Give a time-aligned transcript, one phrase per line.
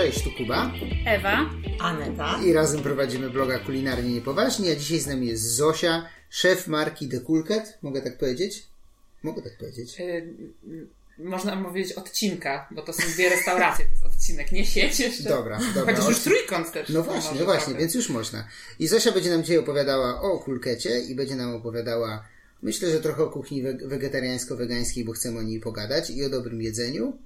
[0.00, 0.72] Cześć, tu Kuba.
[1.06, 1.50] Ewa.
[1.80, 2.40] Aneta.
[2.44, 7.20] I razem prowadzimy bloga Kulinarnie Niepoważnie, a dzisiaj z nami jest Zosia, szef marki The
[7.20, 7.78] Coolcat.
[7.82, 8.66] Mogę tak powiedzieć?
[9.22, 10.00] Mogę tak powiedzieć.
[10.00, 10.34] Y,
[11.18, 15.28] można powiedzieć odcinka, bo to są dwie restauracje, to jest odcinek, nie sieć jeszcze.
[15.28, 15.94] Dobra, dobra.
[15.94, 16.88] Chociaż już trójkąt też.
[16.88, 18.48] No właśnie, no właśnie, więc już można.
[18.78, 22.24] I Zosia będzie nam dzisiaj opowiadała o kulkecie i będzie nam opowiadała,
[22.62, 26.62] myślę, że trochę o kuchni we- wegetariańsko-wegańskiej, bo chcemy o niej pogadać i o dobrym
[26.62, 27.18] jedzeniu.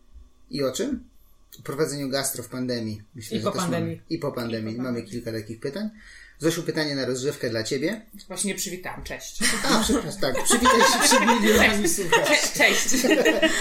[0.51, 1.14] I o czym?
[1.63, 3.03] Prowadzeniu gastro w pandemii.
[3.15, 3.97] Myślę, I po pandemii.
[3.97, 4.77] Mamy, I po pandemii.
[4.77, 5.91] Mamy kilka takich pytań.
[6.39, 8.07] Zosiu, pytanie na rozgrzewkę dla Ciebie.
[8.29, 9.39] Właśnie nie przywitałam, cześć.
[9.71, 10.45] A, przepraszam, tak.
[10.45, 12.33] Przywitaj się przed milionami słuchaczy.
[12.55, 12.89] Cze- Cześć.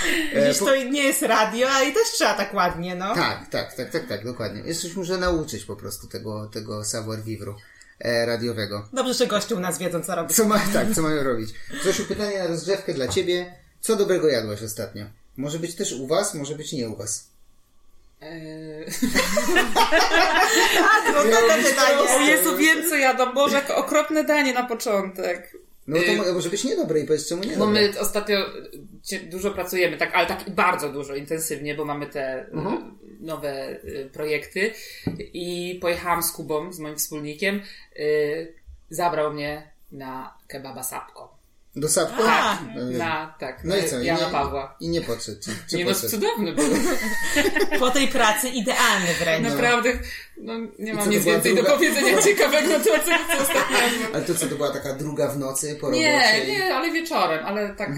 [0.36, 3.16] Widzisz, to nie jest radio, a i też trzeba tak ładnie, no.
[3.16, 4.62] Tak, tak, tak, tak, tak, dokładnie.
[4.66, 7.54] Jeszcze muszę nauczyć po prostu tego, tego savoir vivre
[8.00, 8.90] e, radiowego.
[8.94, 10.38] Dobrze, że goście u nas wiedzą, co robić.
[10.38, 11.50] Co ma, tak, co mają robić.
[11.84, 13.54] Zosiu, pytanie na rozgrzewkę dla Ciebie.
[13.82, 15.06] Co dobrego jadłaś ostatnio?
[15.38, 17.28] Może być też u Was, może być nie u Was.
[18.24, 18.86] Eee,
[21.06, 22.28] Trudne O pytanie.
[22.32, 23.34] Jezu, wiem co jadam.
[23.34, 25.58] Boże, jakie okropne danie na początek.
[25.88, 27.82] No to mo- może być niedobre i powiedz czemu Bo niedobre.
[27.82, 28.38] my ostatnio
[29.04, 32.98] cie- dużo pracujemy, tak, ale tak bardzo dużo, intensywnie, bo mamy te y, Mhm.
[33.20, 34.74] nowe y, projekty
[35.20, 37.62] i pojechałam z Kubą, z moim wspólnikiem,
[38.90, 41.33] zabrał mnie na kebaba Sapko.
[41.76, 42.24] Do sapko?
[42.24, 44.00] Tak, Y, na, tak, No i co?
[44.00, 44.76] I Jana nie, Pawła.
[44.80, 45.52] I nie podszedł ci.
[45.70, 46.12] Czy Nie no, podszedł?
[46.12, 46.66] cudowny był.
[47.80, 49.44] Po tej pracy idealny wręcz.
[49.48, 50.00] Naprawdę,
[50.38, 52.92] no nie mam nic więcej do druga- powiedzenia ciekawego, to co,
[53.38, 54.08] co ostatnio.
[54.14, 56.02] Ale to co, to była taka druga w nocy po robocie?
[56.04, 57.90] Nie, nie, ale wieczorem, ale tak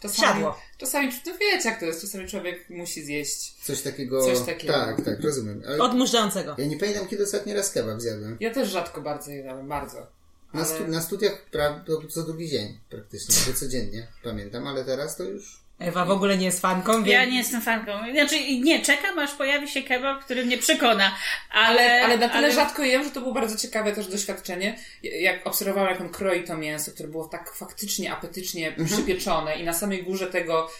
[0.00, 0.58] czasami, Siadło.
[0.78, 3.54] czasami, no wiecie jak to jest, czasami człowiek musi zjeść.
[3.64, 4.24] Coś takiego...
[4.24, 4.72] Coś takiego.
[4.72, 5.62] Tak, tak, rozumiem.
[5.68, 6.54] Ale Od murzącego.
[6.58, 8.36] ja nie pamiętam, kiedy ostatni raz kebab zjadłem.
[8.40, 10.17] Ja też rzadko bardzo jadam, bardzo.
[10.54, 14.84] Na, Ale- stu, na studiach pra, to co drugi dzień praktycznie, to codziennie pamiętam, ale
[14.84, 15.58] teraz to już...
[15.78, 17.08] Ewa w ogóle nie jest fanką, więc...
[17.08, 17.92] Ja nie jestem fanką.
[18.12, 21.14] Znaczy, nie, czekam aż pojawi się kebab, który mnie przekona,
[21.50, 21.80] ale...
[21.80, 24.78] Ale, ale na tyle ale- rzadko jem, że to było bardzo ciekawe też doświadczenie.
[25.02, 29.72] Jak obserwowałam, jak on kroi to mięso, które było tak faktycznie apetycznie przypieczone i na
[29.72, 30.70] samej górze tego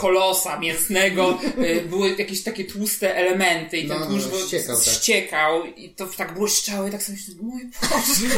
[0.00, 4.26] kolosa mięsnego y, były jakieś takie tłuste elementy i ten No, no, tłuszcz
[4.68, 5.78] no, ściekał, tak.
[5.78, 8.34] i to tak błyszczało i tak sobie myślę, mój Boże.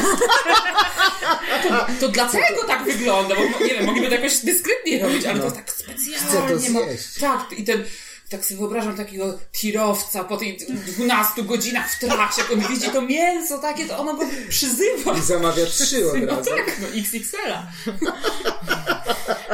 [1.69, 3.35] to, to dlaczego tak wygląda?
[3.35, 6.19] Bo nie wiem, mogliby to jakoś dyskretnie robić, ale to tak specjalnie.
[6.59, 6.81] Chcę to ma-.
[7.21, 7.85] Tak, i ten
[8.31, 10.57] tak sobie wyobrażam takiego tirowca po tych
[10.97, 15.19] 12 godzinach w trakcie, jak on widzi to mięso takie, to ono go przyzywa.
[15.19, 16.51] I zamawia trzy od No razu.
[16.51, 17.67] tak, no XXL-a.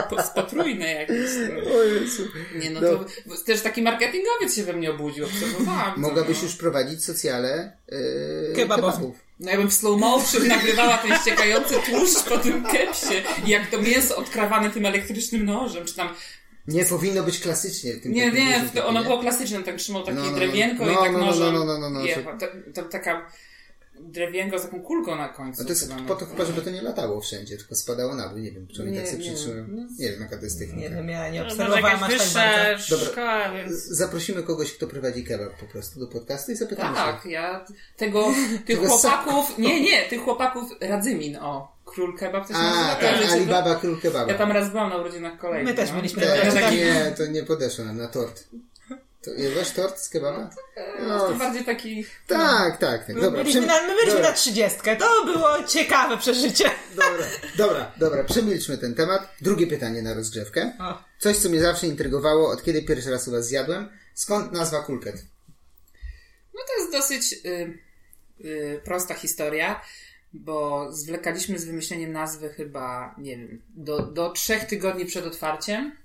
[0.02, 1.30] Po- Potrójne jakieś.
[1.64, 1.72] no.
[1.78, 2.22] O Jezu.
[2.54, 2.88] Nie no, No.
[2.88, 3.04] to
[3.46, 6.00] też taki marketingowiec się we mnie obudził, obserwowałam.
[6.00, 6.42] Mogłabyś no.
[6.42, 8.84] już prowadzić socjale yy, Kebabów.
[8.84, 9.16] kebabów.
[9.40, 13.14] No ja bym w slow motion nagrywała ten ściekający tłuszcz po tym kepsie
[13.46, 16.08] i jak to mięso odkrawane tym elektrycznym nożem, czy tam...
[16.68, 17.94] Nie powinno być klasycznie.
[17.94, 20.36] Tym Nie, nie, to ono było klasyczne, tak trzymał takie No, no, no.
[20.36, 22.38] drewienko No, i tak no, no, nożem no, no, no, no, jechał.
[22.90, 23.30] Taka
[24.00, 25.62] drewienko z taką kulką na końcu.
[25.62, 28.28] No to jest chyba, po to chyba, żeby to nie latało wszędzie, tylko spadało na
[28.28, 28.38] dół.
[28.38, 29.30] Nie wiem, czy oni Nie, tak sobie nie.
[29.30, 29.66] przytrzymują.
[29.68, 29.82] No.
[29.98, 30.80] Nie wiem, jaka to jest technika.
[30.80, 32.96] Nie wiem, ja nie obserwowałam jakaś aż tak bardzo.
[32.96, 33.12] Dobra.
[33.12, 33.72] szkoła, więc...
[33.72, 37.30] Zaprosimy kogoś, kto prowadzi kebab po prostu do podcastu i zapytamy Tak, się.
[37.30, 37.64] ja
[37.96, 38.34] tego,
[38.66, 42.92] tych chłopaków, nie, nie, tych chłopaków Radzymin, o, król kebab to się nazywa.
[42.92, 43.36] A, Kojarzycie tak?
[43.36, 44.32] Alibaba Król Kebaba.
[44.32, 45.76] Ja tam raz byłam na urodzinach kolejnych.
[45.76, 45.96] My też no.
[45.96, 48.44] byliśmy to, taki, nie, to nie podeszło nam na tort.
[49.22, 50.50] To jadłaś tort z kebaba?
[50.98, 52.06] to bardziej taki...
[52.26, 53.20] Tak, tak, tak.
[53.20, 54.96] Dobra, Byliśmy na, my byliśmy dobra, na trzydziestkę.
[54.96, 56.70] To było ciekawe przeżycie.
[56.96, 57.26] dobra,
[57.56, 59.34] dobra, dobra, przemilczmy ten temat.
[59.40, 60.72] Drugie pytanie na rozgrzewkę.
[60.80, 61.02] O.
[61.18, 63.88] Coś, co mnie zawsze intrygowało, od kiedy pierwszy raz u was zjadłem.
[64.14, 65.24] Skąd nazwa kulket?
[66.54, 67.78] No to jest dosyć y,
[68.44, 69.80] y, prosta historia,
[70.32, 75.96] bo zwlekaliśmy z wymyśleniem nazwy chyba, nie wiem, do, do trzech tygodni przed otwarciem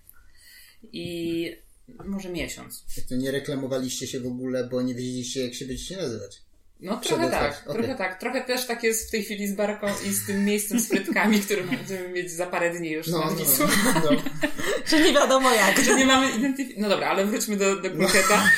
[0.83, 1.63] i
[2.05, 2.85] może miesiąc.
[2.97, 6.41] Jak to nie reklamowaliście się w ogóle, bo nie wiedzieliście, jak się będziecie nazywać.
[6.83, 8.19] No trochę tak, otwarciem, trochę tak.
[8.19, 11.39] Trochę też tak jest w tej chwili z barką i z tym miejscem z frytkami,
[11.45, 14.21] które będziemy mieć za parę dni już No, na no, no, no.
[14.89, 15.79] Że nie wiadomo jak.
[15.83, 16.81] że nie mamy identyfikacji.
[16.81, 18.49] No dobra, ale wróćmy do, do Kroketa.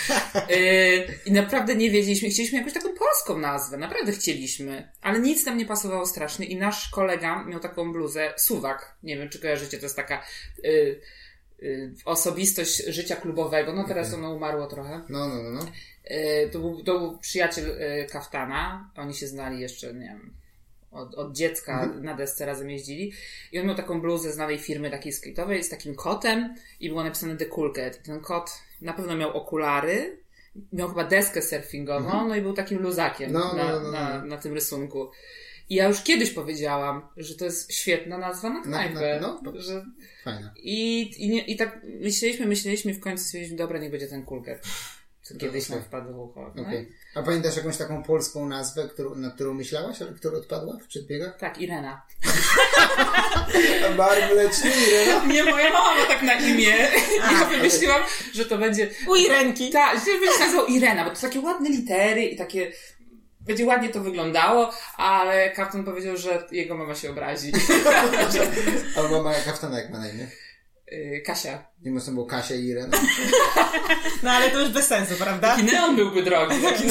[0.50, 0.58] Yy,
[1.26, 5.66] I naprawdę nie wiedzieliśmy, chcieliśmy jakąś taką polską nazwę, naprawdę chcieliśmy, ale nic nam nie
[5.66, 9.96] pasowało strasznie i nasz kolega miał taką bluzę, Suwak, nie wiem czy kojarzycie, to jest
[9.96, 10.24] taka
[10.64, 11.02] yy,
[12.06, 15.02] osobistość życia klubowego, no teraz ono umarło trochę.
[15.10, 15.66] No, no, no, no.
[16.10, 20.34] Yy, to, był, to był przyjaciel yy, Kaftana, oni się znali jeszcze, nie wiem,
[20.92, 23.14] od, od dziecka na desce razem jeździli.
[23.52, 27.38] I on miał taką bluzę znanej firmy takiej skate'owej z takim kotem i było napisane
[27.38, 28.00] The Cool Cat.
[28.00, 30.18] I ten kot na pewno miał okulary,
[30.74, 34.20] miał chyba deskę surfingową, no i był takim luzakiem No, no, na, no, no, na,
[34.20, 34.26] no.
[34.26, 35.12] na tym rysunku.
[35.70, 39.20] I ja już kiedyś powiedziałam, że to jest świetna nazwa na knajpę.
[39.22, 39.52] no, no.
[39.62, 39.86] że...
[40.24, 40.54] Fajne.
[40.58, 44.26] I, i, nie, I tak myśleliśmy, myśleliśmy i w końcu stwierdziliśmy, dobra, niech będzie ten
[44.26, 44.62] Cat.
[45.22, 46.52] co kiedyś nam wpadło w ucho.
[46.56, 50.78] No i- A pamiętasz jakąś taką polską nazwę, którą, na którą myślałaś, ale która odpadła
[50.84, 51.38] w przedbiegach?
[51.38, 52.02] Tak, Irena.
[53.98, 55.26] Bar mleczny, Irena?
[55.26, 56.76] Nie, moja mama ma tak na imię.
[57.32, 58.02] Ja wymyśliłam,
[58.34, 58.90] że to będzie...
[59.08, 59.70] U Irenki.
[59.70, 62.72] Tak, że będzie się nazywał Irena, bo to takie ładne litery i takie...
[63.46, 67.52] Będzie ładnie to wyglądało, ale kapten powiedział, że jego mama się obrazi.
[68.98, 70.28] A mama kaftana jak ma na imię?
[70.92, 71.64] Yy, Kasia.
[71.82, 72.98] Nie można było Kasia i Irena?
[74.24, 75.56] No ale to już bez sensu, prawda?
[75.56, 76.56] I neon byłby drogi.
[76.62, 76.88] Taki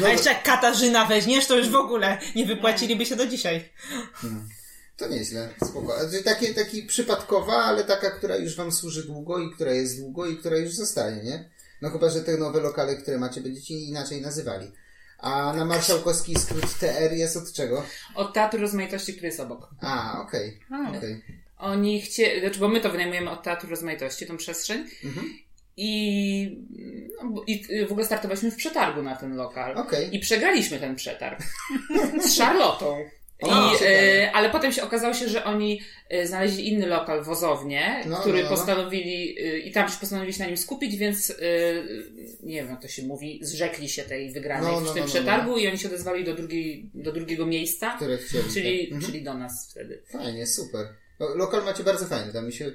[0.00, 3.68] No, A jeszcze jak Katarzyna weźmiesz, to już w ogóle nie wypłaciliby się do dzisiaj.
[4.96, 5.96] To nieźle, spoko.
[6.24, 10.36] Takie, taki przypadkowa, ale taka, która już wam służy długo i która jest długo i
[10.36, 11.50] która już zostaje, nie?
[11.82, 14.72] No chyba, że te nowe lokale, które macie, będziecie inaczej nazywali.
[15.18, 17.84] A na marszałkowski skrót TR jest od czego?
[18.14, 19.68] Od Teatru Rozmaitości, który jest obok.
[19.80, 20.60] A, okej.
[20.70, 20.90] A.
[20.90, 21.22] okej.
[21.58, 24.86] Oni chcieli, znaczy, bo my to wynajmujemy od Teatru Rozmaitości, tą przestrzeń.
[25.76, 26.66] I,
[27.22, 29.76] no, I w ogóle startowaliśmy w przetargu na ten lokal.
[29.76, 30.16] Okej.
[30.16, 31.42] I przegraliśmy ten przetarg.
[32.28, 33.04] Z Charlottą.
[33.42, 33.90] I, O, ciekawe.
[34.22, 38.42] e, ale potem się okazało się, że oni e, znaleźli inny lokal, wozownię, No, który
[38.42, 38.56] no, no.
[38.56, 41.32] postanowili, e, i tam się postanowili się na nim skupić, więc
[42.42, 45.06] nie wiem jak to się mówi, zrzekli się tej wygranej No, no, w tym no,
[45.06, 48.44] no, przetargu i oni się odezwali do, drugiej, do drugiego miejsca, Które chcieli.
[48.54, 48.92] czyli, tak.
[48.94, 49.12] Mhm.
[49.12, 50.02] czyli do nas wtedy.
[50.12, 50.86] Fajnie, super.
[51.20, 52.32] Lo- Lokal macie bardzo fajny.
[52.32, 52.72] Tam mi się...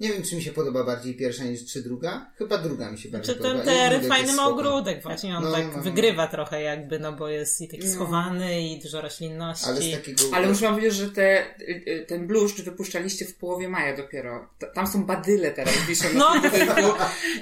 [0.00, 2.30] Nie wiem, czy mi się podoba bardziej pierwsza niż czy druga.
[2.38, 3.72] Chyba druga mi się bardziej Czy ten podoba.
[3.72, 5.82] I TR ogródek fajny ma ogródek właśnie, on No, tak no, no.
[5.82, 7.94] wygrywa trochę jakby, no bo jest i taki No.
[7.94, 9.66] schowany i dużo roślinności.
[9.66, 10.22] Ale z takiego...
[10.32, 14.48] Ale muszę wam powiedzieć, że te, y, ten bluszcz wypuszczaliście w połowie maja dopiero.
[14.74, 16.40] Tam są badyle teraz wiszą na No.
[16.40, 16.92] budynku.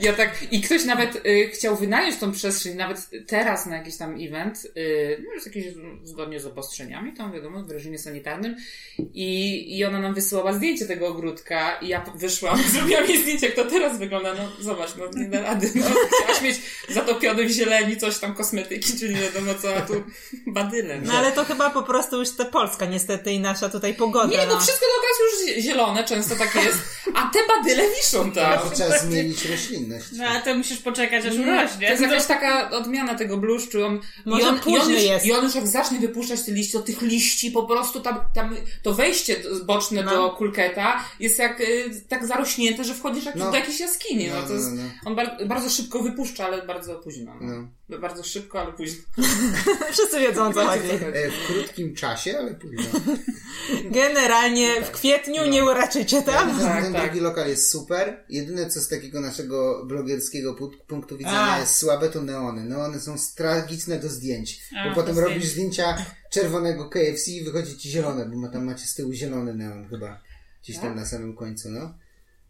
[0.01, 4.17] Ja tak, I ktoś nawet y, chciał wynająć tą przestrzeń, nawet teraz na jakiś tam
[4.21, 5.65] event, y, no już jakieś
[6.03, 8.57] zgodnie z obostrzeniami, tam wiadomo, w reżimie sanitarnym.
[8.99, 12.11] I, I ona nam wysyłała zdjęcie tego ogródka i ja p-
[12.53, 14.35] wyszłam, zrobiłam jej zdjęcie, jak to teraz wygląda.
[14.35, 15.71] No zobacz, no nie da rady.
[15.75, 15.87] No,
[16.23, 16.57] chciałaś mieć
[16.89, 20.03] zatopiony w zieleni coś tam kosmetyki, czy nie wiadomo co, a tu
[20.47, 21.01] badyle.
[21.01, 24.27] No ale to chyba po prostu już ta Polska niestety i nasza tutaj pogoda.
[24.37, 26.79] Nie, no wszystko dookoła jest już zie- zielone, często tak jest,
[27.15, 28.59] a te badyle wiszą tam.
[28.59, 30.05] To trzeba zmienić roślinność.
[30.17, 31.87] No a to musisz poczekać, aż To urośnie.
[31.89, 33.85] jest jakaś taka odmiana tego bluszczu.
[33.87, 35.27] On, Może i, on, i, on już, jest.
[35.27, 38.57] I on już jak zacznie wypuszczać te liście, to tych liści po prostu tam, tam
[38.83, 40.11] to wejście boczne No.
[40.11, 43.51] do kulketa jest jak y, tak zarośnięte, że wchodzisz jak No.
[43.51, 44.29] do jakiejś jaskini.
[44.29, 44.89] No, No, to jest, no, no.
[45.05, 47.35] On bar, bardzo szybko wypuszcza, ale bardzo późno.
[47.41, 47.69] No.
[47.89, 47.99] No.
[47.99, 49.03] Bardzo szybko, ale późno.
[49.93, 50.89] Wszyscy wiedzą o co chodzi.
[50.91, 53.01] E, w krótkim czasie, ale późno.
[53.91, 56.57] Generalnie w kwietniu nie uraczycie tam.
[56.59, 57.03] Ten, Tak, ten tak.
[57.05, 58.25] drugi lokal jest super.
[58.29, 61.59] Jedyne co z takiego naszego blogerskiego pu- punktu widzenia A.
[61.61, 62.65] jest słabe, to neony.
[62.65, 64.61] Neony są tragiczne do zdjęć.
[64.79, 68.87] A, bo potem robisz zdjęcia czerwonego KFC i wychodzi ci zielone, bo ma- tam macie
[68.87, 70.21] z tyłu zielony neon chyba.
[70.63, 70.97] Gdzieś tam Tak?
[70.97, 71.95] na samym końcu, no.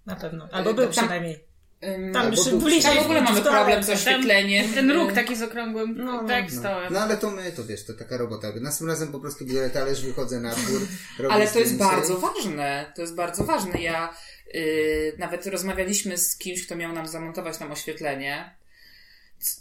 [0.06, 0.48] Na pewno.
[0.52, 1.44] Albo był Tam- przynajmniej.
[1.84, 2.82] Ym, Tam był- bliżej.
[2.82, 4.72] tam w ogóle mamy problem z oświetleniem.
[4.72, 6.58] Ten róg taki z okrągłym, No, no, tak No.
[6.60, 6.92] stołem.
[6.92, 8.48] no ale to my, to wiesz, to taka robota.
[8.60, 10.80] Następnym razem po prostu biorę talerz, wychodzę na dwór,
[11.30, 11.94] Ale to jest zdjęcie.
[11.96, 12.92] bardzo ważne.
[12.96, 13.80] To jest bardzo ważne.
[13.80, 14.14] Ja
[14.54, 18.56] yy, nawet rozmawialiśmy z kimś, kto miał nam zamontować tam oświetlenie.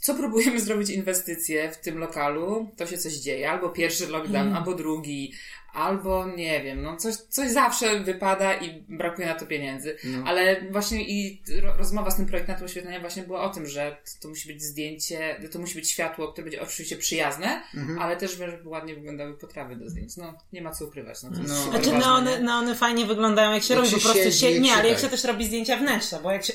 [0.02, 3.52] Co próbujemy zrobić inwestycje w tym lokalu, to się coś dzieje.
[3.52, 4.56] Albo pierwszy lockdown, Mm.
[4.58, 5.34] albo drugi,
[5.74, 9.98] albo nie wiem, no coś, coś zawsze wypada i brakuje na to pieniędzy.
[10.04, 10.24] No.
[10.28, 14.28] Ale właśnie i ro- rozmowa z tym projektantem oświetlenia właśnie była o tym, że to
[14.30, 18.00] musi być zdjęcie, to musi być światło, które będzie oczywiście przyjazne, Mhm.
[18.00, 20.18] ale też żeby ładnie wyglądały potrawy do zdjęć.
[20.18, 21.24] No, nie ma co ukrywać.
[21.24, 21.56] No, to No.
[21.64, 22.40] Znaczy ważne, neony, nie?
[22.40, 24.94] neony fajnie wyglądają jak się Jak robi się po prostu siedzi, się, nie, ale jak
[25.02, 25.04] tak.
[25.06, 26.54] się też robi zdjęcia wnętrza, bo jak się,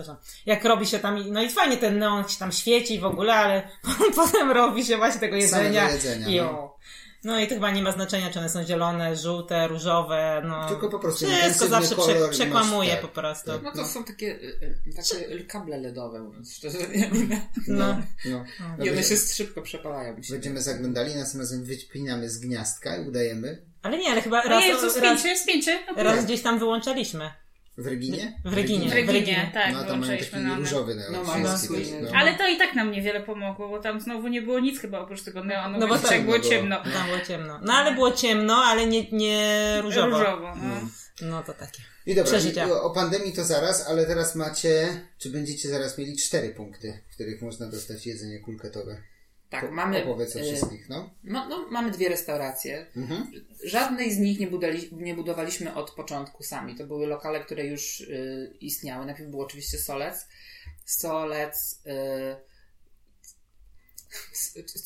[0.46, 3.34] jak robi się tam, i- no i fajnie ten neon się tam świeci w ogóle,
[3.34, 3.68] ale
[4.16, 6.50] potem robi się właśnie tego jedzenia, Samego jedzenia, i no.
[6.50, 6.52] o.
[6.52, 6.80] No
[7.24, 10.68] i to chyba nie ma znaczenia, czy one są zielone, żółte, różowe, no.
[10.68, 13.00] Tylko po prostu Wszystko zawsze prze, masz, przekłamuje tak.
[13.00, 13.50] po prostu.
[13.62, 16.78] No to są takie, y, y, takie kable LEDowe, mówiąc szczerze.
[16.94, 18.02] Nie, nie, No.
[18.24, 18.44] No.
[18.84, 20.16] I one się szybko przepalają.
[20.30, 24.86] Będziemy zaglądali, następnym razem wypinamy z gniazdka i udajemy Ale nie, ale chyba raz, Jezu,
[24.86, 25.78] raz, spięcie, spięcie.
[25.96, 27.30] raz gdzieś tam wyłączaliśmy.
[27.80, 28.32] W Reginie?
[28.44, 28.86] W Reginie.
[28.88, 29.18] W W Reginie.
[29.20, 31.12] Reginie, tak, no to mają taki różowy neon.
[31.12, 32.10] No, swój- no.
[32.14, 35.22] Ale to i tak nam niewiele pomogło, bo tam znowu nie było nic chyba oprócz
[35.22, 36.82] tego neonu, No no bo tak, tak było no bo- ciemno.
[36.92, 37.60] Tam było ciemno.
[37.62, 40.18] No ale było ciemno, ale nie, nie różowo.
[40.18, 40.54] Różowo.
[40.56, 40.80] no.
[41.22, 41.82] No to takie.
[42.06, 42.68] I dobra, Przeżycia.
[42.68, 47.00] i o, o pandemii to zaraz, ale teraz macie, czy będziecie zaraz mieli cztery punkty,
[47.10, 48.96] w których można dostać jedzenie kulketowe.
[49.50, 51.10] Tak, Po- mamy, Opowiedz o y, wszystkich, no.
[51.24, 52.86] no, no, mamy dwie restauracje.
[52.96, 53.32] Mhm.
[53.64, 56.74] Żadnej z nich nie, budali, nie budowaliśmy od początku sami.
[56.76, 59.06] To były lokale, które już y, istniały.
[59.06, 60.26] Najpierw był oczywiście Solec.
[60.84, 61.80] Solec.
[61.86, 62.50] Y,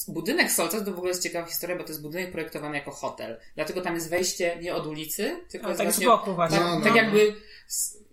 [0.09, 3.41] Budynek Solca to w ogóle jest ciekawa historia, bo to jest budynek projektowany jako hotel.
[3.55, 6.59] Dlatego tam jest wejście nie od ulicy, tylko jest tak z właśnie boku właśnie.
[6.59, 6.97] Tak, No, no, tak no.
[6.97, 7.35] jakby
[7.69, 8.04] z,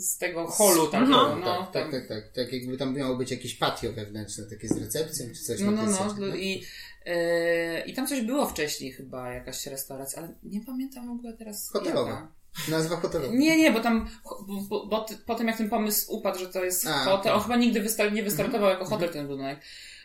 [0.00, 1.36] z tego holu takiego, No.
[1.36, 1.90] no, tak, tam.
[1.90, 5.42] tak, tak, tak, tak, jakby tam miało być jakieś patio wewnętrzne, takie z recepcją, czy
[5.44, 5.92] coś No, no, no.
[5.92, 6.64] zasadzie, I,
[7.06, 11.70] e, I tam coś było wcześniej chyba, jakaś restauracja, ale nie pamiętam w ogóle teraz
[11.72, 12.10] Hotelowa.
[12.10, 12.28] jaka.
[12.68, 13.34] Nazwa hotelowa.
[13.34, 16.64] Nie, nie, bo tam, bo, bo, bo ty- potem jak ten pomysł upadł, że to
[16.64, 18.78] jest A, hotel, on chyba nigdy wystar- nie wystartował Mhm.
[18.80, 19.60] jako hotel ten budynek.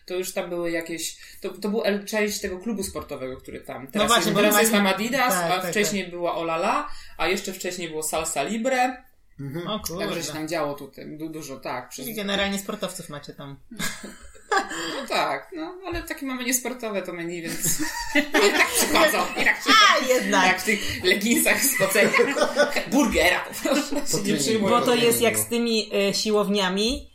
[0.06, 4.08] To już tam były jakieś, to, to był część tego klubu sportowego, który tam, teraz,
[4.08, 6.88] właśnie, jest, bo teraz jest tam Adidas, tak, a tak, wcześniej była Olala,
[7.18, 9.04] a jeszcze wcześniej było Salsa Libre,
[9.39, 9.68] Mhm.
[9.68, 10.34] O także się kurde.
[10.34, 11.89] tam działo tutaj, du- dużo, tak.
[11.89, 13.56] Przez, Czyli generalnie sportowców macie tam.
[14.96, 17.80] no tak, no, ale takie mamy niesportowe to menu, więc
[18.15, 19.86] i tak przychodzą, i tak przychodzą.
[20.01, 20.48] A jednak!
[20.48, 22.10] Jak w tych leginsach spocenia.
[22.92, 24.18] Burgera po prostu.
[24.62, 27.10] Bo to jest jak z tymi y, siłowniami,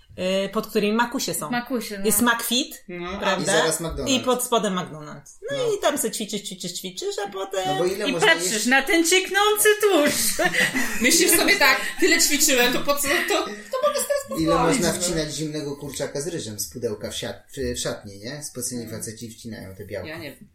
[0.52, 1.50] pod którymi makusie są.
[1.50, 2.06] Makusie, no.
[2.06, 3.52] Jest McFit, No, prawda?
[3.52, 4.08] I zaraz McDonald's.
[4.08, 5.38] I pod spodem McDonald's.
[5.50, 7.60] No, i tam se ćwiczysz, ćwiczysz, ćwiczysz, a potem...
[7.66, 8.66] No bo ile I patrzysz jeść...
[8.66, 10.50] na ten cieknący tłuszcz.
[11.02, 14.78] Myślisz sobie tak, tyle ćwiczyłem, to po co, to, to mogę teraz Ile pozwolić.
[14.80, 15.00] można no.
[15.00, 18.44] wcinać zimnego kurczaka z ryżem z pudełka w, siat, w, w szatni, nie?
[18.44, 20.08] Spoceni faceci wcinają te białka.
[20.08, 20.48] Ja nie wiem.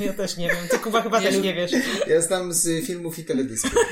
[0.00, 0.68] Ja też nie wiem.
[0.70, 1.72] Ty Kuba chyba Nie, też nie wiesz.
[2.06, 3.72] Ja znam z filmów i teledysków.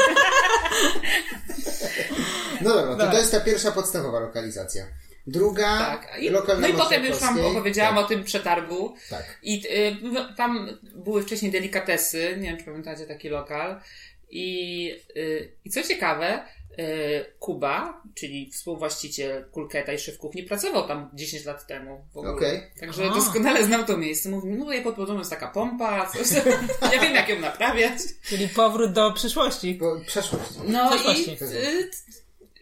[2.63, 3.11] No dobra, to, Dobra.
[3.13, 4.87] to jest ta pierwsza podstawowa lokalizacja.
[5.27, 6.19] Druga, Tak.
[6.21, 8.95] I, lokalna no i potem już wam opowiedziałam tak, o tym przetargu.
[9.11, 9.39] Tak.
[9.43, 13.81] I y, no, tam były wcześniej delikatesy, nie wiem czy pamiętacie taki lokal.
[14.31, 16.43] I, y, i co ciekawe,
[16.79, 22.05] y, Kuba, czyli współwłaściciel Kulketa i szef kuchni, pracował tam 10 lat temu.
[22.15, 22.35] w ogóle.
[22.35, 22.61] Okej.
[22.81, 23.15] Także A.
[23.15, 24.29] doskonale znał to miejsce.
[24.29, 26.29] Mówił, no tutaj pod podłogą jest taka pompa, coś
[26.81, 26.93] tam.
[26.93, 27.99] Ja wiem jak ją naprawiać.
[28.25, 29.75] Czyli powrót do przyszłości.
[29.75, 30.51] Bo przeszłość.
[30.69, 31.31] No Przeszłości.
[31.31, 31.91] i, y,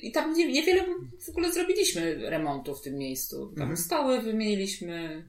[0.03, 0.85] i tam nie, niewiele
[1.21, 3.47] w ogóle zrobiliśmy remontu w tym miejscu.
[3.47, 3.77] Tam Mhm.
[3.77, 5.25] stoły wymieniliśmy,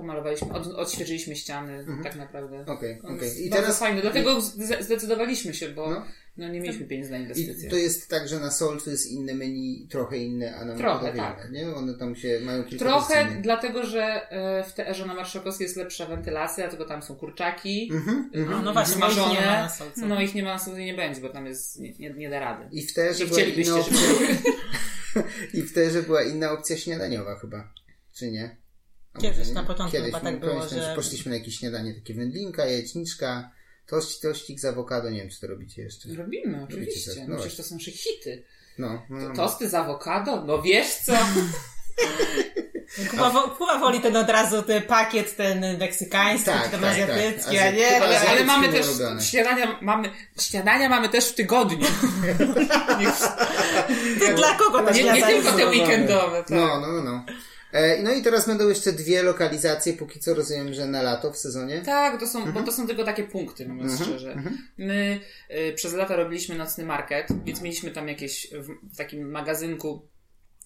[0.00, 2.56] pomalowaliśmy, od, odświeżyliśmy ściany, tak naprawdę.
[2.56, 2.78] Mhm.
[2.78, 3.24] Okej, No, okej.
[3.28, 4.40] jest I teraz fajne, dlatego
[4.80, 6.06] zdecydowaliśmy się, bo No.
[6.36, 6.48] no.
[6.48, 7.70] nie mieliśmy pieniędzy na i inwestycje.
[7.70, 11.12] to jest tak, że na Sol to jest inne menu, trochę inne, a na Trochę,
[11.12, 11.48] tak.
[11.52, 11.74] nie?
[11.74, 13.42] One tam się mają kilka Trochę wersji.
[13.42, 17.88] dlatego, że e, w TR-ze na Marszałkowskiej jest lepsza wentylacja, dlatego tam są kurczaki.
[17.92, 18.50] Mhm, mhm.
[18.50, 19.46] No, no właśnie, bo ich nie ma smażone.
[19.62, 20.06] na solce.
[20.06, 22.40] No ich nie ma na sobie nie będzie, bo tam jest, nie, nie, nie da
[22.40, 22.64] rady.
[22.72, 23.96] I w terze Nie była inna opcja,
[25.54, 27.72] i w terze była inna opcja śniadaniowa chyba,
[28.14, 28.56] czy nie?
[29.18, 32.66] Kiedyś, na początku Kiedyś, chyba tak no, było, że- Poszliśmy na jakieś śniadanie, takie wędlinka,
[32.66, 33.50] jajeczniczka,
[33.86, 36.08] tość, tościk z awokado, nie wiem, czy to robicie jeszcze.
[36.14, 37.10] Robimy, Robicie oczywiście.
[37.14, 38.42] tak, No no przecież to są nasze hity.
[38.78, 39.34] No, no, no.
[39.34, 40.44] Tosty z awokado?
[40.44, 41.12] No wiesz co?
[43.10, 46.90] Kuba, wo- Kuba woli ten od razu ten pakiet, ten meksykański, Tak, czy ten tak,
[46.92, 47.66] azjatycki, tak.
[47.66, 47.86] a nie?
[47.86, 49.22] Ale, ale Azjatyckie mamy też ulubione.
[49.22, 51.86] śniadania mamy, śniadania mamy też w tygodniu.
[54.20, 56.50] Ty dla kogo to Nie, nie tylko te weekendowe, tak.
[56.50, 57.24] No, no, no.
[57.72, 61.36] E, no i teraz będą jeszcze dwie lokalizacje, póki co rozumiem, że na lato w
[61.38, 61.82] sezonie.
[61.84, 62.54] Tak, to są, Mhm.
[62.54, 64.42] bo to są tylko takie punkty, mówiąc szczerze.
[64.78, 70.08] My y, przez lata robiliśmy nocny market, więc mieliśmy tam jakieś w, w takim magazynku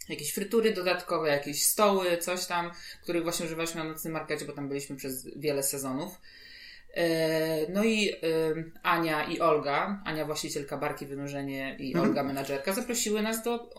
[0.09, 2.71] jakieś frytury dodatkowe, jakieś stoły, coś tam,
[3.03, 6.21] których właśnie używaliśmy na nocnym markecie, bo tam byliśmy przez wiele sezonów.
[6.97, 13.23] E, No i y, Ania i Olga, Ania właścicielka barki Wynurzenie i Olga menadżerka, zaprosiły
[13.23, 13.71] nas do.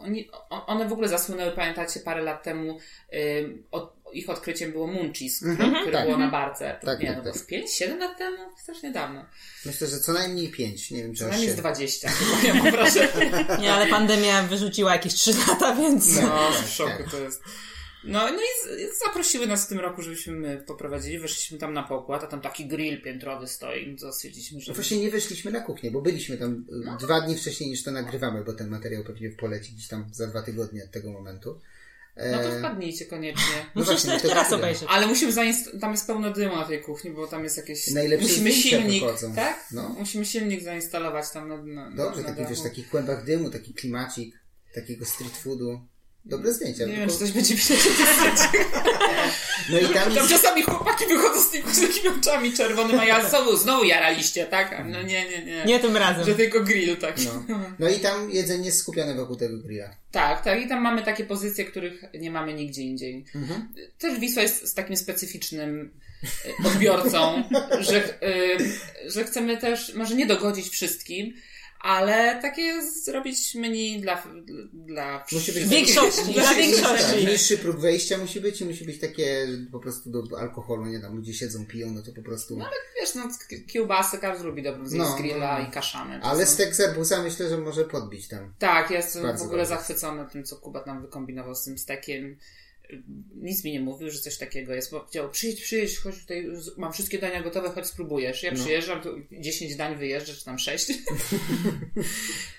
[0.50, 2.78] One w ogóle zasłynęły, pamiętacie, parę lat temu
[3.14, 5.38] y, od, ich odkryciem było Munchies,
[5.82, 6.06] które tak.
[6.06, 6.80] było na barce.
[6.82, 7.34] Tak, nie, tak, no, tak.
[7.34, 8.38] to z 5-7 lat temu?
[8.58, 9.26] Strasznie dawno.
[9.66, 11.64] Myślę, że co najmniej pięć, nie wiem czy Co najmniej z siedem.
[11.64, 13.46] 20, chyba ja mam wrażenie.
[13.60, 16.22] Nie, ale pandemia wyrzuciła jakieś 3 lata, więc...
[16.22, 17.12] No, w szoku tak.
[17.12, 17.44] to jest.
[18.06, 21.20] No, no i zaprosiły nas w tym roku, żebyśmy my poprowadzili.
[21.20, 23.88] Weszliśmy tam na pokład, a tam taki grill piętrowy stoi.
[23.92, 24.72] No to stwierdziliśmy, że...
[24.72, 26.94] No Właśnie nie weszliśmy na kuchnię, bo byliśmy tam No.
[26.96, 30.28] y, dwa dni wcześniej niż to nagrywamy, bo ten materiał pewnie poleci gdzieś tam za
[30.28, 31.60] dwa tygodnie od tego momentu.
[32.16, 33.66] E, No to wpadnijcie koniecznie.
[33.76, 34.58] Musisz właśnie, to jeszcze tego raz tyle.
[34.60, 34.88] obejrzeć.
[34.90, 37.88] Ale musimy zainstalować, tam jest pełno dymu na tej kuchni, bo tam jest jakieś...
[37.92, 39.36] Najlepsze musimy silnik, wychodzą.
[39.36, 39.66] tak?
[39.72, 39.90] No.
[39.90, 41.58] Musimy silnik zainstalować tam na,
[41.90, 42.50] na Dobrze, na taki dachu.
[42.54, 44.36] wiesz, takich kłębach dymu, taki klimacik,
[44.76, 45.88] takiego street foodu.
[46.26, 46.86] Dobre zdjęcia.
[46.86, 47.80] Nie wiem, czy coś będzie widać.
[49.70, 50.30] No i tam Tam jest...
[50.30, 54.86] czasami chłopaki wychodzą z tymi z takimi oczami czerwonymi, a ja znowu, znowu jaraliście, tak?
[54.86, 55.66] No nie, nie, nie.
[55.66, 56.26] Nie tym razem.
[56.26, 57.16] Że tylko grill, tak.
[57.26, 57.60] No.
[57.80, 59.90] no i tam jedzenie jest skupione wokół tego grilla.
[60.12, 60.62] Tak, tak.
[60.62, 63.26] I tam mamy takie pozycje, których nie mamy nigdzie indziej.
[63.36, 63.74] Mhm.
[63.98, 65.92] Też Wisła jest z takim specyficznym
[66.64, 67.44] e, odbiorcą,
[67.90, 68.58] że, e,
[69.06, 71.34] że chcemy też, może nie dogodzić wszystkim,
[71.86, 74.24] ale takie zrobić menu dla,
[74.74, 77.26] dla Musi być Większości, dla Tak, większości.
[77.28, 81.16] niższy próg wejścia musi być i musi być takie po prostu do alkoholu, nie tam
[81.16, 82.60] ludzie siedzą, piją, no to po prostu...
[83.02, 83.30] Wiesz, no
[83.68, 85.70] kiełbasy, każdy lubi dobrą zjeść No, z grilla no, no.
[85.70, 86.20] i kaszany.
[86.20, 88.54] To Ale są- stek z arbuza myślę, że może podbić tam.
[88.60, 89.76] Tak, ja jestem Bardzo w ogóle dobrze.
[89.78, 92.38] zachwycona tym, co Kuba tam wykombinował z tym stekiem.
[93.36, 94.92] Nic mi nie mówił, że coś takiego jest.
[94.92, 98.44] Bo powiedział, przyjdź, przyjdź, chodź tutaj, mam wszystkie dania gotowe, chodź spróbujesz.
[98.44, 100.88] Ja przyjeżdżam, to 10 dań wyjeżdża, czy tam 6.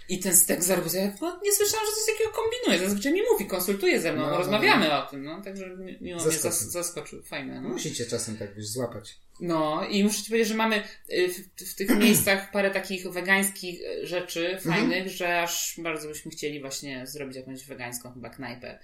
[0.08, 2.88] I ten stek z arbuza, ja no, nie słyszałam, że coś takiego kombinuje.
[2.88, 5.42] Zazwyczaj mi mówi, konsultuje ze mną, No, rozmawiamy o tym, no.
[5.42, 6.50] Także mi- miło mnie Zaskoczył.
[6.50, 7.22] zas- zaskoczył.
[7.22, 7.68] Fajne, no.
[7.68, 9.14] Musicie czasem tak wiesz, złapać.
[9.40, 13.80] No i muszę ci powiedzieć, że mamy y, w, w tych miejscach parę takich wegańskich
[13.80, 18.78] y, rzeczy fajnych, że aż bardzo byśmy chcieli właśnie zrobić jakąś wegańską chyba knajpę,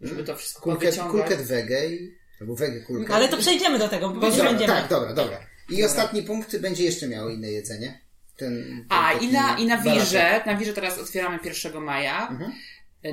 [0.00, 1.28] żeby to wszystko Kulket, powyciągać.
[1.28, 2.18] kulket wege i...
[2.40, 3.10] Albo wege kulket.
[3.10, 4.72] Ale to przejdziemy do tego, bo Dobra, będziemy.
[4.72, 5.38] Tak, dobra, dobra.
[5.70, 8.00] I ostatni punkt będzie jeszcze miało inne jedzenie.
[8.36, 12.28] Ten, ten A, i na, i na wirze, na wirze teraz otwieramy 1 maja.
[12.28, 12.52] Mhm.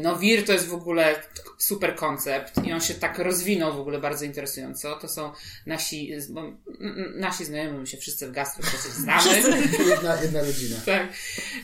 [0.02, 1.16] No wir to jest w ogóle
[1.58, 4.96] super koncept i on się tak rozwinął w ogóle bardzo interesująco.
[4.96, 5.32] To są
[5.66, 6.12] nasi,
[7.16, 9.30] nasi znajomi, my się wszyscy w gastro znamy.
[9.90, 10.76] Jedna, jedna rodzina.
[10.86, 11.08] Tak.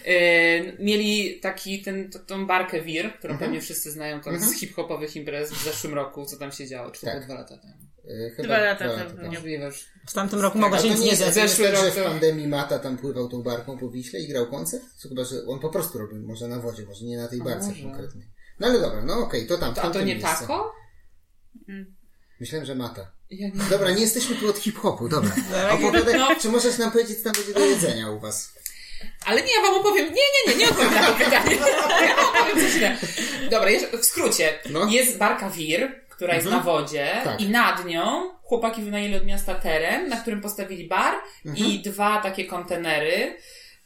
[0.05, 3.39] E, mieli taki, ten, t- tą barkę Wir, którą Mhm.
[3.49, 7.05] pewnie wszyscy znają tam z hip-hopowych imprez w zeszłym roku, co tam się działo, czy
[7.05, 7.25] Tak.
[7.25, 7.73] dwa lata temu.
[8.05, 9.31] E, Chyba Dwa lata temu.
[9.31, 9.85] Możliwe już.
[10.07, 12.03] W tamtym roku mogło to się nie nic nie jest Zeszły tak, że rok w
[12.03, 14.83] pandemii Mata tam pływał tą barką po Wiśle i grał koncert?
[15.09, 17.83] Chyba, że on po prostu robił, może na wodzie, może nie na tej barce może.
[17.83, 18.27] konkretnej.
[18.59, 20.29] No ale dobra, no okej, to tam, w To, a to nie miejscu.
[20.39, 20.73] tako?
[22.39, 23.11] Myślałem, że Mata.
[23.29, 25.31] Ja nie Dobra, nie jesteśmy tu od hip-hopu, dobra.
[25.71, 26.27] Opowiadaj, no.
[26.41, 28.53] czy możesz nam powiedzieć, co tam będzie do jedzenia u was?
[29.25, 30.05] Ale nie, ja wam opowiem.
[30.05, 31.55] Nie, nie, nie, nie odpowiem na to pytanie.
[32.07, 32.97] Ja wam opowiem coś innego.
[33.51, 34.59] Dobra, jeszcze w skrócie.
[34.69, 34.85] No.
[34.89, 36.65] Jest barka Wir, która jest Mhm.
[36.65, 37.41] na wodzie Tak.
[37.41, 41.67] i nad nią chłopaki wynajęli od miasta teren, na którym postawili bar Mhm.
[41.67, 43.37] i dwa takie kontenery.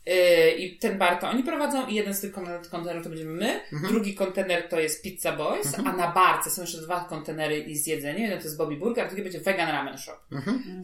[0.05, 3.31] Yy, I ten bar to oni prowadzą i jeden z tych kon- kontenerów to będziemy
[3.31, 3.93] my, Mhm.
[3.93, 7.87] drugi kontener to jest Pizza Boys, a na barce są jeszcze dwa kontenery i z
[7.87, 8.21] jedzeniem.
[8.21, 10.17] Jeden to jest Bobby Burger, a drugi będzie Vegan Ramen Shop.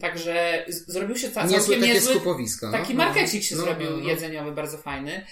[0.00, 2.66] Także z- zrobił się całkiem takie niezły, skupowisko.
[2.66, 2.72] no.
[2.72, 4.08] Taki No, markecik się no, zrobił no, no.
[4.08, 5.26] jedzeniowy, bardzo fajny.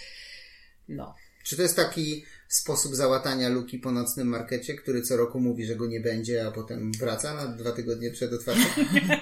[0.88, 1.14] No.
[1.44, 5.76] Czy to jest taki sposób załatania luki po nocnym markecie, który co roku mówi, że
[5.76, 8.66] go nie będzie, a potem wraca na dwa tygodnie przed otwarciem?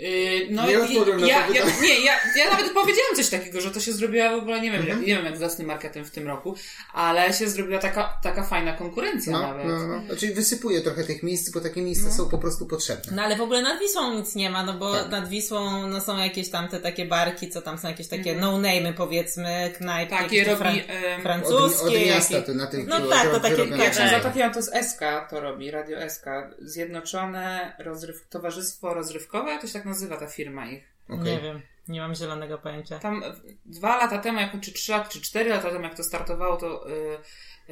[0.00, 3.28] Yy, no Nie i- odpowiem na ja, to ja, nie, ja, ja nawet powiedziałam coś
[3.28, 4.98] takiego, że to się zrobiła w ogóle, nie wiem, Mhm.
[4.98, 6.54] jak, nie wiem jak z własnym marketem w tym roku,
[6.94, 9.66] ale się zrobiła taka, taka fajna konkurencja No, nawet.
[9.66, 10.02] no, no.
[10.06, 13.12] Znaczy wysypuje trochę tych miejsc, bo takie miejsca są po prostu potrzebne.
[13.16, 15.10] No ale w ogóle nad Wisłą nic nie ma, no bo Tak.
[15.10, 18.92] nad Wisłą no, są jakieś tam te takie barki, co tam są jakieś takie no-name'y
[18.92, 20.10] powiedzmy, knajpy.
[20.10, 20.60] Takie robi...
[20.62, 21.86] fran- em, Od, francuskie.
[21.86, 24.58] od miasta jakieś- to na tych No tak, to takie- tak, Jak się zatapiłam, to
[24.58, 26.24] jest SK, to robi, Radio SK.
[26.58, 28.28] Zjednoczone rozryw...
[28.30, 30.84] Towarzystwo Rozrywkowe, to się tak nazywa ta firma ich.
[31.08, 31.18] Okej.
[31.24, 32.98] Nie wiem, nie mam zielonego pojęcia.
[32.98, 33.32] Tam e,
[33.64, 36.88] dwa lata temu, jak, czy trzy lata, czy cztery lata temu, jak to startowało, to
[36.88, 37.18] yy,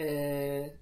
[0.04, 0.78] yy,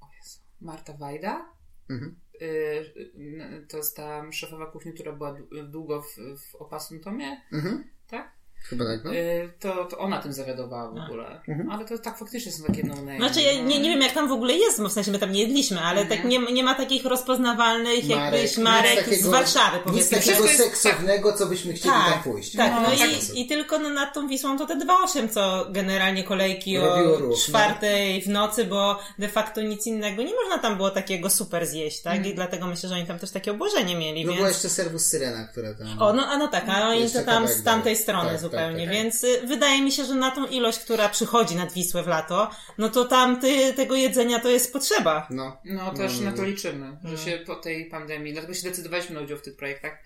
[0.00, 1.46] o Jezu, Marta Wajda,
[1.90, 2.16] Mhm.
[2.40, 7.90] yy, to jest ta szefowa kuchni, która była dłu- długo w, w Opasnym Tomie, Mhm.
[8.08, 8.32] tak?
[8.62, 9.12] Chyba tak, no.
[9.12, 11.40] Yy, to, to ona tym zawiadowała w ogóle.
[11.48, 11.70] Mhm.
[11.70, 13.16] Ale to tak faktycznie są takie no name.
[13.16, 15.32] Znaczy ja nie, nie wiem jak tam w ogóle jest, bo w sensie my tam
[15.32, 19.76] nie jedliśmy, ale tak nie, nie ma takich rozpoznawalnych jakbyś nic marek takiego- z Warszawy
[19.76, 20.18] Nic powiedzmy.
[20.18, 22.56] takiego Wszystko jest- seksownego, co byśmy chcieli tam Tak, pójść.
[22.56, 23.34] tak, no, No, tak.
[23.34, 27.18] i, i tylko no, nad tą Wisłą to te 2,8, co generalnie kolejki Robiło o
[27.18, 27.36] ruch, no.
[27.36, 32.02] czwartej w nocy, bo de facto nic innego nie można tam było takiego super zjeść,
[32.02, 32.14] tak?
[32.16, 32.26] Mm.
[32.26, 34.36] I dlatego myślę, że oni tam też takie obłożenie mieli, No więc...
[34.36, 36.02] była jeszcze serwus Syrena, która tam...
[36.02, 38.94] O, no, a no tak, a oni to tam z tamtej strony Tak, zupełnie, tak,
[38.94, 38.94] tak.
[38.94, 42.50] więc y, wydaje mi się, że na tą ilość, która przychodzi nad Wisłę w lato,
[42.78, 45.26] no to tam ty, tego jedzenia to jest potrzeba.
[45.30, 45.56] No.
[45.64, 46.48] No też No, na no, to no.
[46.48, 49.98] liczymy, że się po tej pandemii, dlatego się zdecydowaliśmy na udział w tych projektach,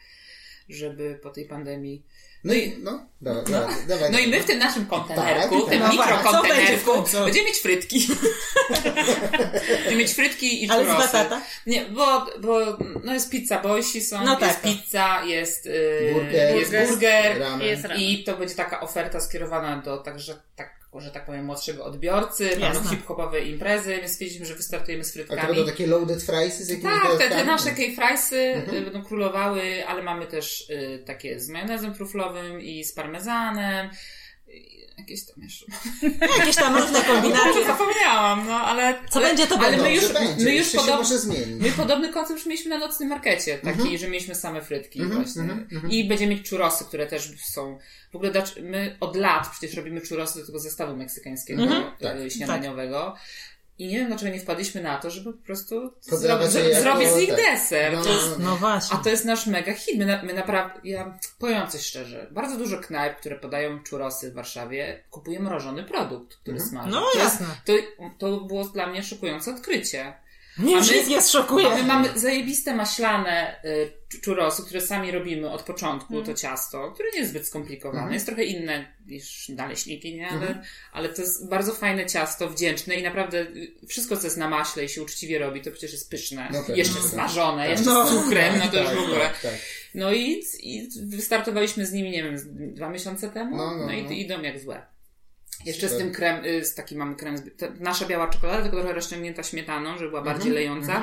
[0.68, 2.06] żeby po tej pandemii.
[2.44, 4.12] No i, no, dawaj.
[4.12, 6.92] No i my w tym naszym kontenerku, Tak, tym no właśnie, co będzie w mikrokontenerku,
[6.92, 7.24] końcu?
[7.24, 8.08] będziemy mieć frytki.
[9.74, 11.42] będziemy mieć frytki i Ale z batata?
[11.66, 14.62] Nie, bo, bo no jest pizza boysi są, No jest tak, tak.
[14.62, 17.42] pizza, jest, yy, Burger, jest burger.
[17.60, 17.98] Jest ramen.
[18.00, 22.90] i to będzie taka oferta skierowana do także tak, że tak powiem młodszego odbiorcy, Jasne.
[22.90, 25.54] hip-hopowe imprezy, więc stwierdziliśmy, że wystartujemy z A to frytkami.
[25.54, 28.76] będą takie loaded friesy z jakimiś Tak, te, te nasze K-friesy Mhm.
[28.76, 33.90] y, będą królowały, ale mamy też y, takie z majonezem truflowym i z parmezanem.
[34.98, 35.66] Jakieś tam jeszcze.
[36.38, 37.66] Jakieś tam różne Może kombinacje.
[37.66, 38.94] zapomniałam, no ale.
[39.10, 39.82] Co ale, będzie, to ale będzie.
[39.84, 41.62] my już, będzie, my już podob, może zmienić.
[41.62, 45.42] my podobny koncept już mieliśmy na nocnym markecie, taki, że mieliśmy same frytki Mhm, właśnie.
[45.42, 45.92] mhm, mhm.
[45.92, 47.78] I będziemy mieć churrosy, które też są.
[48.12, 51.84] W ogóle my od lat przecież robimy churrosy do tego zestawu meksykańskiego, Mhm, y,
[52.46, 52.56] tak.
[53.78, 57.16] I nie wiem, dlaczego nie wpadliśmy na to, żeby po prostu zro- jako- zrobić z
[57.16, 57.38] nich tak.
[57.38, 57.92] deser.
[57.92, 58.98] No, jest- No właśnie.
[58.98, 59.98] a to jest nasz mega hit.
[59.98, 64.34] My, na, my naprawdę, ja powiem coś szczerze, bardzo dużo knajp, które podają churrosy w
[64.34, 66.90] Warszawie, kupuje mrożony produkt, który smaży.
[66.90, 67.46] No jasne.
[67.64, 67.72] to,
[68.18, 70.12] to było dla mnie szokujące odkrycie.
[70.58, 71.68] Mnie już nic nie szokuje.
[71.70, 77.08] My mamy zajebiste maślane y, cz- czurosy, które sami robimy od początku, to ciasto, które
[77.12, 78.14] nie jest zbyt skomplikowane.
[78.14, 80.28] Jest trochę inne niż naleśniki, nie?
[80.28, 80.62] Ale,
[80.92, 84.84] ale to jest bardzo fajne ciasto, wdzięczne i naprawdę y, wszystko, co jest na maśle
[84.84, 86.48] i się uczciwie robi, to przecież jest pyszne.
[86.52, 87.04] No pewnie, jeszcze tak.
[87.04, 88.06] smażone, jeszcze No.
[88.06, 89.20] z cukrem, no to już Tak, w ogóle.
[89.20, 89.54] tak, tak.
[89.94, 92.36] No i, i wystartowaliśmy z nimi, nie wiem,
[92.74, 93.56] dwa miesiące temu.
[93.56, 93.92] No, No, no, no.
[94.10, 94.91] i idą jak złe.
[95.64, 97.36] Jeszcze z tym krem, y, z taki mamy krem,
[97.80, 101.02] nasza biała czekolada, tylko trochę rozciągnięta śmietaną, żeby była bardziej lejąca.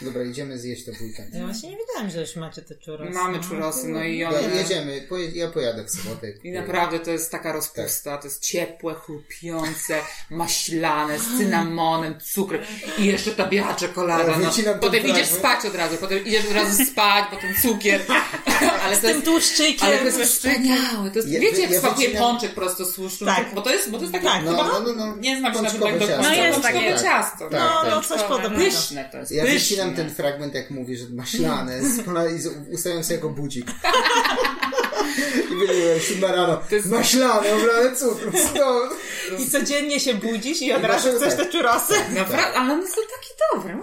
[0.00, 1.34] Dobra, idziemy zjeść to w weekend.
[1.34, 3.10] Ja właśnie nie wiedziałam, że już macie te czurosy.
[3.10, 4.56] Mamy czurosy, no i Ja, one...
[4.56, 6.30] jedziemy, poje, ja pojadę w sobotę.
[6.44, 12.62] I naprawdę to jest taka rozpusta, to jest ciepłe, chrupiące, maślane, z cynamonem, cukrem
[12.98, 14.38] i jeszcze ta biała czekolada.
[14.38, 14.50] No.
[14.64, 18.00] ten Potem idziesz spać od razu, potem idziesz od razu spać, potem cukier.
[18.84, 19.86] Ale to Tym jest, tłuszczykiem.
[19.88, 21.10] ale to jest wspaniałe.
[21.10, 23.24] To jest, Ja- wiecie, jak ja smakuje wycinam- pączek prosto z tłuszczu?
[23.24, 23.54] Tak.
[23.54, 25.16] Bo to jest, bo to jest takie, Tak, No, chyba, no, no, no.
[25.16, 26.14] nie znam się na tym tak do ciasto.
[26.22, 26.30] końca.
[26.38, 26.94] No jest takie.
[27.02, 27.38] ciasto.
[27.50, 27.90] Tak, No, tak.
[27.90, 28.64] no coś podobnego.
[28.64, 29.83] Pyszne to jest, Ja pyszne.
[29.90, 33.66] Wycinam ten fragment, jak mówi, że maślane, i ustawiam sobie jako budzik.
[35.52, 36.60] I wyliłem siódma rano.
[36.70, 38.32] jest- Maślane, obrane cukru.
[38.50, 38.92] Stąd.
[39.40, 41.46] I codziennie się budzisz i od razu chcesz tak?
[41.46, 41.94] te czurosy.
[42.14, 43.78] Naprawdę, ale one są takie dobre.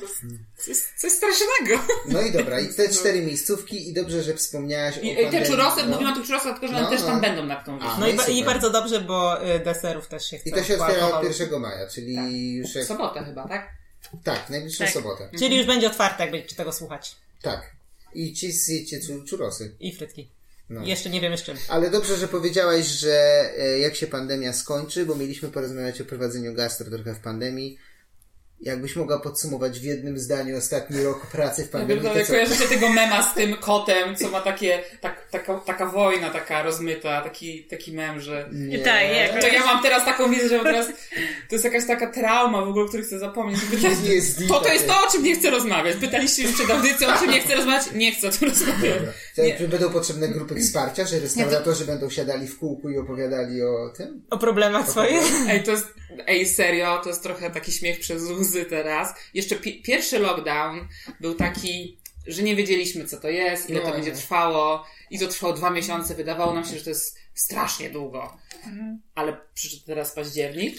[0.00, 0.22] Jest
[0.56, 1.82] coś, coś strasznego.
[2.08, 5.46] No i dobra, i te cztery miejscówki i dobrze, że wspomniałaś o I, i te
[5.46, 5.88] czurosy, no.
[5.88, 7.06] mówimy o tych czurosach, tylko że one No, też no.
[7.06, 8.12] tam będą na tą A, wiosnę.
[8.16, 10.48] No i, i bardzo dobrze, bo y, deserów też się chce.
[10.48, 11.28] I to się otwiera alkoholu.
[11.40, 12.84] 1 maja, czyli już W jak...
[12.86, 13.79] sobotę chyba, tak?
[14.24, 14.92] Tak, najbliższą Tak.
[14.94, 15.28] sobotę.
[15.38, 17.16] Czyli już będzie otwarte, jak będziecie tego słuchać.
[17.42, 17.70] Tak.
[18.14, 19.74] I ci zjecie czu- czurosy.
[19.80, 20.28] I frytki.
[20.70, 20.84] No.
[20.84, 21.56] Jeszcze nie wiemy z czym.
[21.68, 26.54] Ale dobrze, że powiedziałaś, że e, jak się pandemia skończy, bo mieliśmy porozmawiać o prowadzeniu
[26.54, 27.78] gastro trochę w pandemii.
[28.62, 32.32] Jakbyś mogła podsumować w jednym zdaniu ostatni rok pracy w Ja pandemii, pierdolę, to co?
[32.32, 37.20] kojarzycie tego mema z tym kotem, co ma takie, tak, taka, taka wojna taka rozmyta,
[37.20, 38.48] taki, taki mem, że...
[38.52, 38.78] Nie.
[38.78, 40.86] Tak, jak- To ja mam teraz taką wiedzę, że teraz
[41.48, 43.60] to jest jakaś taka trauma w ogóle, o której chcę zapomnieć.
[43.70, 45.00] Pytać, Nie jest to to jest takie.
[45.00, 45.96] to, o czym nie chcę rozmawiać.
[45.96, 47.84] Pytaliście już przed audycją, o czym nie chcę rozmawiać?
[47.94, 48.94] Nie chcę o tym rozmawiać.
[49.36, 53.88] To jakby będą potrzebne grupy wsparcia, że restauratorzy będą siadali w kółku i opowiadali o
[53.96, 54.22] tym?
[54.30, 55.22] O problemach swoich.
[55.48, 55.86] Ej, to jest,
[56.26, 59.14] ej, serio, to jest trochę taki śmiech przez łzy teraz.
[59.34, 60.88] Jeszcze pi- pierwszy lockdown
[61.20, 63.92] był taki, że nie wiedzieliśmy, co to jest, ile to No.
[63.92, 64.86] będzie trwało.
[65.10, 66.14] I to trwało dwa miesiące.
[66.14, 68.36] Wydawało nam się, że to jest strasznie długo.
[69.14, 70.74] Ale przyszedł teraz październik.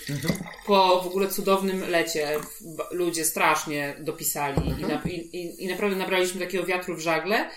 [0.66, 2.40] Po w ogóle cudownym lecie
[2.92, 7.50] ludzie strasznie dopisali i, na, i, i, i naprawdę nabraliśmy takiego wiatru w żagle.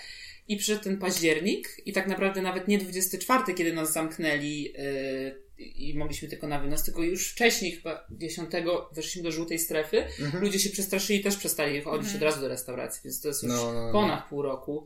[0.47, 5.97] I przyszedł ten październik i tak naprawdę nawet nie 24, kiedy nas zamknęli yy, i
[5.97, 8.49] mogliśmy tylko na wynos, tylko już wcześniej, chyba 10
[8.91, 10.03] weszliśmy do żółtej strefy.
[10.41, 13.73] Ludzie się przestraszyli, też przestali chodzić od razu do restauracji, więc to jest już No,
[13.73, 13.91] no, no.
[13.91, 14.85] ponad pół roku.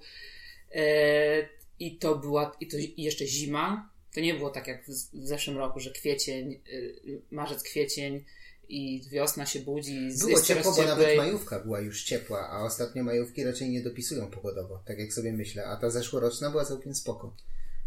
[0.76, 3.90] E, I to była, i to i jeszcze zima.
[4.14, 8.24] To nie było tak jak w, w zeszłym roku, że kwiecień, y, marzec, kwiecień
[8.70, 10.12] i wiosna się budzi.
[10.12, 13.82] z- Było jest ciepło, bo nawet majówka była już ciepła, a ostatnio majówki raczej nie
[13.82, 15.66] dopisują pogodowo, tak jak sobie myślę.
[15.66, 17.34] A ta zeszłoroczna była całkiem spoko.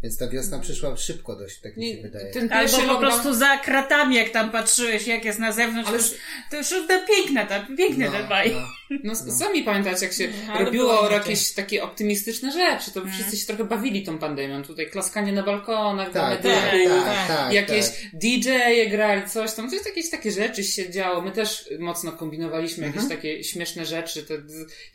[0.03, 2.31] Więc ta wiosna przyszła szybko dość, tak mi się wydaje.
[2.33, 5.97] ten Albo po lockdown- prostu za kratami, jak tam patrzyłeś, jak jest na zewnątrz, Ale
[5.99, 6.13] to już,
[6.51, 8.55] to już to piękne, to piękne te baj.
[9.03, 13.63] No, sami pamiętacie, jak się ale robiło jakieś takie optymistyczne rzeczy, to wszyscy się trochę
[13.63, 14.63] bawili tą pandemią.
[14.63, 17.95] Tutaj klaskanie na balkonach, Tak, tak, tak, tak, jakieś tak.
[18.13, 19.67] DJ-e grali, coś tam.
[19.69, 21.21] To jest jakieś takie rzeczy się działo.
[21.21, 23.03] My też mocno kombinowaliśmy Mhm.
[23.05, 24.23] jakieś takie śmieszne rzeczy.
[24.23, 24.33] To,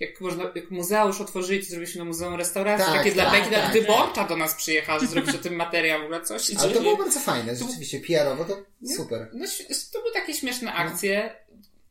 [0.00, 3.54] jak można, jak muzeum otworzyli, to zrobiliśmy na Muzeum Restauracji, Tak, takie dla tak, Beki,
[3.54, 6.96] tak, wyborcza do nas przyjechała, zrobić o tym materiał, w ogóle coś Ale to było
[6.96, 8.00] bardzo fajne, rzeczywiście.
[8.00, 8.56] PR-owo to
[8.96, 9.30] super.
[9.32, 9.46] No,
[9.92, 11.36] to były takie śmieszne akcje,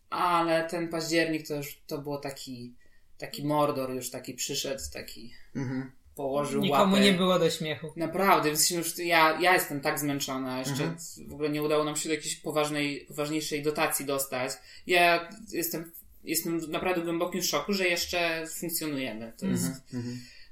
[0.10, 2.74] ale ten październik to już to było taki,
[3.18, 5.92] taki mordor już taki przyszedł, taki Mhm.
[6.16, 7.06] położył Nikomu łapę.
[7.06, 7.94] nie było do śmiechu.
[7.96, 10.98] Naprawdę, więc już ja, ja jestem tak zmęczona, jeszcze Mhm.
[11.30, 14.52] w ogóle nie udało nam się do jakiejś poważnej, poważniejszej dotacji dostać.
[14.88, 15.92] Ja jestem,
[16.24, 19.34] jestem naprawdę w głębokim szoku, że jeszcze funkcjonujemy.
[19.40, 19.66] To jest...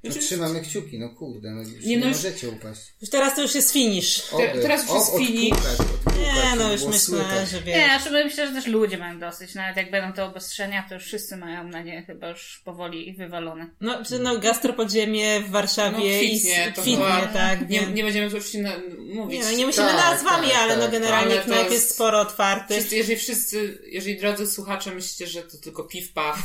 [0.06, 2.82] No, Znaczy, trzymamy kciuki, no kurde, no, już Nie, nie, no już- możecie upaść.
[3.02, 4.22] Już teraz to już jest finish.
[4.22, 4.62] Te- Oby.
[4.62, 5.52] teraz już jest O, finish.
[5.54, 7.50] odpukać, odpukać, Nie, no już myślę, słychać.
[7.50, 8.02] że Nie, wiesz.
[8.02, 9.56] znaczy myślę, że też ludzie mają dosyć.
[9.56, 13.70] Nawet jak będą te obostrzenia, to już wszyscy mają na nie chyba już powoli wywalone.
[13.82, 17.70] No, czy no gastropodziemie w Warszawie No, i kwitnie, to kwitnie, była- tak.
[17.70, 18.72] Nie, nie będziemy tu oczywiście
[19.14, 19.40] mówić.
[19.40, 21.74] Nie, no nie musimy Tak, nazwami, tak, ale no tak, generalnie ale to knajp jest
[21.74, 22.78] jest- sporo otwartych.
[22.78, 26.38] Wszyscy, jeżeli wszyscy, jeżeli drodzy słuchacze myślicie, że to tylko piw paw,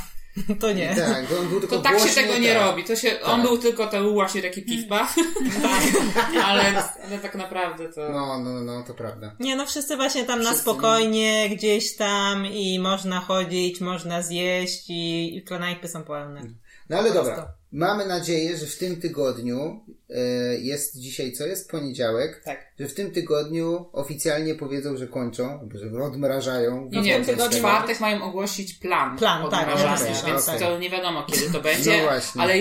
[0.60, 0.94] To nie.
[0.96, 2.62] Tak, bo on był tylko to tak się głośny, tego nie tak.
[2.62, 2.84] robi.
[2.84, 3.48] To się, on Tak.
[3.48, 5.14] był tylko to był właśnie taki piw paw,
[6.46, 6.62] ale,
[7.06, 8.00] ale tak naprawdę to...
[8.12, 9.36] No, no, no, no, to prawda.
[9.40, 14.90] Nie, no wszyscy właśnie tam na Wszyscy, spokojnie, gdzieś tam i można chodzić, można zjeść
[14.90, 16.42] i, i knajpy są pełne.
[16.88, 17.59] No ale dobra.
[17.72, 20.18] Mamy nadzieję, że w tym tygodniu e,
[20.54, 21.70] jest dzisiaj, co jest?
[21.70, 22.42] Poniedziałek.
[22.44, 22.66] Tak.
[22.80, 26.88] Że w tym tygodniu oficjalnie powiedzą, że kończą, albo że odmrażają.
[26.92, 30.60] Nie, nie, tygodniu czwartek mają ogłosić plan, Plan, tak, okej, więc okej.
[30.60, 32.42] to nie wiadomo kiedy to będzie, No właśnie.
[32.42, 32.54] ale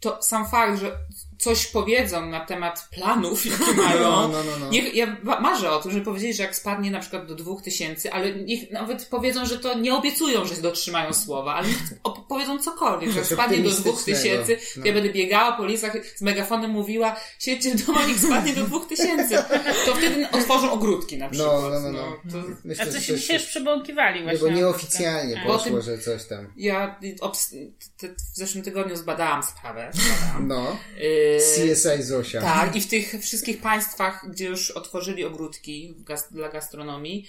[0.00, 0.98] to sam fakt, że
[1.38, 4.70] coś powiedzą na temat planów, jakie mają, No, no, no, no.
[4.70, 8.34] Niech, ja marzę o tym, żeby powiedzieć, że jak spadnie na przykład do 2000, ale
[8.34, 11.78] niech nawet powiedzą, że to nie obiecują, że dotrzymają słowa, ale niech
[12.28, 14.42] powiedzą cokolwiek, że jak spadnie do optymistycznego.
[14.44, 14.86] 2000, to No.
[14.86, 19.44] ja będę biegała po lisach z megafonem mówiła, siedźcie w domu, niech spadnie do 2000.
[19.86, 21.62] To wtedy otworzą ogródki na przykład.
[21.62, 22.02] No, no, no, no.
[22.32, 22.48] to...
[22.64, 24.40] Myślę, A co to się dzisiaj już przebąkiwali Nie, właśnie.
[24.40, 26.52] bo nieoficjalnie Bo poszło, tym- że coś tam.
[26.56, 27.50] Ja obs-
[28.00, 29.90] t- t- w zeszłym tygodniu zbadałam sprawę.
[29.94, 30.48] Zbadałam.
[30.48, 30.76] No.
[30.98, 32.40] Yy, CSI Zosia.
[32.40, 35.96] Tak, i w tych wszystkich państwach, gdzie już otworzyli ogródki
[36.30, 37.26] dla gastronomii,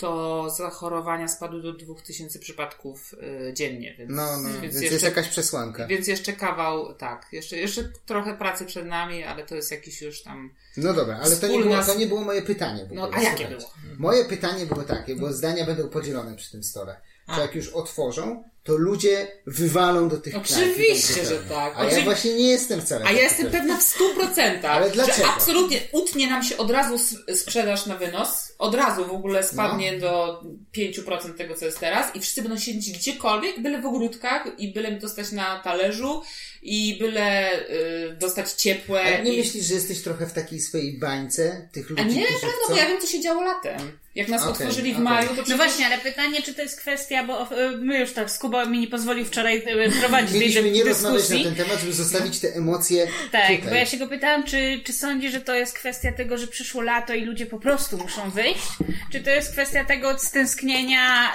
[0.00, 3.14] to zachorowania spadły do 2000 przypadków
[3.48, 5.86] y, dziennie, więc, No, no, więc, więc, jest jeszcze, jakaś przesłanka.
[5.86, 10.22] więc jeszcze kawał, tak, jeszcze, jeszcze trochę pracy przed nami, ale to jest jakiś już
[10.22, 10.54] tam...
[10.76, 12.88] No dobra, ale to nie, było, to nie było moje pytanie.
[12.92, 13.72] No, a jakie było?
[13.98, 17.00] Moje pytanie było takie, bo zdania będą podzielone przy tym stole.
[17.34, 21.74] Że jak już otworzą, to ludzie wywalą do tych Oczywiście, że tak.
[21.76, 25.18] A ja właśnie nie jestem wcale A ja jestem pewna w 100%, Ale dlaczego?
[25.18, 26.98] że absolutnie utnie nam się od razu
[27.34, 30.00] sprzedaż na wynos, od razu w ogóle spadnie No.
[30.00, 30.42] do
[30.76, 34.92] 5% tego, co jest teraz i wszyscy będą siedzieć gdziekolwiek, byle w ogródkach i byle
[34.92, 36.22] dostać na talerzu
[36.62, 39.00] i byle y, dostać ciepłe.
[39.02, 39.38] Ale nie i...
[39.38, 42.72] myślisz, że jesteś trochę w takiej swojej bańce tych ludzi, A nie, prawda, chcą...
[42.74, 43.98] bo ja wiem, co się działo latem.
[44.14, 45.04] Jak nas Okej, otworzyli w okej.
[45.04, 45.56] maju, to No przecież...
[45.56, 48.86] właśnie, ale pytanie, czy to jest kwestia, bo e, my już tak, Skuba mi nie
[48.86, 51.44] pozwolił wczoraj e, prowadzić tej Mieliśmy nie rozmawiać dyskusji.
[51.44, 53.62] na ten temat, żeby zostawić te emocje Tak, tutaj.
[53.68, 56.82] bo ja się go pytałam, czy, czy sądzi, że to jest kwestia tego, że przyszło
[56.82, 58.66] lato i ludzie po prostu muszą wyjść?
[59.12, 61.32] Czy to jest kwestia tego stęsknienia,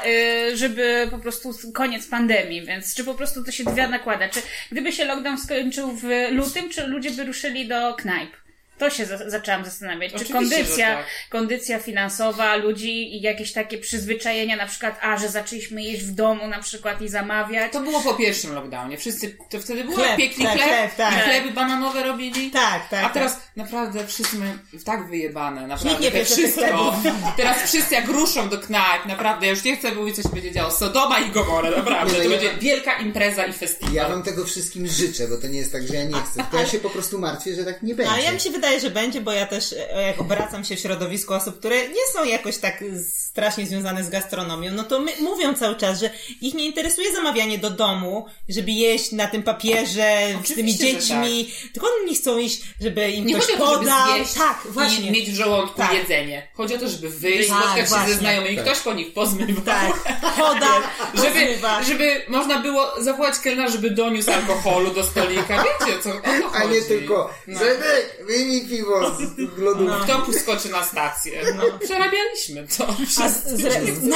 [0.52, 4.30] y, żeby po prostu koniec pandemii, więc czy po prostu to się dwa nakłada?
[4.30, 4.40] Czy
[4.72, 8.45] gdyby się lockdown skończył w lutym, czy ludzie by ruszyli do knajp?
[8.78, 10.12] To się za- zaczęłam zastanawiać.
[10.12, 11.06] Czy Oczywiście, kondycja, tak.
[11.30, 16.48] kondycja finansowa ludzi i jakieś takie przyzwyczajenia, na przykład, a, że zaczęliśmy jeść w domu
[16.48, 17.72] na przykład i zamawiać.
[17.72, 18.98] To było po pierwszym lockdownie.
[18.98, 21.14] Wszyscy, to wtedy było Chleb, piekli tak, chleb, chleb, tak.
[21.14, 22.52] i chleby bananowe robili.
[22.52, 23.06] Tak, tak.
[23.06, 24.52] A teraz naprawdę wszyscy mają
[24.86, 26.96] tak wyjebane, naprawdę Nikt nie wszystko.
[27.38, 30.52] Teraz wszyscy jak ruszą do knajp, naprawdę, ja już nie chcę mówić, co się będzie
[30.52, 30.72] działo.
[30.72, 32.14] Sodoma i Gomora, naprawdę.
[32.14, 33.94] Nie, no to ja- będzie wielka impreza i festiwal.
[33.94, 36.42] Ja wam tego wszystkim życzę, bo to nie jest tak, że ja nie chcę.
[36.42, 38.12] Tylko ja się po prostu martwię, że tak nie będzie.
[38.14, 40.80] Ale ja mi się wydaje, że będzie, bo ja też e, jak obracam się w
[40.80, 42.84] środowisku osób, które nie są jakoś tak
[43.32, 46.10] strasznie związane z gastronomią, no to my, mówią cały czas, że
[46.42, 50.92] ich nie interesuje zamawianie do domu, żeby jeść na tym papierze z tymi Oczywiście, że
[50.94, 54.16] dziećmi, tylko oni chcą iść, żeby im Nie ktoś chodzi o to, żeby podał.
[54.16, 55.08] zjeść tak, właśnie.
[55.08, 55.94] i mieć w żołądku Tak.
[55.94, 56.48] jedzenie.
[56.54, 58.14] Chodzi o to, żeby wyjść, Tak, spotkać się właśnie.
[58.14, 59.62] ze znajomymi, ktoś po nich pozmywa.
[59.62, 60.68] Tak, choda,
[61.24, 65.64] Żeby, żeby można było zawołać kelnera, żeby doniósł alkoholu do stolika.
[65.64, 66.88] Wiecie, co, o co A nie chodzi.
[66.88, 67.60] tylko, No.
[67.60, 68.18] Zedek,
[68.60, 70.12] wyjmij piwo z lodówki.
[70.24, 71.42] Kto skoczy na stację?
[71.58, 72.88] No, przerabialiśmy to.
[73.24, 74.16] A, zre, no,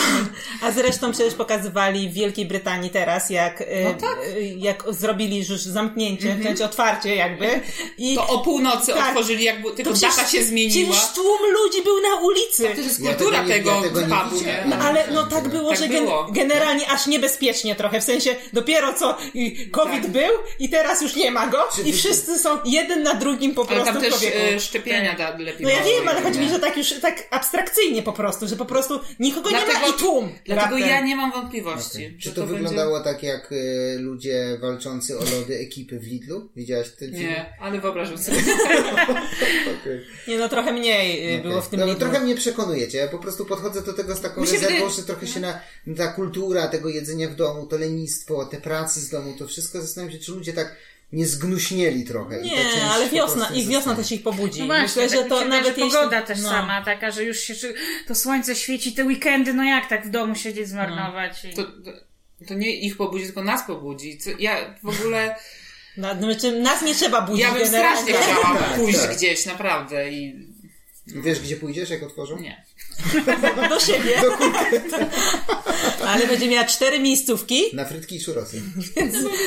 [0.61, 4.17] a zresztą przecież pokazywali w Wielkiej Brytanii teraz, jak, e, No tak.
[4.35, 7.61] e, jak zrobili już zamknięcie, w sensie otwarcie jakby.
[7.97, 9.07] I To o północy Tak.
[9.07, 10.91] otworzyli, jakby tylko przecież- data się zmieniła.
[10.93, 12.63] Przecież tłum ludzi był na ulicy.
[12.75, 14.41] To jest Ja kultura tego nie- tego, ja tego pubu.
[14.65, 16.27] No, ale no tak było, Tak że gen, było.
[16.31, 20.11] generalnie aż niebezpiecznie trochę, w sensie dopiero co y, COVID Tak.
[20.11, 23.69] był i teraz już nie ma go i wszyscy są jeden na drugim po Ale
[23.69, 26.77] prostu tam też e, szczepienia da, lepiej No ja wiem, ale chodzi mi, że tak
[26.77, 30.31] już tak abstrakcyjnie po prostu, że po prostu nikogo nie ma Dlatego- i tłum.
[30.45, 30.89] Dlatego raptem.
[30.89, 32.17] ja nie mam wątpliwości.
[32.19, 33.55] Czy że to, będzie- wyglądało tak jak e,
[33.99, 36.49] ludzie walczący o lody ekipy w Lidlu?
[36.55, 37.23] Widziałaś ten film?
[37.23, 38.37] Nie, ale wyobrażam sobie.
[39.81, 40.01] Okej.
[40.27, 41.99] Nie no, trochę mniej y, było w tym no, Lidlu.
[41.99, 42.97] Trochę mnie przekonujecie.
[42.97, 45.59] Ja po prostu podchodzę do tego z taką rezerwą, że trochę się na
[45.97, 50.19] ta kultura tego jedzenia w domu, to lenistwo, te pracy z domu, to wszystko zastanawiam
[50.19, 50.75] się, czy ludzie tak
[51.11, 52.41] nie zgnuśnieli trochę.
[52.41, 54.59] Nie, ale wiosna, ich wiosna też ich pobudzi.
[54.59, 55.97] No właśnie, Myślę, że tak mi to się nawet że jeśli...
[55.97, 56.49] pogoda też no.
[56.49, 57.67] sama taka, że już się, że
[58.07, 61.53] to słońce świeci, te weekendy, no jak tak w domu siedzieć, zmarnować i...
[61.53, 61.91] To, to,
[62.47, 64.17] to nie ich pobudzi, tylko nas pobudzi.
[64.17, 65.35] Co, ja w ogóle.
[65.97, 68.01] Na, znaczy, nas nie trzeba budzić Ja bym generalnie.
[68.01, 69.15] strasznie chciała Tak, pójść tak.
[69.15, 70.11] gdzieś, naprawdę.
[70.11, 70.47] I
[71.15, 72.39] Wiesz, gdzie pójdziesz, jak otworzą?
[72.39, 72.65] nie.
[73.69, 74.21] Do siebie.
[76.07, 78.61] Ale będzie miała cztery miejscówki Na frytki i churrosy.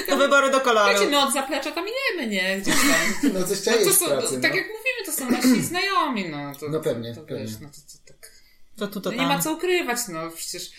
[0.09, 0.95] do wyboru do koloru.
[0.99, 2.59] Wiecie, my od zaplecza tam jemy, nie?
[2.61, 3.33] Gdzieś tam.
[3.35, 4.41] No coś trzeba No to są, pracy.
[4.41, 4.57] tak no.
[4.57, 6.55] jak mówimy, to są nasi znajomi, no.
[6.55, 7.45] To, No pewnie, to, pewnie.
[7.45, 8.33] Wiesz, no to, to, tak.
[8.77, 9.29] To tu, to No tam.
[9.29, 10.71] nie ma co ukrywać, no przecież,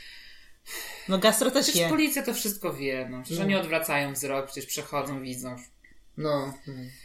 [1.10, 1.90] No gastro też przecież je.
[1.90, 3.24] policja to wszystko wie, no.
[3.24, 5.56] Przecież oni odwracają wzrok, przecież przechodzą, widzą.
[6.18, 6.54] No,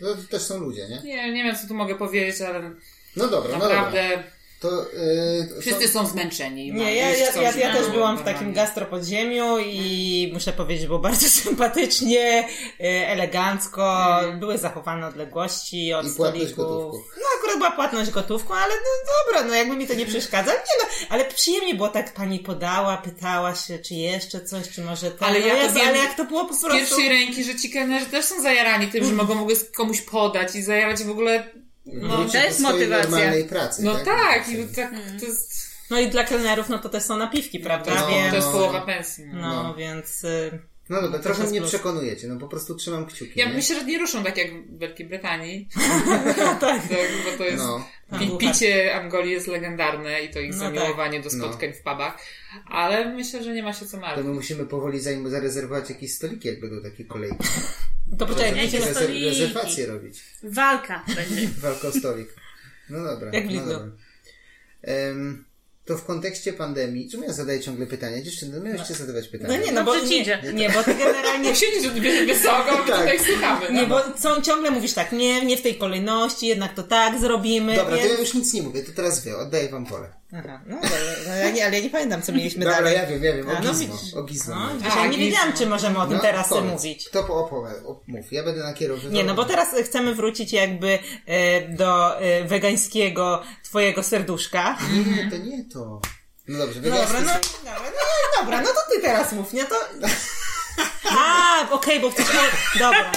[0.00, 1.00] no, to też są ludzie, nie?
[1.04, 2.74] Nie, nie wiem, co tu mogę powiedzieć, ale
[3.16, 4.38] No dobra, no naprawdę dobra.
[4.60, 6.72] To, yy, to, Wszyscy są zmęczeni.
[6.72, 10.98] Nie, ma- ja, ja, ja, ja też byłam w takim gastropodziemiu i muszę powiedzieć, było
[10.98, 12.48] bardzo sympatycznie,
[12.80, 14.06] y, elegancko,
[14.40, 16.56] były zachowane odległości od I stolików.
[16.56, 16.98] gotówką.
[17.16, 20.52] No akurat była płatność gotówką, ale no dobra, no jakby mi to nie przeszkadza.
[20.52, 25.10] Nie no, ale przyjemnie było tak, pani podała, pytała się, czy jeszcze coś, czy może
[25.10, 25.28] ten.
[25.28, 26.78] Ale no ja to wiem ale jak to było po Z prostu...
[26.78, 30.62] pierwszej ręki, że ci kelnerzy też są zajarani tym, że mogą mogę komuś podać i
[30.62, 31.50] zajarać w ogóle...
[31.92, 33.32] No, to jest motywacja.
[33.48, 33.82] pracy.
[33.82, 35.68] no tak, I i tak to jest...
[35.90, 37.94] No i dla kelnerów, no to też są napiwki, prawda?
[37.94, 38.52] No, Więc, To jest no.
[38.52, 39.26] połowa pensji.
[39.26, 39.40] No.
[39.40, 39.74] no, no.
[39.74, 40.24] więc...
[40.24, 40.58] y,
[40.90, 41.70] No dobra, To trochę mnie plus.
[41.70, 43.32] przekonujecie, no po prostu trzymam kciuki.
[43.36, 43.54] Ja nie?
[43.54, 45.68] myślę, że nie ruszą tak jak w Wielkiej Brytanii,
[46.60, 46.60] tak.
[46.60, 46.82] tak,
[47.24, 47.58] bo to jest...
[47.64, 47.84] No,
[48.18, 48.38] Pi, Tak.
[48.38, 51.44] picie Angolii jest legendarne i to ich No zamiłowanie do No.
[51.44, 52.18] spotkań w pubach,
[52.66, 54.26] ale myślę, że nie ma się co to martwić.
[54.26, 57.44] my musimy powoli zanim zarezerwować jakieś stoliki, jak będą takie kolejki.
[58.18, 58.80] To poczekaj, wiecie?
[58.80, 60.20] Rezer- rezerwacje robić.
[60.42, 61.48] Walka będzie.
[61.60, 62.28] Walka o stolik.
[62.90, 63.30] No dobra.
[63.32, 63.86] Jak no dobra.
[65.88, 68.22] To w kontekście pandemii, czemu ja zadaję ciągle pytania?
[68.22, 69.58] Dziewczyny, no miałeście zadawać pytania.
[69.58, 70.42] No nie, no bo ci nie, idzie.
[70.54, 73.00] nie, bo ty generalnie Siedzisz bierze wysoko, Tak.
[73.00, 73.66] tutaj słuchamy.
[73.70, 73.80] No.
[73.80, 77.76] Nie, bo co, ciągle mówisz tak, nie, nie w tej kolejności, jednak to tak zrobimy.
[77.76, 78.12] Dobra, to więc...
[78.14, 80.08] ja już nic nie mówię, to teraz wy, oddaję wam pole.
[80.32, 82.94] Aha, no, dobra, no ja nie, ale ja nie pamiętam, co mieliśmy Dobra, dalej.
[82.96, 84.14] ja wiem, ja wiem, o A, no gizmo, widzisz.
[84.14, 84.54] o gizmo.
[84.54, 84.86] No, mówię.
[84.92, 85.64] A, ja nie wiedziałam, gizmo.
[85.64, 87.08] czy możemy o tym No, teraz powiedz, mówić.
[87.08, 89.12] Kto po opowie, o, mów, ja będę nakierowywał.
[89.12, 94.78] Nie, no bo teraz chcemy wrócić jakby e, do e, wegańskiego twojego serduszka.
[95.16, 96.00] Nie, to nie to.
[96.48, 97.32] No dobrze, Dobra, no,
[97.64, 99.64] dobra, no, dobra, no to ty teraz mów, nie?
[99.64, 99.74] To...
[101.18, 102.26] A, okej, bo chcesz...
[102.78, 103.10] Dobra,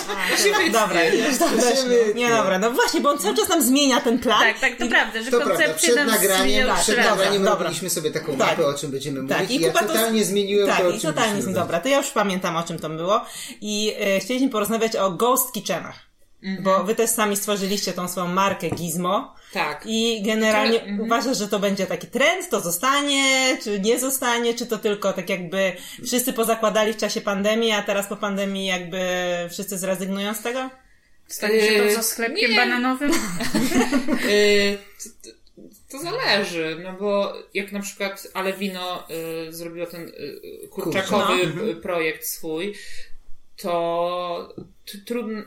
[0.68, 2.14] a, dobra, już dobra, To się wytnie.
[2.14, 4.40] nie, dobra, no właśnie, bo on cały czas nam zmienia ten plan.
[4.40, 7.64] Tak, tak, to prawda, że To prawda, koncepcje przed nam nagraniem, zmieniały przed nagraniem Dobra.
[7.64, 8.38] robiliśmy sobie taką Tak.
[8.58, 11.00] mapę, o czym będziemy Tak, mówić i i ja totalnie zmieniłem tak, to, o i
[11.00, 11.54] totalnie mówili.
[11.54, 11.80] dobra.
[11.80, 13.26] To ja już pamiętam, o czym to było.
[13.62, 15.96] I e, chcieliśmy porozmawiać o Ghost Kitchenach.
[16.60, 19.36] Bo wy też sami stworzyliście tą swoją markę Gizmo.
[19.54, 19.84] Tak.
[19.86, 21.08] I generalnie Które- mhm.
[21.08, 25.30] uważasz, że to będzie taki trend, to zostanie, czy nie zostanie, czy to tylko tak
[25.30, 25.72] jakby
[26.06, 29.00] wszyscy pozakładali w czasie pandemii, a teraz po pandemii jakby
[29.50, 30.70] wszyscy zrezygnują z tego?
[31.28, 32.58] Stanie się to Yy, za sklepkiem nie.
[32.58, 33.12] bananowym?
[34.30, 34.78] Y,
[35.92, 39.04] to, zależy, no bo jak na przykład Alevino
[39.50, 40.02] y, zrobiło ten
[40.64, 42.76] y, kurczakowy projekt swój,
[43.58, 44.54] to
[44.92, 45.42] t- trudno,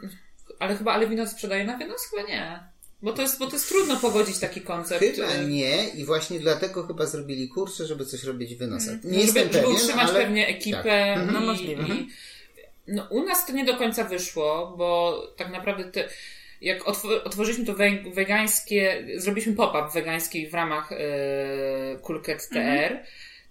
[0.59, 2.07] ale chyba Alevino sprzedaje na wynos?
[2.11, 2.74] Chyba nie.
[3.05, 5.05] Bo to jest, bo to jest trudno pogodzić taki koncept.
[5.05, 9.05] Chyba y, nie i właśnie dlatego chyba zrobili kurczę, żeby coś robić w wynosach.
[9.05, 10.21] Nie żeby, jestem żeby pewien, utrzymać ale...
[10.21, 11.15] pewnie ekipę.
[11.17, 11.33] Tak.
[11.33, 11.83] No, I, możliwe.
[11.83, 12.09] i,
[12.89, 16.09] no, u nas to nie do końca wyszło, bo tak naprawdę te,
[16.61, 20.97] jak otw- otworzyliśmy to we- wegańskie, zrobiliśmy pop-up wegański w ramach e,
[22.03, 22.99] Coolcat TR,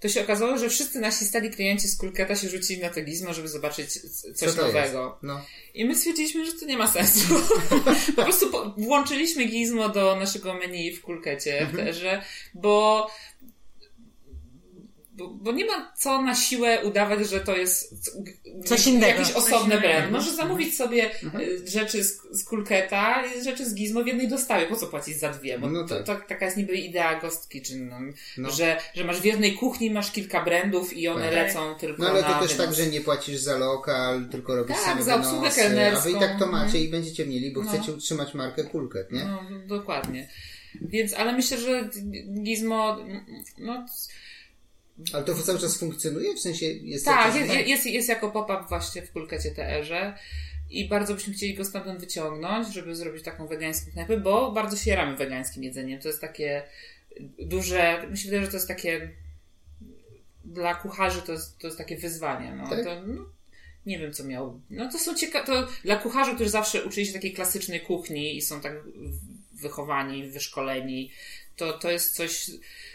[0.04, 3.34] to się okazało, że wszyscy nasi stali klienci z Coolcata się rzucili na te gizmo,
[3.34, 4.02] żeby zobaczyć
[4.36, 5.18] coś Co nowego.
[5.22, 5.46] No.
[5.74, 7.36] I my stwierdziliśmy, że to nie ma sensu.
[8.16, 11.72] po prostu po, włączyliśmy gizmo do naszego menu w kulkecie Mhm.
[11.72, 12.22] w terze,
[12.54, 13.08] bo,
[15.16, 17.96] bo, bo nie ma co na siłę udawać, że to jest
[18.66, 19.20] Coś innego.
[19.20, 19.82] jakiś osobny innego.
[19.82, 20.12] brand.
[20.12, 21.44] Możesz zamówić sobie Mhm.
[21.44, 24.66] y, rzeczy z, z kulketa i rzeczy z gizmo w jednej dostawie.
[24.66, 25.60] Po co płacić za dwie?
[25.60, 26.06] Bo No to, tak.
[26.22, 27.98] to, taka jest niby idea Ghost Kitchen, no,
[28.38, 28.52] No.
[28.52, 31.34] Że, że masz w jednej kuchni masz kilka brandów i one Tak.
[31.36, 32.66] lecą tylko No ale na to też wynos.
[32.68, 36.00] tak, że nie płacisz za lokal, tylko robisz Tak, same za obsługę wynosy, kelnerską.
[36.00, 36.84] A wy i tak to macie Mhm.
[36.84, 37.70] i będziecie mieli, bo No.
[37.72, 39.26] chcecie utrzymać markę Kulket, nie?
[39.26, 40.28] No, dokładnie.
[40.82, 41.90] Więc, ale myślę, że
[42.44, 42.98] Gizmo,
[43.58, 43.86] no,
[45.14, 46.34] Ale to cały czas funkcjonuje?
[46.36, 47.36] W sensie jest tak, czas...
[47.36, 50.14] jest, jest, jest jako pop-up właśnie w Kulkecie TR-ze
[50.70, 54.90] i bardzo byśmy chcieli go stamtąd wyciągnąć, żeby zrobić taką wegańską knajpę, bo bardzo się
[54.90, 56.02] jaramy wegańskim jedzeniem.
[56.02, 56.64] To jest takie
[57.40, 59.10] duże, mi się wydaje, że to jest takie
[60.46, 62.56] dla kucharzy to jest, to jest takie wyzwanie.
[62.56, 62.84] No, Tak?
[62.84, 63.26] to, no,
[63.86, 64.62] nie wiem, co miał.
[64.70, 65.46] No to są ciekawe.
[65.46, 68.74] To dla kucharzy, którzy zawsze uczyli się takiej klasycznej kuchni i są tak
[69.52, 71.12] wychowani, wyszkoleni,
[71.56, 72.52] to, to jest coś,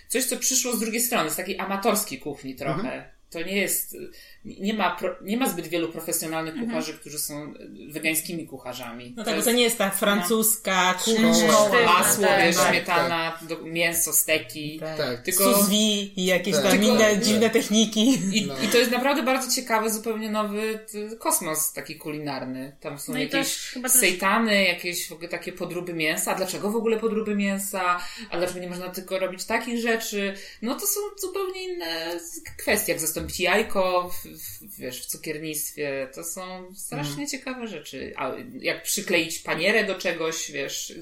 [0.09, 2.93] coś, co przyszło z drugiej strony, z takiej amatorskiej kuchni trochę.
[2.93, 3.18] Mhm.
[3.31, 3.97] To nie jest.
[4.45, 6.71] Nie ma, nie ma zbyt wielu profesjonalnych Mhm.
[6.71, 7.55] kucharzy, którzy są
[7.91, 9.15] wegańskimi kucharzami.
[9.17, 11.85] No tak, bo to nie jest ta francuska Szkoła, kuchnia.
[11.85, 14.81] masło, tak, wiesz, tak, śmietana, do, mięso, steki.
[14.97, 15.23] Tak.
[15.23, 16.63] Tylko- Sous i jakieś Tak.
[16.65, 18.09] tam inne dziwne techniki.
[18.39, 18.55] I, No.
[18.65, 20.79] I to jest naprawdę bardzo ciekawy, zupełnie nowy
[21.19, 22.77] kosmos taki kulinarny.
[22.81, 26.33] Tam są No to jakieś też- sejtany, jakieś w ogóle takie podróby mięsa.
[26.33, 28.01] A dlaczego w ogóle podróby mięsa?
[28.31, 30.35] A dlaczego nie można tylko robić takich rzeczy?
[30.63, 32.21] No to są zupełnie inne
[32.59, 36.09] kwestie, jak zastąpić jajko w, w, wiesz, w cukiernictwie.
[36.15, 36.41] To są
[36.75, 37.29] strasznie Mhm.
[37.29, 38.13] ciekawe rzeczy.
[38.17, 40.93] A jak przykleić panierę do czegoś, wiesz,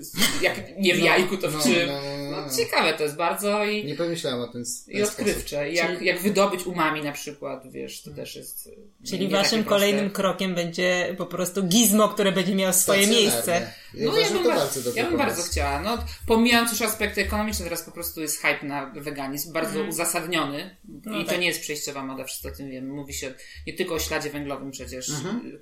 [0.42, 1.86] jak nie w No, jajku, to w no, czym?
[1.86, 2.00] no,
[2.46, 3.84] no, ciekawe to jest bardzo i...
[3.84, 5.72] Nie pomyślałem o tym I odkrywcze.
[5.72, 8.66] Jak, Czyli- jak wydobyć umami na przykład, wiesz, to też jest.
[8.66, 13.72] e, Czyli nie waszym kolejnym krokiem będzie po prostu gizmo, które będzie miało swoje miejsce.
[13.96, 15.80] Ja No, uważam, ja bym, to ba- bardzo ja bym bardzo chciała.
[15.82, 20.76] No, pomijając już aspekty ekonomiczne, teraz po prostu jest hype na weganizm, bardzo uzasadniony.
[21.20, 21.40] I to tak.
[21.40, 22.92] nie jest przejściowa moda, wszyscy o tym wiemy.
[22.92, 23.34] Mówi się
[23.66, 25.60] nie tylko o śladzie węglowym przecież, Mhm.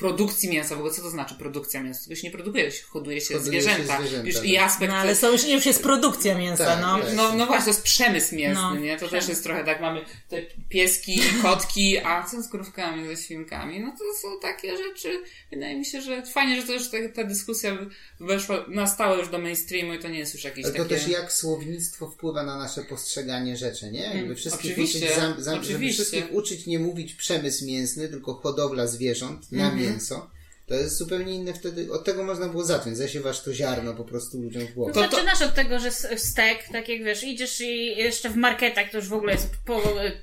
[0.00, 0.74] Produkcji mięsa.
[0.74, 2.14] W ogóle co to znaczy produkcja mięsa?
[2.16, 3.98] Się nie produkuje, się hoduje się Hoduje się zwierzęta.
[4.00, 4.44] zwierzęta, Już tak.
[4.44, 4.92] i aspekt...
[4.92, 6.98] No ale są już, już jest produkcja mięsa, Tak, no.
[6.98, 7.14] tak.
[7.16, 8.96] No, no właśnie, to jest przemysł mięsny, No, nie?
[8.98, 13.80] To też jest trochę tak, mamy te pieski, kotki, a co z krówkami, ze świnkami?
[13.80, 17.24] No to są takie rzeczy, wydaje mi się, że fajnie, że to już ta, ta
[17.24, 17.78] dyskusja
[18.20, 20.94] weszła, nastała już do mainstreamu i to nie jest już jakieś Ale to takie...
[20.96, 24.00] też jak słownictwo wpływa na nasze postrzeganie rzeczy, nie?
[24.16, 26.02] Jakby wszystkich oczywiście, uczyć, zam, zam, żeby oczywiście.
[26.04, 29.82] wszystkich uczyć nie mówić przemysł mięsny, tylko hodowla zwierząt na Mhm.
[29.82, 29.89] mięso.
[29.90, 30.30] atenção.
[30.70, 34.38] To jest zupełnie inne wtedy, od tego można było zacząć, zasiewasz to ziarno po prostu
[34.42, 34.92] ludziom w głowę.
[34.92, 38.90] To- to- Zaczynasz od tego, że stek, tak jak wiesz, idziesz i jeszcze w marketach
[38.90, 39.48] to już w ogóle jest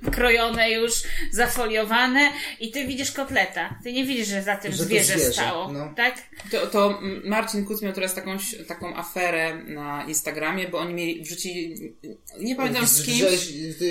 [0.05, 0.93] pokrojone już,
[1.31, 3.79] zafoliowane i ty widzisz kotleta.
[3.83, 5.93] Ty nie widzisz, że za tym Że zwierzę, zwierzę, stało, no.
[5.97, 6.15] tak?
[6.51, 8.37] To, to Marcin Kuc miał teraz taką,
[8.67, 11.93] taką aferę na Instagramie, bo oni mieli, wrzucili,
[12.39, 13.29] nie pamiętam z kimś, Że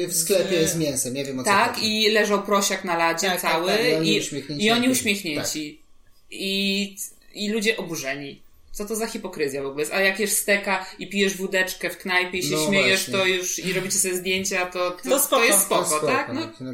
[0.09, 2.03] w sklepie z mięsem, nie wiem o co Tak, chodzi.
[2.05, 4.89] i leżał prosiak na ladzie Tak, tak, cały tak, i oni i, uśmiechnięci i oni
[4.89, 5.86] uśmiechnięci.
[6.31, 6.97] I,
[7.35, 8.43] I ludzie oburzeni.
[8.73, 9.93] Co to za hipokryzja w ogóle jest?
[9.95, 13.13] A jak jesz steka i pijesz wódeczkę w knajpie i się No śmiejesz, właśnie.
[13.15, 15.45] to już i robicie sobie zdjęcia, to, to, To to, spoko.
[15.45, 16.29] jest To spoko, spoko, tak?
[16.29, 16.73] no, No, no,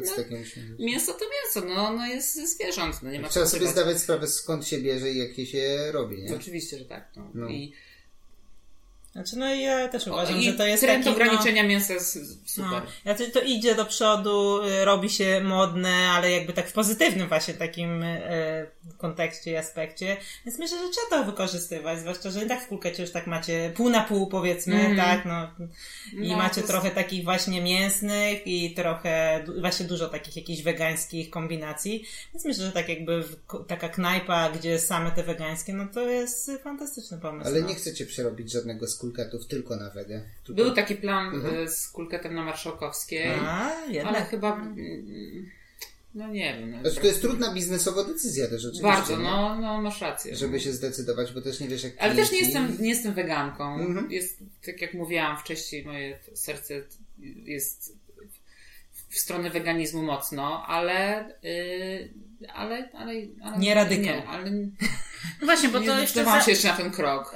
[0.79, 4.27] mięso to mięso, no, no jest ze zwierząt, no nie ma Trzeba sobie zdawać sprawę
[4.27, 6.35] skąd się bierze i jakie się robi, nie?
[6.35, 7.09] Oczywiście, że tak.
[7.15, 7.29] No.
[7.33, 7.49] No.
[7.49, 7.73] I,
[9.13, 11.93] Znaczy, no i ja też uważam, i że to jest trend taki, no, ograniczenia mięsa
[11.93, 12.13] jest
[12.45, 12.71] super.
[12.71, 12.81] No,
[13.15, 17.53] znaczy to idzie do przodu, y, robi się modne, ale jakby tak w pozytywnym właśnie
[17.53, 20.17] takim y, kontekście i aspekcie.
[20.45, 23.71] Więc myślę, że trzeba to wykorzystywać, zwłaszcza, że i tak w kulkecie już tak macie
[23.75, 24.97] pół na pół powiedzmy, Mhm.
[24.97, 25.67] tak, no.
[26.23, 31.29] I No, macie to- trochę takich właśnie mięsnych i trochę, właśnie dużo takich jakichś wegańskich
[31.29, 32.03] kombinacji.
[32.33, 33.35] Więc myślę, że tak jakby w,
[33.67, 37.47] taka knajpa, gdzie same te wegańskie, no to jest fantastyczny pomysł.
[37.49, 37.67] Ale no.
[37.67, 40.21] nie chcecie przerobić żadnego z kulkatów tylko na wegę.
[40.43, 40.63] Tylko...
[40.63, 43.71] Był taki plan y, z kulketem na Marszałkowskiej, A,
[44.05, 44.55] ale chyba...
[44.55, 45.49] mm,
[46.15, 46.71] No nie wiem.
[46.71, 48.83] No, Znaczy, to jest trudna biznesowa decyzja też oczywiście.
[48.83, 50.35] Bardzo, no, no masz rację.
[50.35, 53.75] Żeby się zdecydować, bo też nie wiesz jak Ale też nie jestem, nie jestem weganką.
[53.75, 54.11] Mhm.
[54.11, 56.73] Jest, tak jak mówiłam wcześniej, moje serce
[57.45, 57.97] jest
[59.09, 64.15] w stronę weganizmu mocno, ale, yy, ale, ale, ale Nie radykał.
[64.15, 64.51] Nie, ale
[65.41, 66.25] No właśnie, bo to jeszcze...
[66.25, 66.41] Za...
[66.41, 67.35] się jeszcze na ten krok.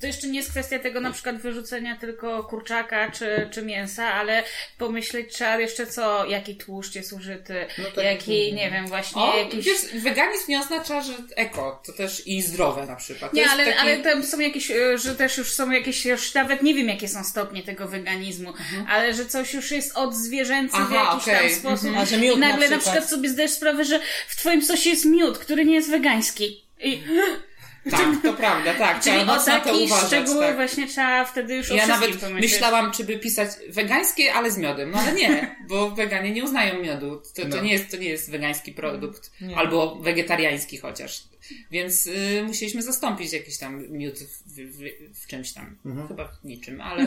[0.00, 4.42] To jeszcze nie jest kwestia tego na przykład wyrzucenia tylko kurczaka czy, czy mięsa, ale
[4.78, 9.36] pomyśleć trzeba jeszcze co, jaki tłuszcz jest użyty, No tak, jaki, nie wiem, właśnie O,
[9.36, 9.64] jakiś...
[9.66, 13.30] wiesz, weganizm nie oznacza, że eko, to też i zdrowe na przykład.
[13.30, 13.78] To Nie, ale, taki...
[13.78, 17.08] ale tam są jakieś, e, że też już są jakieś, już nawet nie wiem jakie
[17.08, 18.52] są stopnie tego weganizmu,
[18.88, 21.00] ale że coś już jest od zwierzęcy w Mhm.
[21.02, 21.86] Aha, jakiś okej, tam sposób.
[21.88, 22.02] Mhm.
[22.02, 22.82] A że miód I nagle na na przykład.
[22.82, 26.64] przykład sobie zdajesz sprawę, że w twoim sosie jest miód, który nie jest wegański.
[26.80, 27.02] I,
[27.90, 29.00] Tak, to prawda, tak.
[29.00, 30.56] czyli trzeba o takich szczegóły tak.
[30.56, 32.52] właśnie trzeba wtedy już Ja nawet pomyśleć.
[32.52, 34.90] myślałam, czy by pisać wegańskie, ale z miodem.
[34.90, 37.22] No ale nie, bo weganie nie uznają miodu.
[37.36, 37.62] To, to, No.
[37.62, 39.30] nie, jest, to nie jest wegański produkt.
[39.40, 39.56] Nie.
[39.56, 41.22] Albo wegetariański chociaż.
[41.70, 44.78] Więc y, musieliśmy zastąpić jakiś tam miód w, w,
[45.22, 45.76] w czymś tam.
[45.86, 46.08] Mhm.
[46.08, 47.02] Chyba w niczym, ale,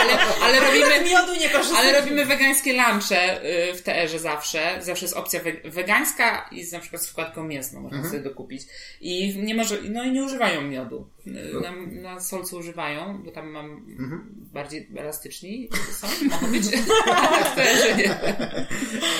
[0.00, 1.04] ale, ale robimy...
[1.10, 1.50] miodu nie.
[1.76, 4.78] Ale robimy wegańskie lunche y, w TR-ze zawsze.
[4.82, 8.62] Zawsze jest opcja we- wegańska i z, na przykład z wkładką mięsną można sobie dokupić.
[9.00, 11.08] I nie może, no i nie używają miodu.
[11.62, 11.72] Na,
[12.02, 13.86] na solcu używają, bo tam mam
[14.52, 16.62] bardziej elastyczni są, mogą być.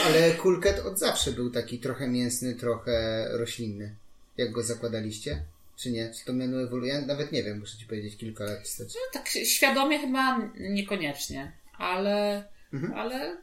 [0.06, 3.94] Ale kulket od zawsze był taki trochę mięsny, trochę roślinny.
[4.41, 5.43] Jak go zakładaliście?
[5.76, 6.12] Czy nie?
[6.14, 6.93] Czy to menu ewoluuje?
[6.95, 8.93] Ja nawet nie wiem, muszę ci powiedzieć kilka lat wstecz.
[9.12, 12.93] Tak świadomie chyba niekoniecznie, ale, Mhm.
[12.95, 13.36] ale,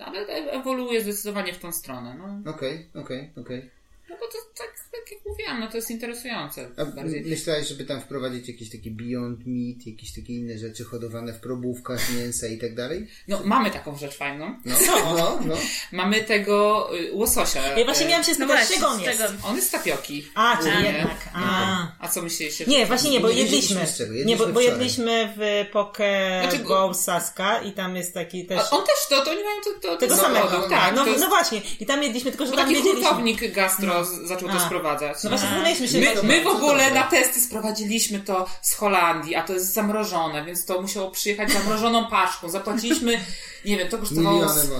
[0.00, 2.14] ale ewoluuje zdecydowanie w tą stronę.
[2.18, 3.70] No, Okej, okej, okej.
[4.10, 4.74] no bo to tak
[5.14, 6.68] jak mówiłam, no to jest interesujące.
[6.76, 7.24] A bardziej.
[7.24, 12.00] myślałeś, żeby tam wprowadzić jakieś takie Beyond Meat, jakieś takie inne rzeczy hodowane w probówkach
[12.16, 13.06] mięsa i tak dalej?
[13.28, 14.54] No, mamy taką rzecz fajną.
[14.64, 14.74] No,
[15.16, 15.54] no, no.
[15.92, 17.78] Mamy tego y, łososia.
[17.78, 19.22] Ja właśnie y, miałam się No spytać, właśnie, czego on z jest.
[19.44, 20.26] On jest z tapioki.
[20.34, 20.84] A, czyli Nie.
[20.92, 21.28] jednak.
[21.34, 21.88] A.
[21.98, 22.64] A co myśleliście?
[22.66, 23.56] Nie, właśnie nie, bo jedliśmy.
[23.56, 28.14] jedliśmy z czego, Nie, bo, bo jedliśmy w Poke Znaczy, Bowl Saska i tam jest
[28.14, 28.58] taki też...
[28.58, 30.46] A on też, to, to oni mają to, to, Tego to samego.
[30.46, 30.94] produkt, tak.
[30.96, 31.60] no, to jest, no właśnie.
[31.80, 33.04] I tam jedliśmy, tylko że bo tam taki wiedzieliśmy.
[33.08, 34.58] hurtownik gastro z- zaczął to A.
[35.02, 35.24] sprowadzać.
[35.24, 39.34] No właśnie zastanawialiśmy się, My, że- my w ogóle na testy sprowadziliśmy to z Holandii,
[39.34, 42.48] a to jest zamrożone, więc to musiało przyjechać zamrożoną paczką.
[42.50, 43.20] Zapłaciliśmy,
[43.64, 44.70] nie wiem, to kosztowało z,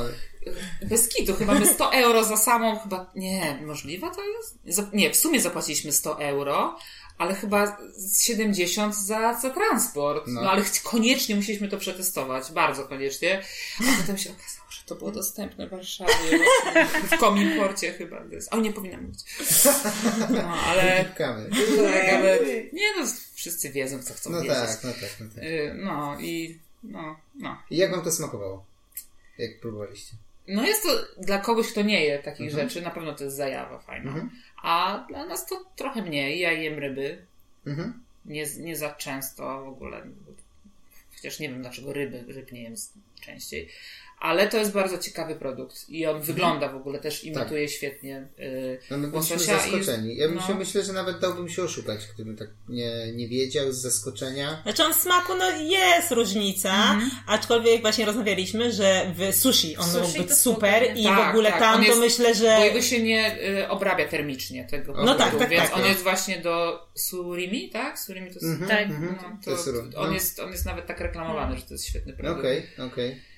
[0.82, 4.58] bez kitu, chyba my 100 euro za samą, chyba, nie, możliwe to jest?
[4.76, 6.78] Za, nie, w sumie zapłaciliśmy 100 euro,
[7.18, 10.24] ale chyba z 70 za, za transport.
[10.26, 10.50] No, No.
[10.50, 13.42] ale koniecznie musieliśmy to przetestować, bardzo koniecznie.
[13.80, 14.61] A potem się okazało,
[14.92, 16.12] to było dostępne w Warszawie.
[17.04, 18.24] W Komimporcie chyba.
[18.24, 18.54] To jest.
[18.54, 19.18] O, nie powinnam mówić.
[20.30, 21.04] No, ale...
[21.04, 21.48] Tak, ale...
[22.72, 24.56] Nie no, wszyscy wiedzą, co chcą No wiedzieć.
[24.58, 25.44] tak, no tak, no tak.
[25.44, 26.58] Y, No i...
[26.82, 27.58] No, no.
[27.70, 28.64] I jak wam to smakowało?
[29.38, 30.12] Jak próbowaliście?
[30.48, 30.88] No jest to
[31.22, 32.68] dla kogoś, kto nie je takich Mhm.
[32.68, 34.10] rzeczy, na pewno to jest zajawa fajna.
[34.10, 34.30] Mhm.
[34.62, 36.40] A dla nas to trochę mniej.
[36.40, 37.26] Ja jem ryby.
[37.66, 38.02] Mhm.
[38.24, 40.06] Nie, nie za często w ogóle.
[41.16, 42.74] Chociaż nie wiem dlaczego ryby, ryb nie jem
[43.20, 43.68] częściej.
[44.22, 45.88] Ale to jest bardzo ciekawy produkt.
[45.88, 49.58] I on wygląda w ogóle też, imituje świetnie y, No my byliśmy łososia.
[49.58, 50.14] zaskoczeni.
[50.14, 50.46] i- Ja bym no.
[50.46, 54.60] się myślę, że nawet dałbym się oszukać, gdybym tak nie, nie wiedział z zaskoczenia.
[54.62, 60.00] Znaczy on w smaku, no jest różnica, aczkolwiek właśnie rozmawialiśmy, że w sushi on Sushi
[60.06, 62.56] mógł być to super i Tak, w ogóle tak, tam on to jest- myślę, że...
[62.58, 65.80] Bo jego się nie y, obrabia termicznie tego No produktu, tak, tak, więc tak, on
[65.80, 65.88] tak.
[65.90, 67.98] jest właśnie do surimi, tak?
[67.98, 68.44] Surimi to jest...
[68.44, 68.80] Mhm, Tak.
[68.82, 69.18] mhm.
[69.22, 69.84] No, To jest surów.
[69.96, 70.14] on, No.
[70.14, 72.38] jest, on jest nawet tak reklamowany, że to jest świetny produkt.
[72.40, 73.31] Okej, okej.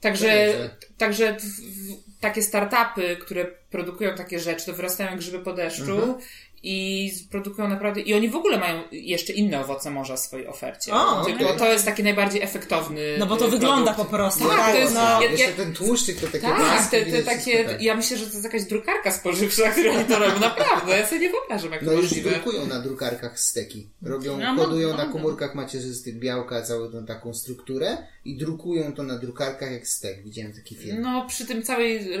[0.00, 0.54] Także,
[0.98, 5.92] także w, w, takie startupy, które produkują takie rzeczy, to wyrastają jak grzyby po deszczu
[5.92, 6.14] Mhm.
[6.62, 10.92] I produkują naprawdę, i oni w ogóle mają jeszcze inne owoce morza w swojej ofercie.
[10.92, 11.58] O, Tylko okej.
[11.58, 14.10] to jest taki najbardziej efektowny No bo to wygląda produkt.
[14.10, 14.48] po prostu.
[14.48, 15.22] Tak, to jest- no.
[15.22, 17.82] ja- Jeszcze ten tłuszczyk, to takie Tak, blaski te, te takie, tak.
[17.82, 20.40] ja myślę, że to jest jakaś drukarka spożywcza, która oni to robią.
[20.40, 22.30] Naprawdę, ja sobie nie wyobrażam, jak No to już możliwe.
[22.30, 23.88] drukują na drukarkach steki.
[24.02, 25.12] Robią, No, kodują na mogą.
[25.12, 30.22] komórkach macierzystych białka całą tą taką strukturę i drukują to na drukarkach jak stek.
[30.24, 31.00] Widziałem taki film.
[31.02, 32.14] No, przy tym całej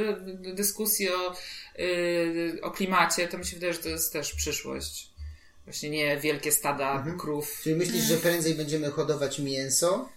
[0.48, 1.34] y, dyskusji o,
[1.78, 5.10] y, o klimacie, to mi się wydaje, że to jest też przyszłość.
[5.64, 7.18] Właśnie nie wielkie stada Mhm.
[7.18, 7.60] krów.
[7.62, 10.08] Czyli myślisz, że prędzej będziemy hodować mięso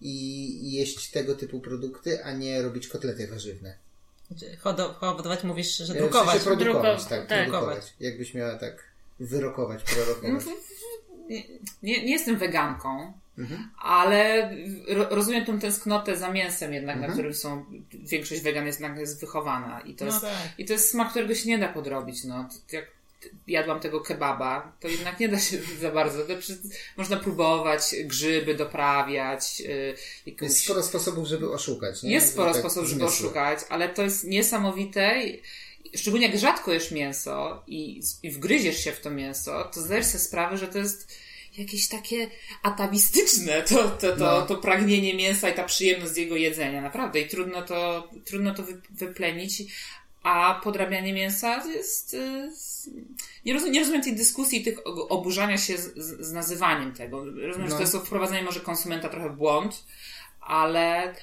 [0.00, 3.74] i jeść tego typu produkty, a nie robić kotlety warzywne?
[4.62, 6.28] Hodo- Hodować mówisz, że E, W drukować.
[6.42, 7.38] sensie produkować, Druko- tak, tak.
[7.48, 7.94] produkować.
[8.00, 8.84] Jakbyś miała tak
[9.20, 10.44] wyrokować, prorokować.
[11.28, 11.42] Nie,
[11.82, 13.70] nie, nie jestem weganką, Mhm.
[13.82, 14.50] ale
[14.88, 17.10] ro, rozumiem tą tęsknotę za mięsem jednak, Mhm.
[17.10, 19.80] na którym są, większość wegan jest, jest wychowana.
[19.80, 20.32] I to, No jest, tak.
[20.58, 22.24] I to jest smak, którego się nie da podrobić.
[22.24, 22.48] No.
[22.72, 22.84] Jak
[23.46, 26.18] jadłam tego kebaba, to jednak nie da się za bardzo.
[26.40, 26.58] Przy,
[26.96, 29.94] można próbować grzyby doprawiać, yy,
[30.26, 30.48] jakąś...
[30.48, 32.02] Jest sporo sposobów, żeby oszukać.
[32.02, 32.12] Nie?
[32.12, 35.20] Jest sporo Tak sposobów, żeby oszukać, ale to jest niesamowite.
[35.94, 40.18] Szczególnie jak rzadko jesz mięso i, i wgryziesz się w to mięso, to zdajesz sobie
[40.24, 41.14] sprawę, że to jest
[41.58, 42.30] jakieś takie
[42.62, 44.46] atawistyczne, to, to, to, No.
[44.46, 46.80] to pragnienie mięsa i ta przyjemność z jego jedzenia.
[46.82, 47.20] Naprawdę.
[47.20, 49.62] I trudno to, trudno to wy, wyplenić.
[50.24, 52.14] A podrabianie mięsa jest.
[52.14, 52.50] y,
[53.44, 55.94] Nie rozumiem, nie rozumiem tej dyskusji, i tych oburzania się z,
[56.26, 57.24] z, nazywaniem tego.
[57.24, 57.66] Rozumiem, No.
[57.68, 59.84] że to jest wprowadzenie może konsumenta trochę w błąd,
[60.40, 61.14] ale,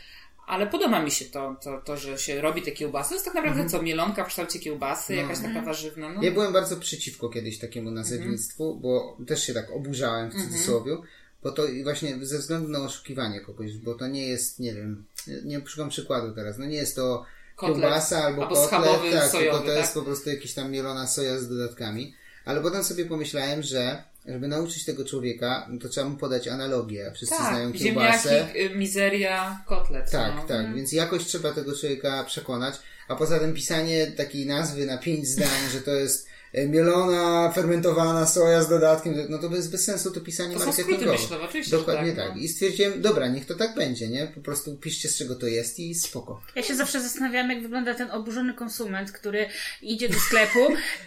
[0.47, 3.09] ale podoba mi się to, to, to, że się robi te kiełbasy.
[3.09, 5.27] To jest tak naprawdę co, mielonka w kształcie kiełbasy, Mhm.
[5.27, 5.33] No.
[5.33, 6.09] jakaś taka warzywna.
[6.09, 6.23] No.
[6.23, 10.97] Ja byłem bardzo przeciwko kiedyś takiemu nazewnictwu, bo też się tak oburzałem w cudzysłowie,
[11.43, 15.05] bo to i właśnie ze względu na oszukiwanie kogoś, bo to nie jest, nie wiem,
[15.43, 17.25] nie szukam przykładu teraz, no nie jest to
[17.61, 17.81] Kotlet.
[17.81, 19.93] kiełbasa albo, Albo kotlet, tak, sojowy, tylko to jest tak?
[19.93, 22.15] po prostu jakaś tam mielona soja z dodatkami.
[22.45, 27.11] Ale potem sobie pomyślałem, że żeby nauczyć tego człowieka, no to trzeba mu podać analogię.
[27.15, 28.29] Wszyscy znają Tak, kiełbasę.
[28.29, 30.11] ziemniaki, y, mizeria, kotlet.
[30.11, 30.43] Tak, no.
[30.47, 32.75] tak, więc jakoś trzeba tego człowieka przekonać,
[33.07, 36.27] a poza tym pisanie takiej nazwy na pięć zdań, że to jest
[36.67, 41.11] mielona, fermentowana soja z dodatkiem, no to jest bez sensu to pisanie To marketingowe.
[41.11, 42.35] myślowe, oczywiście, że Dokładnie tak, tak.
[42.35, 42.41] no.
[42.41, 44.27] I stwierdziłem, dobra, niech to tak będzie, nie?
[44.35, 46.41] Po prostu piszcie z czego to jest i spoko.
[46.55, 49.45] Ja się zawsze zastanawiam, jak wygląda ten oburzony konsument, który
[49.81, 50.59] idzie do sklepu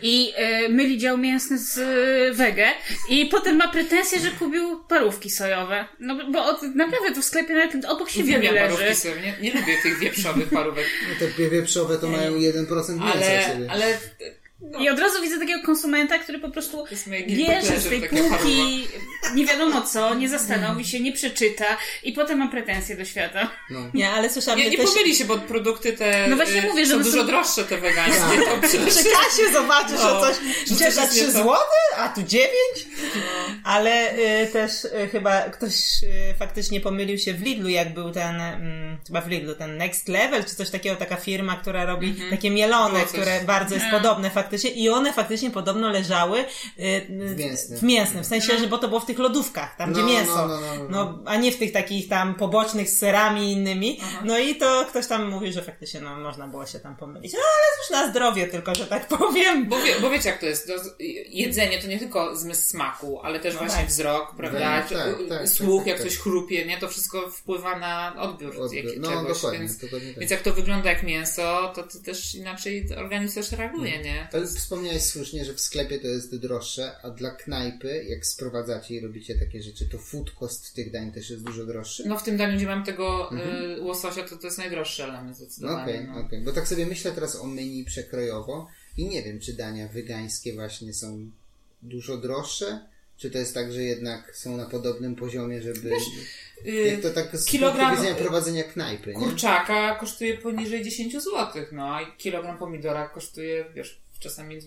[0.02, 2.66] i e, myli dział mięsny z e, wege
[3.10, 5.84] i potem ma pretensje, że kupił parówki sojowe.
[6.00, 8.76] No bo- od, naprawdę to w sklepie nawet obok siebie Uwielbiam leży.
[8.76, 9.20] parówki sobie.
[9.20, 10.84] Nie, nie lubię tych wieprzowych parówek.
[11.08, 13.98] No te wieprzowe to mają 1% mięsa Ale, ale
[14.70, 16.84] no, I od razu widzę takiego konsumenta, który po prostu
[17.28, 18.88] bierze z tej taka półki
[19.34, 21.64] nie wiadomo co, nie zastanowi się, nie przeczyta
[22.02, 23.50] i potem ma pretensje do świata.
[23.70, 23.80] No.
[23.94, 24.86] Nie, ale słyszałam Nie, nie też...
[24.90, 28.20] pomyli się, bo produkty te No właśnie y, mówię, są dużo są- droższe te wegańskie.
[28.44, 28.94] To przecież...
[28.94, 30.24] Przy kasie zobaczysz, No.
[30.24, 30.36] że coś
[30.78, 31.42] Że za jest 3 nie to.
[31.42, 32.50] złote, a tu 9.
[33.64, 34.12] Ale
[34.42, 38.98] y, też y, chyba ktoś y, faktycznie pomylił się w Lidlu, jak był ten, mm,
[39.06, 42.94] chyba w Lidlu, ten Next Level, czy coś takiego, taka firma, która robi takie mielone,
[42.94, 43.20] Było coś.
[43.20, 46.44] które bardzo jest podobne faktycznie i one faktycznie podobno leżały y,
[46.82, 47.78] y, W mięsnym.
[47.78, 50.48] w mięsnym, w sensie, że bo to było w tych lodówkach, tam gdzie No, mięso,
[50.48, 50.84] no, no, no, no.
[50.88, 54.00] no, a nie w tych takich tam pobocznych z serami i innymi.
[54.24, 57.32] No i to ktoś tam mówił, że faktycznie no, można było się tam pomylić.
[57.32, 59.68] No ale cóż na zdrowie tylko, że tak powiem.
[59.68, 60.72] Bo, wie, bo wiecie jak to jest, to,
[61.28, 63.86] jedzenie to nie tylko zmysł smaku, ale też właśnie tak.
[63.88, 66.06] wzrok, prawda, Tak, Czy- tak, tak, słuch, tak, jak tak.
[66.08, 68.84] coś chrupie, nie, to wszystko wpływa na odbiór, Odbiór.
[68.84, 70.18] jak, No, czegoś, dokładnie, więc, dokładnie tak.
[70.20, 74.04] więc jak to wygląda jak mięso, to, to też inaczej organizm też reaguje, Mm.
[74.04, 78.94] nie, Ale wspomniałeś słusznie, że w sklepie to jest droższe, a dla knajpy, jak sprowadzacie
[78.94, 82.08] i robicie takie rzeczy, to food cost tych dań też jest dużo droższy?
[82.08, 83.30] No w tym daniu, gdzie mam tego
[83.78, 85.82] y, łososia, to to jest najdroższy element zdecydowanie.
[85.82, 86.20] Okej, no.
[86.20, 86.40] okej.
[86.40, 90.94] Bo tak sobie myślę teraz o menu przekrojowo i nie wiem, czy dania wegańskie właśnie
[90.94, 91.30] są
[91.82, 92.80] dużo droższe,
[93.16, 95.90] czy to jest tak, że jednak są na podobnym poziomie, żeby...
[96.66, 99.14] Y, jak to tak z kilogram- prowadzenia knajpy, nie?
[99.14, 104.58] Kurczaka kosztuje poniżej 10 zł, no a kilogram pomidora kosztuje, wiesz, czasami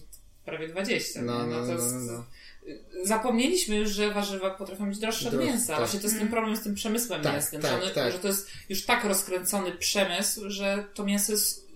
[0.45, 1.22] prawie 20.
[1.22, 2.24] No, no, no, no, no.
[3.03, 5.68] Zapomnieliśmy już, że warzywa potrafią być droższe od mięsa.
[5.68, 5.78] tak.
[5.78, 8.12] Właśnie to jest ten problem z tym przemysłem Tak, mięsnym, tak, że, one, tak.
[8.14, 11.68] że to jest już tak rozkręcony przemysł, że to mięso jest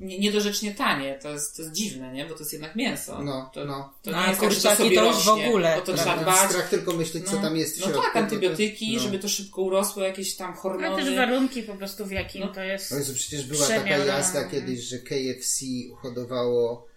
[0.00, 1.18] nie- niedorzecznie tanie.
[1.22, 2.24] To jest, to jest dziwne, nie?
[2.26, 3.22] Bo to jest jednak mięso.
[3.22, 3.94] No, to, no.
[4.02, 6.16] to No, nie jest tak, że to sobie to już w ogóle, bo to trzeba
[6.16, 6.50] dbać.
[6.50, 8.02] Strach tylko myśleć, co tam jest w No środku.
[8.02, 9.02] tak, antybiotyki, no.
[9.02, 10.86] żeby to szybko urosło, jakieś tam hormony.
[10.88, 12.92] Ale też warunki po prostu w jakim to jest.
[12.92, 15.64] O Jezu, przecież była taka jazda kiedyś, że KFC
[16.02, 16.87] hodowało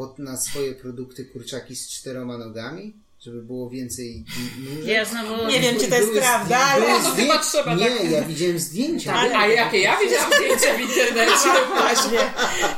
[0.00, 4.24] pod, na swoje produkty kurczaki z czteroma nogami, żeby było więcej
[4.64, 4.86] nóżek.
[4.86, 5.46] Ja znowu...
[5.46, 8.10] Nie wiem, czy to jest Były prawda, ale- No to zdję- chyba trzeba Nie, tak-
[8.10, 9.12] ja widziałem zdjęcia.
[9.12, 9.78] Tak, a jakie?
[9.80, 11.48] Ja widziałam zdjęcia w internecie.
[11.80, 12.18] Właśnie,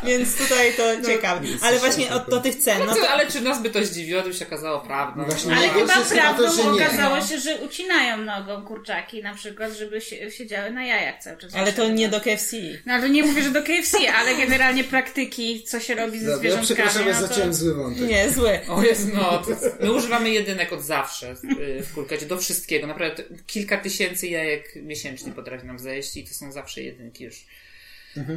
[0.04, 1.40] więc tutaj to ciekawe.
[1.62, 3.84] Ale właśnie od do tych cen, no No to to, ale czy nas by to
[3.84, 5.24] zdziwiło, gdyby się okazało prawdą?
[5.24, 6.84] Właśnie Ale No, chyba to, prawdą nie.
[6.86, 7.26] okazało No.
[7.26, 11.54] się, że ucinają nogą kurczaki na przykład, żeby się, siedziały na jajach cały czas.
[11.54, 12.56] ale to nie do KFC.
[12.86, 16.34] No ale nie mówię, że do KFC, ale generalnie praktyki, co się robi ze Dobra,
[16.34, 16.66] ja zwierzątkami.
[16.88, 17.26] przepraszam, ja no to...
[17.28, 18.08] zacząłem zły wątek.
[18.08, 18.60] Nie, zły.
[18.68, 19.42] O jest, no.
[19.42, 19.50] To
[19.84, 22.86] my używamy jedynek od zawsze y, w kulkecie, do wszystkiego.
[22.86, 27.46] Naprawdę kilka tysięcy jajek miesięcznie potrafi nam zejść i to są zawsze jedynki już.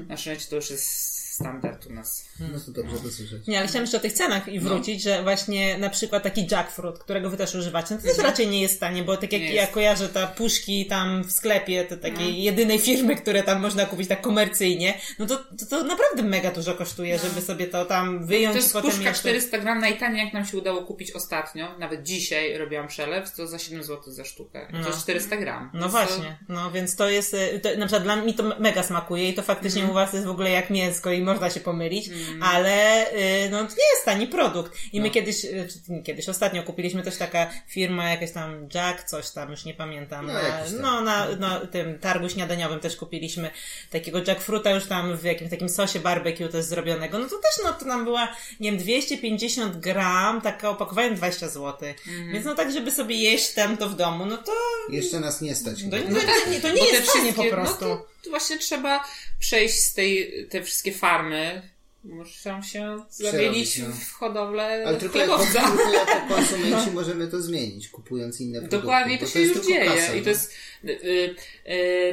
[0.08, 2.26] Na szczęście to już jest standard u nas.
[2.40, 3.48] No to dobrze to słyszeć.
[3.48, 7.00] Nie, ale chciałam jeszcze o tych cenach i wrócić, że właśnie na przykład taki jackfruit,
[7.00, 9.54] którego wy też używacie, no to też raczej nie jest tanie, bo tak jak Nie
[9.54, 9.74] ja jest.
[9.74, 14.22] kojarzę te puszki tam w sklepie, to takiej jedynej firmy, które tam można kupić tak
[14.22, 18.60] komercyjnie, no to, to, to naprawdę mega dużo kosztuje, żeby sobie to tam wyjąć To
[18.60, 19.20] i jest potem puszka jeszcze...
[19.20, 21.78] 400 gram najtaniej, jak nam się udało kupić ostatnio.
[21.80, 24.68] Nawet dzisiaj robiłam przelew, to za 7 zł za sztukę.
[24.84, 25.70] To jest 400 gram.
[25.74, 29.30] No właśnie, no więc to jest, y, to, na przykład dla mnie to mega smakuje
[29.30, 29.90] i to faktycznie Mhm.
[29.90, 32.10] u was jest w ogóle jak mięsko i można się pomylić,
[32.42, 33.06] ale
[33.46, 34.72] y, no to nie jest tani produkt.
[34.94, 35.04] I No.
[35.04, 35.68] my kiedyś, y,
[36.04, 40.34] kiedyś, ostatnio kupiliśmy też taka firma, jakaś tam Jack, coś tam, już nie pamiętam, No,
[40.34, 40.82] tam.
[40.82, 43.52] no na, na tym targu śniadaniowym też kupiliśmy
[43.92, 47.74] takiego jackfruita już tam w jakimś takim sosie barbecue też zrobionego, no to też no
[47.74, 48.28] to nam była,
[48.60, 51.90] nie wiem, 250 gram, takie opakowanie 20 zł.
[52.08, 52.32] Mhm.
[52.34, 54.52] Więc no tak, żeby sobie jeść tam to w domu, no to
[54.90, 55.76] Jeszcze nas nie stać.
[55.76, 56.20] to, chyba.
[56.22, 57.86] to, nie, to nie jest tanie po wszystkie- prostu.
[57.88, 59.04] No to, to właśnie trzeba
[59.40, 61.62] przejść z tej, te wszystkie farmy.
[62.04, 63.86] Muszą się zamienić no.
[63.86, 65.62] w hodowlę Ale tylko chlebowca.
[66.06, 68.78] jako konsumenci możemy to zmienić, kupując inne produkty.
[68.78, 69.86] Dokładnie, to bo się jest już dzieje.
[69.86, 70.24] kasa, I no.
[70.24, 70.75] to jest y, y,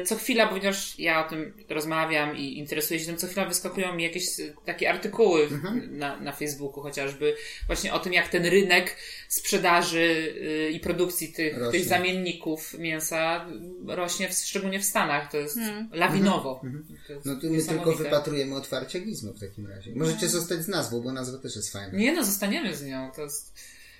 [0.05, 4.03] co chwila, ponieważ ja o tym rozmawiam i interesuję się tym, co chwila wyskakują mi
[4.03, 5.97] jakieś y, takie artykuły Mhm.
[5.97, 7.35] na, na Facebooku chociażby,
[7.67, 8.95] właśnie o tym, jak ten rynek
[9.27, 10.33] sprzedaży
[10.67, 11.79] y, i produkcji tych, Rośnie.
[11.79, 13.45] tych zamienników mięsa
[13.87, 15.31] rośnie, w, szczególnie w Stanach.
[15.31, 15.89] To jest Hmm.
[15.93, 16.61] lawinowo.
[17.07, 19.91] To jest No tu my tylko wypatrujemy otwarcia gizmo w takim razie.
[19.95, 21.97] Możecie zostać z nazwą, bo nazwa też jest fajna.
[21.97, 23.11] Nie no, zostaniemy z nią.
[23.15, 23.53] To jest...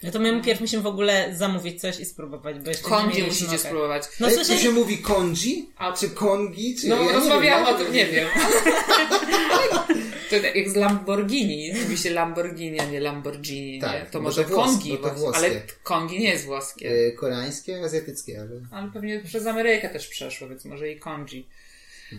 [0.03, 3.45] No to my pierw musimy w ogóle zamówić coś i spróbować, bo jeszcze mieliśmy musicie
[3.45, 3.67] okazji.
[3.67, 4.03] spróbować.
[4.19, 5.69] No Ej, to się mówi konji?
[5.77, 6.75] A- Czy kongi?
[6.81, 6.87] Czy...
[6.87, 8.27] No, ja rozmawiałam o tym, nie wiem.
[10.29, 11.73] to jak z Lamborghini.
[11.83, 13.79] Mówi się Lamborghini, a nie Lamborghini.
[13.79, 14.09] Tak, nie?
[14.11, 16.89] To może to włos- Kongi, bo to ale Kongi nie jest włoskie.
[17.07, 18.49] E, Koreańskie, azjatyckie, ale...
[18.71, 21.47] Ale pewnie przez Amerykę też przeszło, więc może i Kongi.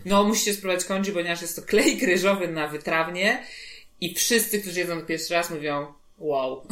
[0.05, 3.43] No, musicie spróbować Kongi, ponieważ jest to klej ryżowy na wytrawnie
[4.01, 5.87] i wszyscy, którzy jedzą to pierwszy raz mówią
[6.19, 6.67] wow.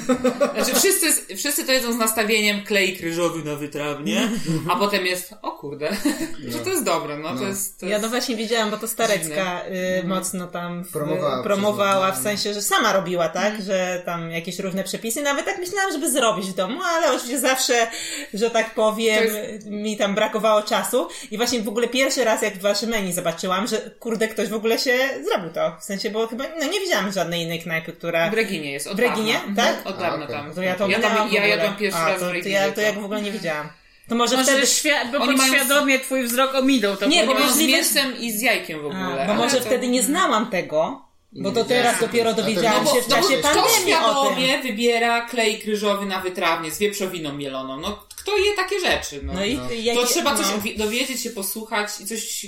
[0.54, 4.30] znaczy wszyscy, wszyscy to jedzą z nastawieniem klej ryżowy na wytrawnie,
[4.70, 5.96] a potem jest o kurde,
[6.52, 7.80] że to jest dobre, no, to jest...
[7.80, 8.02] To Ja jest...
[8.02, 9.62] no właśnie widziałam, bo to Starecka
[10.00, 13.62] y, mocno tam w, Promowała promowała w sensie, że sama robiła, tak?
[13.62, 15.22] Że tam jakieś różne przepisy.
[15.22, 17.86] Nawet tak myślałam, żeby zrobić w domu, ale oczywiście zawsze,
[18.34, 19.24] że tak powiem,
[19.64, 21.08] To mi tam brakowało czasu.
[21.30, 24.54] I właśnie w ogóle pierwszy raz, jak w waszym menu zobaczyłam, że kurde, ktoś w
[24.54, 25.76] ogóle się zrobił to.
[25.80, 28.30] W sensie, bo chyba, no nie widziałam żadnej innej knajpy, która...
[28.30, 29.32] W Reginie jest, od W Reginie?
[29.32, 29.62] dawna.
[29.64, 29.86] Tak?
[29.86, 30.36] Od dawna A, okej.
[30.36, 30.54] tam.
[30.54, 32.54] To ja to ja, tam, ja jadłam pierwszy A, raz to, w to, Reginie.
[32.54, 33.68] ja, to jak w ogóle nie widziałam.
[34.08, 34.66] To może, Może wtedy...
[34.66, 37.72] świa- bo Oni mają- podświadomie twój wzrok omidą to Nie, bo Bo ponieważ- z możliwe-
[37.72, 39.24] mięsem i z jajkiem w ogóle.
[39.24, 42.90] A, bo może to- wtedy nie znałam tego, bo to teraz dopiero to- dowiedziałam no
[42.90, 43.82] bo- się w no czasie Kto pandemii o tym.
[43.82, 47.80] świadomie wybiera klej kryżowy na wytrawnie z wieprzowiną mieloną?
[47.80, 49.20] No, kto je takie rzeczy?
[49.22, 49.70] No, No i No.
[49.70, 50.60] jakie, to trzeba coś no.
[50.60, 52.46] wi- dowiedzieć się, posłuchać i coś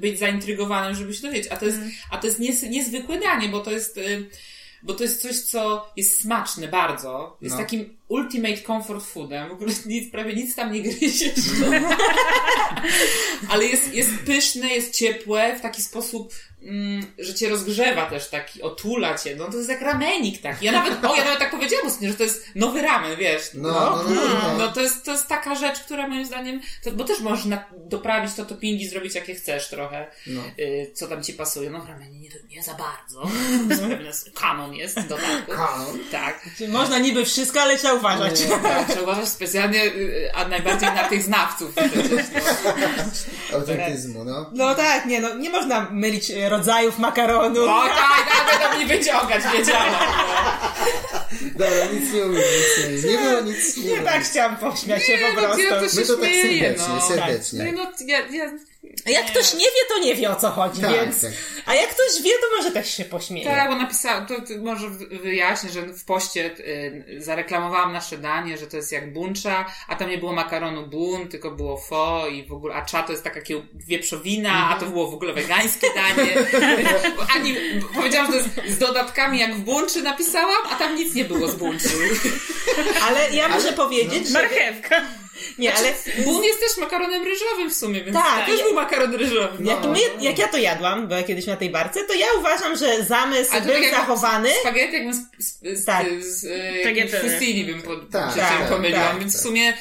[0.00, 1.52] być zaintrygowanym, żeby się dowiedzieć.
[1.52, 1.78] A to jest,
[2.10, 4.30] a to jest nies, niezwykłe danie, bo to jest, y,
[4.82, 7.36] bo to jest coś, co jest smaczne bardzo.
[7.40, 7.62] Jest No.
[7.62, 9.48] takim ultimate comfort foodem.
[9.48, 11.40] W ogóle nic, prawie nic tam nie gryziesz.
[13.50, 16.34] Ale jest, jest pyszne, jest ciepłe w taki sposób,
[17.18, 19.36] że cię rozgrzewa też taki, otula cię.
[19.36, 20.64] No to jest jak ramenik taki.
[20.64, 23.42] Ja nawet, o, ja nawet tak powiedziałam ostatnio, że to jest nowy ramen, wiesz.
[23.54, 24.58] No, no, no, no, no.
[24.58, 27.64] No to jest, to jest taka rzecz, która moim zdaniem, to, bo też możesz na,
[27.76, 30.40] doprawić to toppingi, zrobić jakie chcesz trochę, No.
[30.58, 31.70] y, co tam ci pasuje.
[31.70, 33.30] No w ramenie nie, nie za bardzo.
[34.40, 35.52] Kanon jest w dodatku.
[35.52, 35.98] Kanon.
[36.10, 36.48] Tak.
[36.58, 38.40] Czyli Można niby wszystko, ale trzeba uważać.
[38.62, 38.86] tak.
[38.88, 42.10] Trzeba uważać specjalnie, y, a najbardziej na tych znawców przecież.
[42.10, 43.52] No.
[43.58, 44.50] Autentyzmu, no.
[44.54, 47.62] No tak, nie no, nie można mylić e, rodzajów makaronu.
[47.64, 47.96] O tak,
[48.48, 49.94] tak, będą mi wyciągać, wiedziałam.
[51.52, 53.76] Dobra, nic nie mówię, nic nie, nie było nic.
[53.76, 55.96] Nie było tak chciałam pośmiać się po no, ja to prostu.
[55.96, 57.08] się My to tak serdecznie, no.
[57.08, 57.72] serdecznie.
[57.72, 58.52] No, ja, ja,
[59.06, 61.20] A jak ktoś nie wie, to nie wie o co chodzi, Tak, więc...
[61.22, 61.30] tak.
[61.66, 63.46] A jak ktoś wie, to może też się pośmieje.
[63.46, 68.58] Tak, bo napisałam, to, to może wy- wyjaśnię, że w poście y, zareklamowałam nasze danie,
[68.58, 72.46] że to jest jak buncza, a tam nie było makaronu bun, tylko było fo i
[72.46, 75.86] w ogóle, a cza to jest taka kieł- wieprzowina, a to było w ogóle wegańskie
[75.94, 76.34] danie.
[77.36, 77.56] Ani,
[77.94, 81.48] powiedziałam, że to jest z dodatkami jak w bunczy napisałam, a tam nic nie było
[81.48, 81.88] z bunczy.
[83.02, 84.32] Ale ja muszę powiedzieć, że...
[84.32, 85.02] Marchewka.
[85.58, 85.92] Nie, ale...
[86.24, 89.64] Bun jest też makaronem ryżowym w sumie, więc Tak, też ja- był makaron ryżowy.
[89.64, 93.04] Jak, my, jak ja to jadłam, była kiedyś na tej barce, to ja uważam, że
[93.04, 94.48] zamysł był tak zachowany.
[94.60, 96.06] Spaghetti jakbym z, z, z, Tak.
[96.22, 96.40] z,
[97.10, 99.40] z fusilli bym pod, Tak, się tak, pomyliłam, tak, więc tak.
[99.40, 99.76] w sumie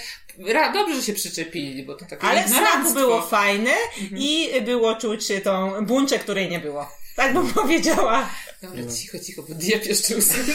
[0.48, 2.94] ra, dobrze, że się przyczepili, bo to takie Ale ignoranctwo.
[3.00, 3.72] było fajne
[4.18, 6.90] i było czuć tą bunczę, której nie było.
[7.16, 8.30] Tak bym powiedziała.
[8.62, 10.54] Dobra, cicho, cicho, bo diep jeszcze usłyszy.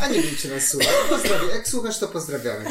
[0.00, 0.90] A nie wiem, czy nas słucha.
[1.08, 1.48] Pozdrawiam.
[1.48, 2.64] Jak słuchasz, to pozdrawiamy.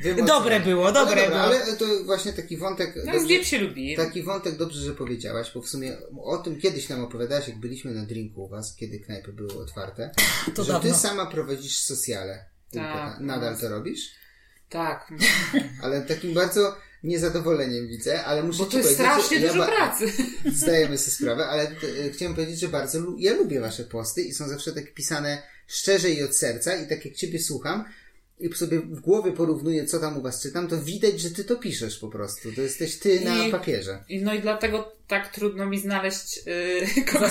[0.00, 1.62] Wiem, Dobre było, dobre ale dobra, było.
[1.64, 2.92] Ale to właśnie taki wątek...
[2.96, 3.96] No, dobrze- diep się lubi.
[3.96, 7.90] Taki wątek dobrze, że powiedziałaś, bo w sumie o tym kiedyś nam opowiadałaś, jak byliśmy
[7.94, 10.10] na drinku u was, kiedy knajpy były otwarte,
[10.54, 10.90] To że dawno.
[10.92, 12.44] ty sama prowadzisz socjale.
[12.72, 13.20] Tak.
[13.20, 14.00] Nadal to robisz?
[14.68, 15.12] Tak,
[15.82, 20.06] Ale takim bardzo niezadowoleniem widzę, ale muszę bo to jest strasznie ja dużo ba- pracy.
[20.54, 24.32] Zdajemy sobie sprawę, ale e, chciałem powiedzieć, że bardzo lu- ja lubię wasze posty i
[24.34, 27.84] są zawsze tak pisane szczerze i od serca i tak jak ciebie słucham
[28.40, 31.56] i sobie w głowie porównuję, co tam u was czytam, to widać, że ty to
[31.56, 32.52] piszesz po prostu.
[32.52, 34.04] To jesteś ty na I- papierze.
[34.08, 37.30] I No i dlatego tak trudno mi znaleźć yy, kogoś,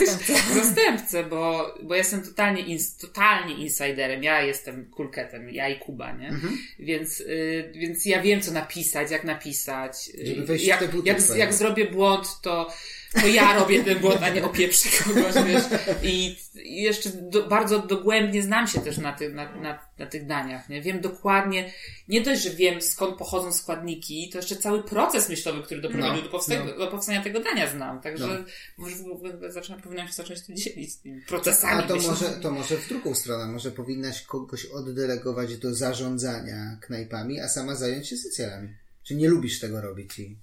[0.54, 4.24] zastępcę, bo, bo jestem totalnie, ins, totalnie insiderem.
[4.24, 6.28] Ja jestem kulketem, ja i Kuba, nie?
[6.28, 6.58] Mhm.
[6.80, 10.08] Więc, yy, więc ja wiem, co napisać, jak napisać.
[10.08, 12.74] Yy, Żeby wejść w jak, te buty jak, jak zrobię błąd, to,
[13.22, 15.64] to ja robię ten błąd, a nie opieprzę kogoś, wiesz.
[16.04, 20.26] I, i jeszcze do, bardzo dogłębnie znam się też na, ty, na, na, na tych
[20.26, 20.82] daniach, nie?
[20.82, 21.74] Wiem dokładnie,
[22.08, 26.22] nie dość, że wiem skąd pochodzą składniki, to jeszcze cały proces myślowy, który doprowadził No,
[26.22, 26.86] do, powstania, no.
[26.86, 28.02] do powstania tego dania znam.
[28.02, 28.46] Także No.
[28.78, 31.84] może zaczynam, powinnam się zacząć tym dzielić tymi procesami.
[31.84, 37.40] A to może, to może w drugą stronę, może powinnaś kogoś oddelegować do zarządzania knajpami,
[37.40, 38.70] a sama zająć się socjalami.
[39.04, 40.38] Czy nie lubisz tego robić i...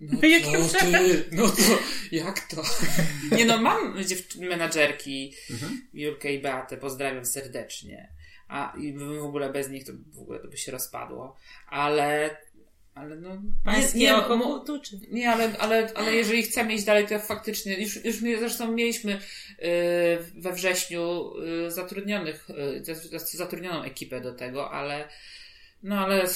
[0.00, 1.62] No, Jakie no, ty, no to
[2.12, 2.62] jak to?
[3.36, 3.94] Nie no, mam
[4.40, 5.34] menadżerki
[5.92, 8.12] Julkę i Beatę, pozdrawiam serdecznie.
[8.48, 11.36] A i w w ogóle bez nich to w ogóle to by się rozpadło.
[11.66, 12.36] Ale,
[12.98, 13.42] ale no...
[13.64, 15.00] Pańskie nie, oko tuczy.
[15.10, 19.18] Nie, ale, ale, ale jeżeli chcemy iść dalej, to faktycznie, już, już zresztą mieliśmy y,
[20.34, 21.32] we wrześniu
[21.66, 22.48] y, zatrudnionych,
[22.90, 25.08] y, zatrudnioną ekipę do tego, ale
[25.82, 26.26] no ale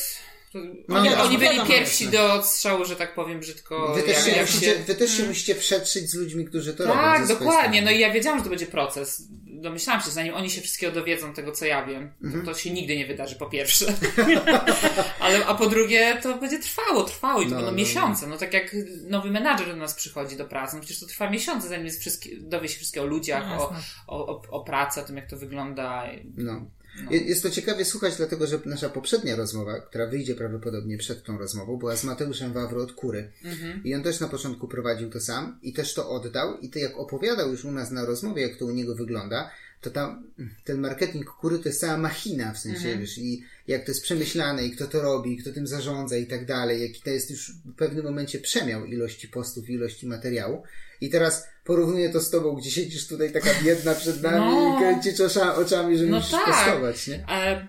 [0.88, 3.94] No oni, oni byli wiadomo, pierwsi do odstrzału, że tak powiem brzydko.
[3.94, 6.84] Wy też, jak- się jak musicie, wy też się musicie przetrzeć z ludźmi, którzy to
[6.84, 6.94] robią.
[7.00, 7.82] tak, ze swojej dokładnie.
[7.82, 9.22] No i ja wiedziałam, że to będzie proces.
[9.46, 12.44] Domyślałam się, zanim oni się wszystkiego dowiedzą, tego co ja wiem, Mhm.
[12.46, 13.86] to, to się nigdy nie wydarzy, po pierwsze.
[15.20, 18.26] Ale, a po drugie, to będzie trwało, trwało i to No, będą no, miesiące.
[18.26, 18.76] No tak jak
[19.08, 22.30] nowy menadżer do nas przychodzi do pracy, no przecież to trwa miesiące, zanim jest wszystkie,
[22.40, 23.74] dowie się wszystkiego o ludziach, No, o,
[24.06, 26.06] o, o, o pracy, o tym, jak to wygląda.
[26.36, 26.66] No.
[27.04, 27.10] No.
[27.10, 31.38] Je- Jest to ciekawie słuchać, dlatego że nasza poprzednia rozmowa, która wyjdzie prawdopodobnie przed tą
[31.38, 33.30] rozmową, była z Mateuszem Wawro od Kury.
[33.44, 33.84] Mhm.
[33.84, 36.58] I on też na początku prowadził to sam i też to oddał.
[36.58, 39.50] I to jak opowiadał już u nas na rozmowie, jak to u niego wygląda,
[39.82, 40.24] to tam
[40.64, 43.00] ten marketing Kury to jest cała machina w sensie, Mhm.
[43.00, 46.46] wiesz, i jak to jest przemyślane i kto to robi, kto tym zarządza i tak
[46.46, 50.62] dalej, jaki to jest już w pewnym momencie przemiał ilości postów, ilości materiału.
[51.00, 54.76] I teraz porównuję to z tobą, gdzie siedzisz tutaj taka biedna przed nami No.
[54.76, 55.20] i kręcisz
[55.56, 56.44] oczami, że No musisz tak.
[56.44, 57.24] postować, nie?
[57.28, 57.68] E,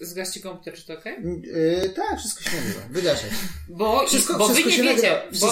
[0.00, 1.16] zgaście komputer, czy to okej?
[1.42, 2.80] Yy, tak, wszystko się nagrywa.
[2.90, 3.30] Wydarzaj.
[3.68, 5.46] Bo, Wszystko- bo wy wszystko nie się wiecie, nagrywa.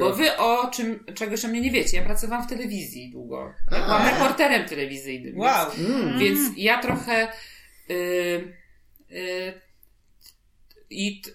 [0.10, 1.96] bo wy o czym, czegoś o mnie nie wiecie.
[1.96, 3.54] Ja pracowałam w telewizji długo.
[3.72, 5.38] Ja byłam reporterem telewizyjnym.
[5.38, 5.70] Wow.
[5.78, 6.18] Mm.
[6.18, 7.28] Więc, więc ja trochę
[7.88, 7.96] yy,
[9.10, 9.60] yy,
[10.90, 11.30] i t,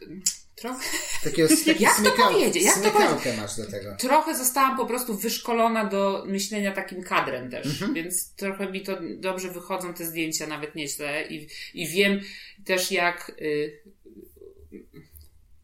[0.61, 0.79] Trochę,
[1.23, 2.63] Takiego, taki Jak to powiedzieć?
[2.63, 3.95] Jak to smykałkę masz do tego.
[3.99, 7.93] trochę zostałam po prostu wyszkolona do myślenia takim kadrem też, Mhm.
[7.93, 12.21] więc trochę mi to dobrze wychodzą te zdjęcia, nawet nieźle i, i wiem
[12.65, 13.81] też jak y,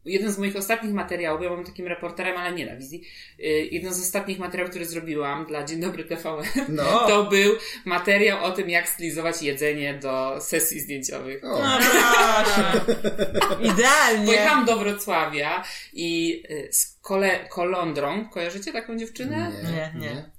[0.08, 3.02] jeden z moich ostatnich materiałów, ja mam takim reporterem, ale nie na wizji,
[3.40, 6.84] y, jeden z ostatnich materiałów, który zrobiłam dla Dzień Dobry TVN, No.
[7.08, 7.56] to był
[7.86, 11.44] materiał o tym, jak stylizować jedzenie do sesji zdjęciowych.
[11.44, 11.80] O, No.
[13.74, 14.26] Idealnie.
[14.26, 19.52] Pojechałam do Wrocławia i y, z kole, Kolondrą, kojarzycie taką dziewczynę?
[19.64, 20.10] Nie, nie.
[20.10, 20.37] Czy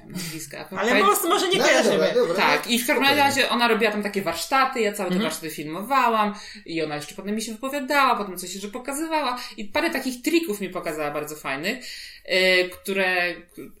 [0.00, 0.68] przepędziłam nazwiska?
[0.70, 1.94] Ale Pamię- po prostu może nie No, kojarzymy.
[1.96, 2.34] dobra, dobra.
[2.34, 5.22] tak, i w każdym razie ona robiła tam takie warsztaty, ja całe te Mhm.
[5.30, 6.34] warsztaty filmowałam
[6.66, 10.60] i ona jeszcze potem mi się wypowiadała, potem coś jeszcze pokazywała i parę takich trików
[10.60, 11.84] mi pokazała bardzo fajnych,
[12.28, 13.34] y, które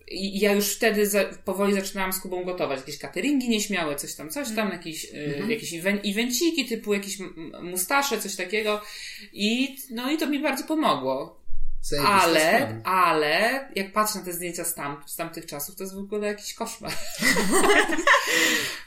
[0.08, 2.80] i ja już wtedy za, powoli zaczynałam z Kubą gotować.
[2.80, 5.50] Jakieś cateringi nieśmiałe, coś tam, coś tam, jakieś, y, Mhm.
[5.50, 7.18] jakieś evenciki typu jakieś
[7.62, 8.80] mustasze, coś takiego
[9.32, 11.39] i no i to mi bardzo pomogło.
[12.06, 15.98] Ale, ale, jak patrzę na te zdjęcia z, tam, z tamtych czasów, to jest w
[15.98, 16.92] ogóle jakiś koszmar.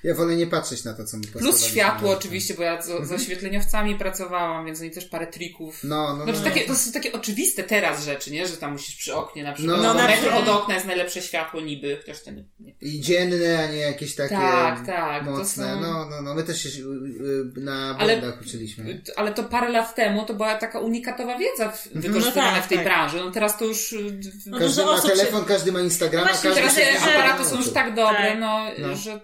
[0.03, 3.11] Ja wolę nie patrzeć na to, co mi Plus światło oczywiście, bo ja z, z
[3.11, 5.79] oświetleniowcami pracowałam, więc oni też parę trików.
[5.83, 6.23] No, no, no.
[6.23, 8.47] Znaczy takie, to są takie oczywiste teraz rzeczy, nie?
[8.47, 9.77] Że tam musisz przy oknie na przykład.
[9.77, 12.45] No, No, na metr od okna jest najlepsze światło niby, chociaż to nie.
[12.59, 12.75] nie.
[12.81, 15.73] I dzienne, a nie jakieś takie Tak, tak, to mocne.
[15.73, 16.33] są- No, no, no.
[16.35, 19.01] My też się y, y, na Ale- błędach uczyliśmy.
[19.15, 22.67] Ale to parę lat temu to była taka unikatowa wiedza w, wykorzystywana No tak, w
[22.69, 22.93] tej tak.
[22.93, 23.17] branży.
[23.17, 23.93] No teraz to już.
[23.93, 27.05] y, No Każdy ma osób się- telefon, każdy ma Instagrama, No właśnie, każdy Teraz się
[27.05, 28.39] te aparaty są już tak dobre, Tak.
[28.39, 28.95] no, No.
[28.95, 29.19] że.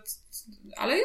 [0.78, 0.98] Ale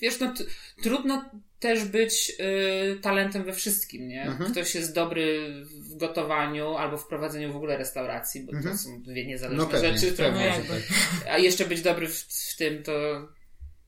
[0.00, 0.34] wiesz, no
[0.82, 4.22] trudno też być y, talentem we wszystkim, nie?
[4.22, 4.52] Mhm.
[4.52, 8.76] Ktoś jest dobry w gotowaniu albo w prowadzeniu w ogóle restauracji, bo Mhm.
[8.76, 10.12] to są dwie niezależne No pewnie, rzeczy.
[10.12, 10.68] To, pewnie, No jakby.
[10.68, 11.28] tak.
[11.32, 12.16] a jeszcze być dobry w,
[12.52, 12.92] w tym, to.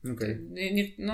[0.03, 1.13] Nie, no,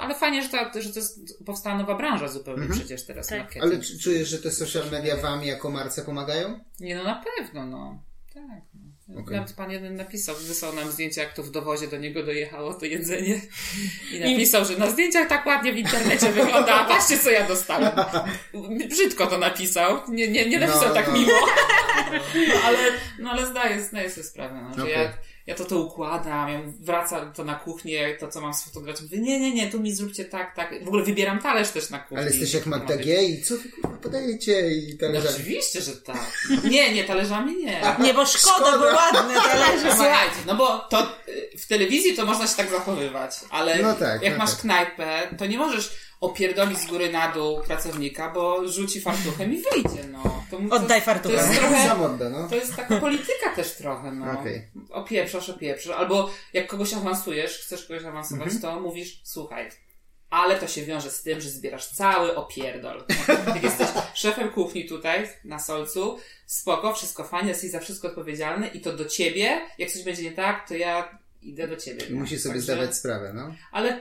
[0.00, 2.80] ale fajnie, że, ta, że to jest, powstała nowa branża zupełnie Mhm.
[2.80, 3.38] przecież teraz Tak.
[3.38, 3.64] marketing.
[3.64, 6.60] Ale czy- czujesz, że te social media wam jako marce pomagają?
[6.80, 8.02] Nie, no na pewno, no.
[8.34, 8.62] Tak.
[9.08, 9.20] No.
[9.20, 9.36] Okej.
[9.36, 12.84] Nawet pan jeden napisał, wysłał nam zdjęcie, jak to w dowozie do niego dojechało to
[12.86, 13.40] jedzenie.
[14.12, 17.92] I napisał, że na zdjęciach tak ładnie w internecie wygląda, a patrzcie, co ja dostałem.
[18.88, 19.98] Brzydko to napisał.
[20.08, 21.12] Nie, nie, nie napisał No, tak no.
[21.18, 21.32] miło.
[22.48, 22.78] No, ale,
[23.18, 24.94] no, ale zdaję, zdaję sobie sprawę, no, że Okej.
[24.94, 25.12] ja,
[25.46, 29.02] ja to to układam, ja wracam to na kuchnię, to co mam sfotografować.
[29.10, 30.84] Mówię, nie, nie, nie, tu mi zróbcie tak, tak.
[30.84, 32.16] W ogóle wybieram talerz też na kuchni.
[32.16, 35.92] Ale jesteś jak Magda G i co wy kurwa podajecie i tak No, oczywiście, że
[35.96, 36.32] tak.
[36.70, 37.80] Nie, nie, talerzami nie.
[38.00, 38.78] Nie, bo szkoda, Szkoda.
[38.78, 39.88] bo ładne talerze.
[39.96, 44.22] Słuchajcie, no bo to y, w telewizji to można się tak zachowywać, ale No tak,
[44.22, 44.60] jak no masz tak.
[44.60, 50.04] knajpę, to nie możesz opierdolić z góry na dół pracownika, bo rzuci fartuchem i wyjdzie,
[50.08, 50.22] no.
[50.50, 51.34] To, to, Oddaj To fartucha.
[51.34, 52.48] jest trochę, odda, no.
[52.48, 54.32] to jest taka polityka też trochę, no.
[54.40, 54.68] Okej.
[54.90, 55.96] Opieprzasz, opieprzasz.
[55.96, 58.60] Albo jak kogoś awansujesz, chcesz kogoś awansować, Mhm.
[58.62, 59.68] to mówisz, słuchaj,
[60.30, 63.04] ale to się wiąże z tym, że zbierasz cały opierdol.
[63.54, 68.80] Jak jesteś szefem kuchni tutaj, na Solcu, spoko, wszystko fajnie, jesteś za wszystko odpowiedzialny i
[68.80, 72.06] to do ciebie, jak coś będzie nie tak, to ja idę do ciebie.
[72.06, 73.54] I musi sobie Także- zdawać sprawę, no.
[73.72, 74.00] Ale,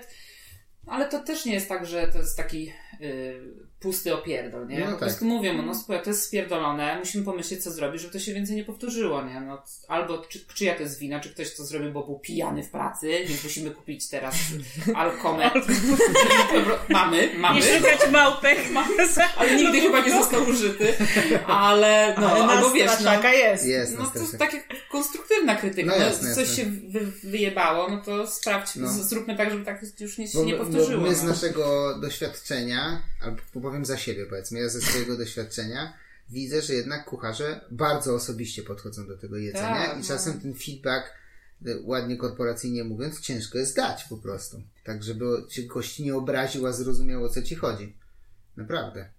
[0.86, 4.80] ale to też nie jest tak, że to jest taki y, pusty opierdol, nie?
[4.80, 5.00] No po tak.
[5.00, 8.34] prostu mówię mu, no słuchaj, to jest spierdolone, musimy pomyśleć, co zrobić, żeby to się
[8.34, 9.42] więcej nie powtórzyło, nie?
[9.42, 12.70] No, albo czy, czyja to jest wina, czy ktoś to zrobił, bo był pijany w
[12.70, 14.36] pracy, więc musimy kupić teraz
[14.96, 15.54] alkomet.
[16.90, 17.60] mamy, mamy.
[17.60, 18.58] Nie szukać małpek.
[19.38, 20.94] Ale nigdy chyba nie został użyty.
[21.48, 23.66] Ale, no, Ale albo wiesz, no, straszaka jest.
[23.66, 24.58] Jest no to jest taka
[24.92, 25.88] konstruktywna krytyka.
[25.92, 26.64] No No, jasne, coś jasne.
[26.64, 28.88] się wy, wyjebało, no to sprawdź, No.
[28.90, 31.02] z- zróbmy tak, żeby tak już nie, Bo, nie bo powtórzyło.
[31.04, 31.30] my z no.
[31.30, 33.42] naszego doświadczenia, albo
[33.72, 35.94] powiem za siebie powiedzmy, ja ze swojego doświadczenia
[36.30, 40.08] widzę, że jednak kucharze bardzo osobiście podchodzą do tego jedzenia Tak, i no.
[40.08, 41.06] czasem ten feedback,
[41.66, 44.64] e, ładnie korporacyjnie mówiąc, ciężko jest dać po prostu.
[44.84, 47.96] Tak, żeby cię gość nie obraził, a zrozumiał o co ci chodzi.
[48.58, 49.10] Naprawdę.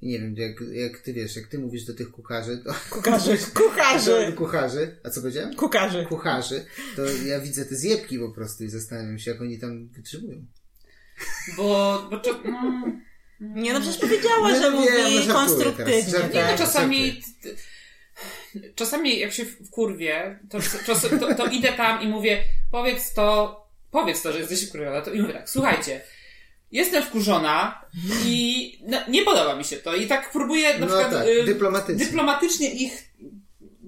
[0.00, 2.74] I nie wiem, jak, jak ty wiesz, jak ty mówisz do tych kucharzy, to...
[2.90, 3.38] Kucharzy.
[3.54, 4.32] Do Kucharzy.
[4.32, 5.54] kucharzy, a co powiedziałem?
[5.54, 6.06] Kucharzy.
[6.08, 6.64] Kucharzy,
[6.96, 10.46] to ja widzę te zjebki po prostu i zastanawiam się, jak oni tam wytrzymują.
[11.56, 12.84] Bo, bo to, no,
[13.40, 16.02] Nie, no przecież powiedziała, No, że no mówi wiem, no konstruktywnie.
[16.12, 17.22] teraz, nie, no czasami,
[18.74, 20.58] czasami jak się w kurwie, to,
[21.20, 23.56] to, to idę tam i mówię, powiedz to,
[23.90, 26.00] powiedz to, że jesteś wkurwiona, to i mówię tak, słuchajcie,
[26.72, 27.84] jestem wkurzona
[28.26, 31.44] i no, nie podoba mi się to i tak próbuję na No przykład tak, y,
[31.44, 32.04] dyplomatycznie.
[32.06, 33.04] dyplomatycznie ich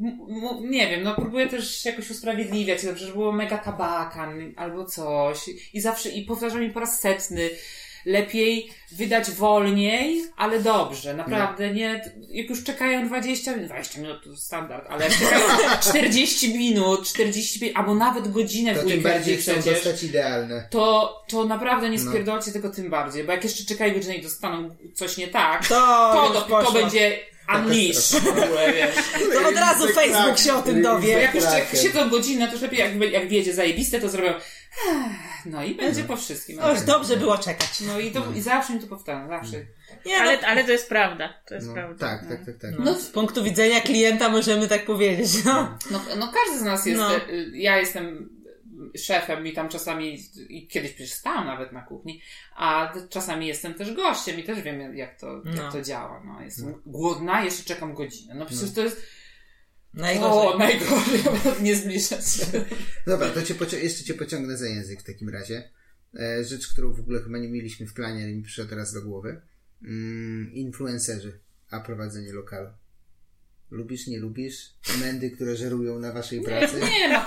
[0.03, 5.39] m- m- nie wiem, no próbuję też jakoś usprawiedliwiać, że było mega tabakan albo coś
[5.73, 7.51] i zawsze, i powtarzam mi po raz setny
[8.09, 14.37] lepiej wydać wolniej, ale dobrze, naprawdę, nie, jak już czekają 20 minut, 20 minut to
[14.37, 15.45] standard, ale jak czekają
[15.91, 20.67] 40 minut, 45, albo nawet godzinę To w tym bardziej chcą przecież, dostać idealne.
[20.71, 22.11] to, to naprawdę nie No.
[22.11, 25.75] spierdolcie tego tym bardziej, bo jak jeszcze czekają godzinę i dostaną coś nie tak, To,
[26.35, 27.19] to, to, to będzie
[27.55, 28.95] unleash w ogóle, wiesz.
[29.35, 31.09] To od razu Facebook się o tym dowie.
[31.09, 31.45] jak już
[31.83, 34.33] siedzą godzinę, to już lepiej jak, jak wiedzie zajebiste, to zrobią
[35.49, 36.59] no i będzie po wszystkim.
[36.59, 37.81] To już dobrze było czekać.
[37.87, 39.57] No i, to, i zawsze mi to powtarzam, zawsze.
[40.07, 41.35] Nie, no, Ale, ale to jest prawda.
[41.49, 42.07] To jest No, prawda.
[42.07, 42.71] tak, tak, tak, tak.
[42.79, 45.45] No, z punktu widzenia klienta możemy tak powiedzieć.
[45.45, 45.79] No.
[45.91, 47.17] no, no każdy z nas jest, No.
[47.17, 48.39] y, ja jestem
[48.99, 50.19] szefem i tam czasami,
[50.49, 52.23] i kiedyś przecież stałam nawet na kuchni,
[52.57, 55.63] a czasami jestem też gościem i też wiem jak to, No.
[55.63, 56.23] jak to działa.
[56.25, 58.35] No, jestem głodna, jeszcze czekam godzinę.
[58.35, 59.03] No przecież to jest
[59.95, 60.49] Najgorzej.
[60.55, 61.23] o, najgorzej,
[61.63, 62.45] nie zbliżać się.
[63.07, 65.71] Dobra, to cię poci- jeszcze cię pociągnę za język w takim razie.
[66.21, 69.03] E, rzecz, którą w ogóle chyba nie mieliśmy w planie, ale mi przyszła teraz do
[69.03, 69.41] głowy.
[69.83, 72.69] Mm, influencerzy, a prowadzenie lokalu.
[73.71, 74.75] Lubisz, nie lubisz?
[75.01, 76.81] Mędy, które żerują na waszej pracy?
[76.81, 77.25] Nie ma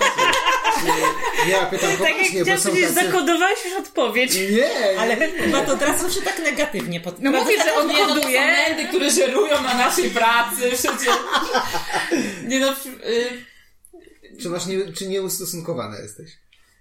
[1.48, 2.92] Ja pytam Tak jak poważnie, bo są tacy...
[2.92, 4.34] zakodowałeś już odpowiedź.
[4.34, 5.00] Nie!
[5.00, 7.20] Ale chyba to teraz zawsze tak negatywnie pod...
[7.22, 8.40] No mówię, że on Nie, koduje.
[8.40, 11.14] mędy, które żerują na naszej pracy, przecież.
[12.46, 12.72] Nie no,
[13.06, 16.30] y, Czy masz nie, czy nieustosunkowana jesteś?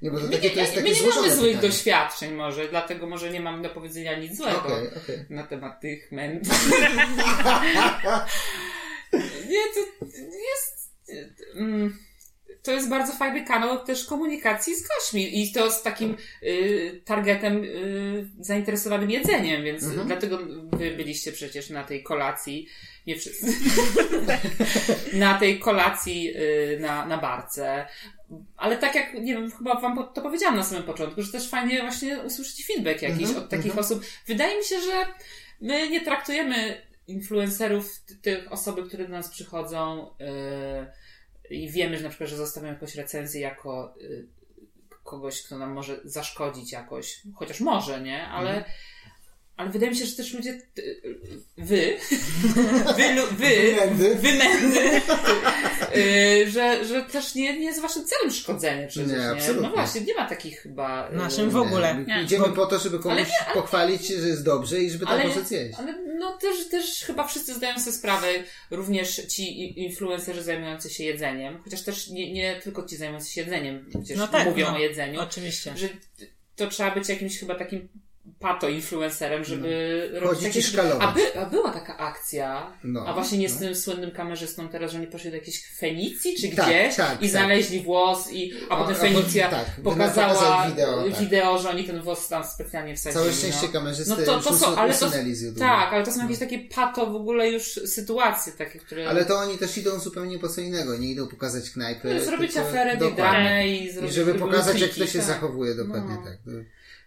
[0.01, 1.69] Nie, bo to my takie nie, to jest my takie nie złożone mamy złych pytanie.
[1.73, 5.25] doświadczeń może, dlatego może nie mam do powiedzenia nic złego Okej, okej.
[5.29, 6.53] na temat tych mędów.
[9.49, 10.05] nie, to
[10.49, 10.91] jest...
[11.55, 11.97] mm,
[12.63, 17.63] To jest bardzo fajny kanał też komunikacji z gośćmi i to z takim y, targetem
[17.63, 20.07] y, zainteresowanym jedzeniem, więc Mhm.
[20.07, 20.39] dlatego
[20.73, 22.67] wy byliście przecież na tej kolacji,
[23.07, 23.53] nie wszyscy,
[25.13, 27.87] na tej kolacji y, na, na barce.
[28.57, 31.81] Ale tak jak, nie wiem, chyba wam to powiedziałam na samym początku, że też fajnie
[31.81, 33.79] właśnie usłyszeć feedback jakiś Mhm, od takich mhm.
[33.79, 34.03] osób.
[34.27, 35.05] Wydaje mi się, że
[35.61, 40.27] my nie traktujemy influencerów, tych osoby, które do nas przychodzą yy,
[41.51, 44.27] i wiemy, że na przykład, że zostawiają jakąś recenzję jako yy,
[45.03, 48.27] kogoś, kto nam może zaszkodzić jakoś, chociaż może, nie?
[48.27, 48.73] Ale, Mhm.
[49.57, 50.61] Ale wydaje mi się, że też ludzie,
[51.57, 51.97] wy,
[52.97, 53.03] wy,
[53.37, 54.15] wy, Mędy.
[54.15, 55.01] wymędy,
[55.95, 59.29] yy, że, że też nie, nie jest waszym celem szkodzenie przecież, Nie, nie?
[59.29, 59.67] absolutnie.
[59.69, 61.09] No właśnie, nie ma takich chyba...
[61.11, 61.95] yy, Naszym w ogóle.
[62.07, 62.23] Nie, Nie.
[62.23, 65.05] Idziemy po to, żeby komuś Ale nie, ale- pochwalić się, że jest dobrze i żeby
[65.05, 65.79] tam Ale- poszedł zjeść.
[65.79, 68.27] Ale no też, też chyba wszyscy zdają sobie sprawę,
[68.71, 73.85] również ci influencerzy zajmujący się jedzeniem, chociaż też nie, nie tylko ci zajmujący się jedzeniem,
[73.89, 74.75] przecież No tak, mówią no.
[74.75, 75.73] o jedzeniu, Oczywiście.
[75.77, 75.89] że
[76.55, 77.89] to trzeba być jakimś chyba takim
[78.41, 81.07] pato-influencerem, żeby robić Chodzić takie szkalować.
[81.07, 83.55] A, by, a była taka akcja, No, a właśnie nie no.
[83.55, 87.17] z tym słynnym kamerzystą teraz, że oni poszli do jakiejś Fenicji czy Tak, gdzieś tak,
[87.17, 87.29] i tak.
[87.29, 91.19] znaleźli włos i a, potem Fenicja tak, pokazała pokazali wideo, tak.
[91.19, 93.23] wideo, że oni ten włos tam specjalnie wsadzili.
[93.23, 93.73] Całe szczęście no.
[93.73, 97.11] kamerzysty No to, to są, ale to, z tak, ale to są jakieś takie pato
[97.11, 99.09] w ogóle już sytuacje takie, które...
[99.09, 100.97] Ale to oni też idą zupełnie po co innego.
[100.97, 102.13] Nie idą pokazać knajpy.
[102.13, 105.27] No, zrobić aferę, dramę i I żeby pokazać, jak to się tak.
[105.27, 106.23] zachowuje dokładnie No.
[106.23, 106.37] tak.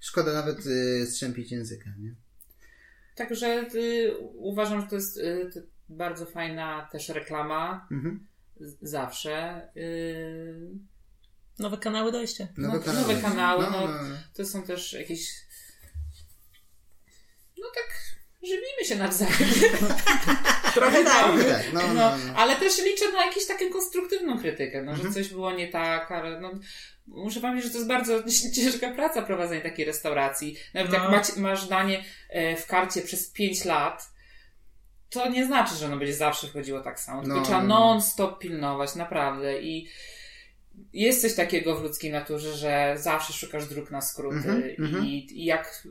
[0.00, 2.14] Szkoda nawet y, strzępić języka, nie?
[3.16, 7.88] Także y, uważam, że to jest y, to bardzo fajna też reklama.
[7.92, 8.26] Mhm.
[8.60, 9.62] z- Zawsze.
[9.76, 10.70] Y,
[11.58, 12.46] Nowe kanały dojścia.
[12.56, 13.86] No, nowe kanały, No, no.
[13.86, 14.16] no, no.
[14.34, 15.28] to są też jakieś.
[17.58, 17.94] No tak,
[18.42, 19.34] żywimy się nawzajem.
[20.74, 21.24] Trochę tak.
[21.24, 22.34] Trochę tak, no, no, No, no.
[22.36, 25.08] ale też liczę na jakąś taką konstruktywną krytykę, no, Mhm.
[25.08, 26.50] że coś było nie tak, ale no,
[27.06, 28.22] muszę powiedzieć, że to jest bardzo
[28.56, 30.56] ciężka praca prowadzenie takiej restauracji.
[30.74, 30.98] Nawet No.
[30.98, 34.14] jak masz, masz danie e, w karcie przez 5 lat,
[35.10, 37.86] to nie znaczy, że ono będzie zawsze wchodziło tak samo, tylko No, trzeba no, no.
[37.86, 39.88] non-stop pilnować, naprawdę i
[40.92, 45.04] jest coś takiego w ludzkiej naturze, że zawsze szukasz dróg na skróty Mhm, mhm.
[45.06, 45.82] i, i jak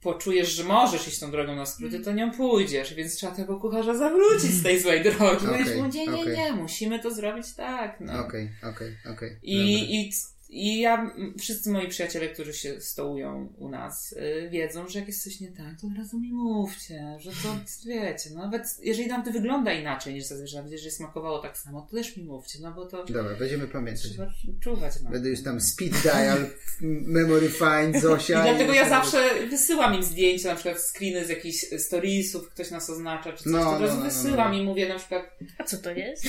[0.00, 3.94] poczujesz, że możesz iść tą drogą na skróty, to nią pójdziesz, więc trzeba tego kucharza
[3.94, 5.46] zawrócić z tej złej drogi.
[5.46, 6.36] Okay, nie, nie, okej.
[6.36, 8.00] nie, musimy to zrobić tak.
[8.00, 8.26] No.
[8.26, 9.38] Okej, okej, okej.
[9.42, 10.08] I,
[10.48, 15.08] i, I ja, wszyscy moi przyjaciele, którzy się stołują u nas, y, wiedzą, że jak
[15.08, 19.08] jest coś nie tak, to od razu mi mówcie, że to wiecie, no nawet jeżeli
[19.08, 22.72] nam to wygląda inaczej niż zazwyczaj, jeżeli smakowało tak samo, to też mi mówcie, no
[22.72, 24.02] bo to Dobra, będziemy pamiętać.
[24.12, 24.30] trzeba
[24.60, 26.38] czuwać na Będę już tam speed dial,
[27.16, 28.42] memory find, I Zosia.
[28.42, 32.90] dlatego i- ja zawsze wysyłam im zdjęcia, na przykład screeny z jakichś storiesów, ktoś nas
[32.90, 34.58] oznacza, czy coś, No, to od no, razu no, no, wysyłam no.
[34.58, 35.22] i mówię na przykład,
[35.58, 36.24] A co to jest?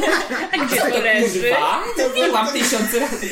[0.52, 1.40] A gdzie to leży?
[1.40, 3.26] kurwa, mówiłam tysiące razy.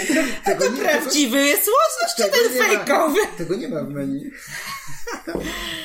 [0.44, 3.20] Tego nie, tego, Prawdziwy jest łosoś, czy ten nie fejkowy?
[3.38, 4.30] tego nie ma w menu.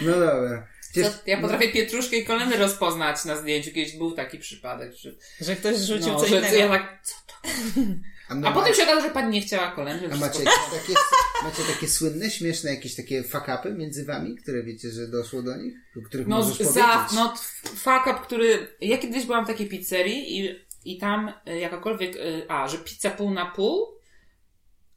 [0.02, 0.68] No dobra.
[0.94, 3.72] To Przecież- ja potrafię pietruszkę i koleny rozpoznać na zdjęciu.
[3.72, 5.12] Kiedyś był taki przypadek, że,
[5.42, 6.56] Że ktoś rzucił no, coś że innego.
[6.58, 7.34] ja tak, co to?
[8.30, 10.10] A, my A potem się okazało, że pani nie chciała kolędy.
[10.14, 10.94] a macie, takie,
[11.44, 15.74] macie takie słynne, śmieszne jakieś takie fakapy między wami, które wiecie, że doszło do nich?
[15.96, 17.16] Do których No, możesz za, powiedzieć?
[17.16, 17.30] no,
[17.64, 18.68] t- fuck up, który.
[18.82, 22.16] Ja kiedyś byłam w takiej pizzerii i, i tam y, jakakolwiek.
[22.16, 23.88] y, A, że pizza pół na pół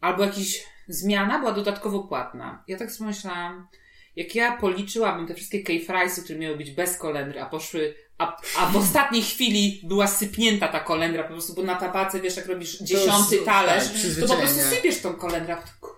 [0.04, 2.64] albo jakaś zmiana była dodatkowo płatna.
[2.68, 3.68] Ja tak sobie myślałam,
[4.16, 7.94] jak ja policzyłabym te wszystkie K-friesy, które miały być bez kolendry, a poszły.
[8.18, 12.36] A, a w ostatniej chwili była sypnięta ta kolendra, po prostu, bo na tabace, wiesz,
[12.36, 15.94] jak robisz dziesiąty jest- talerz, tak, to po prostu sypiesz tą kolendrę, kurwa.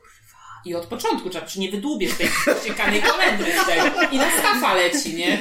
[0.64, 2.28] I od początku trzeba, czy nie wydłubiesz tej
[2.62, 4.02] ściekanej kolendry z tego.
[4.12, 5.38] I na stafa leci, nie?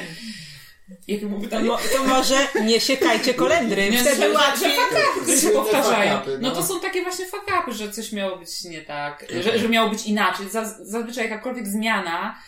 [1.08, 1.64] Jakie było pytanie?
[1.68, 4.72] Mo- to może nie siekajcie kolendry, Nie, wtedy że- łatwiej.
[4.76, 6.10] Fakapy, które się powtarzają.
[6.12, 6.48] fakapy, no.
[6.48, 6.54] no.
[6.54, 10.06] to są takie właśnie fakapy, że coś miało być nie tak, że, że miało być
[10.06, 10.46] inaczej.
[10.46, 12.38] Zaz- Zazwyczaj jakakolwiek zmiana,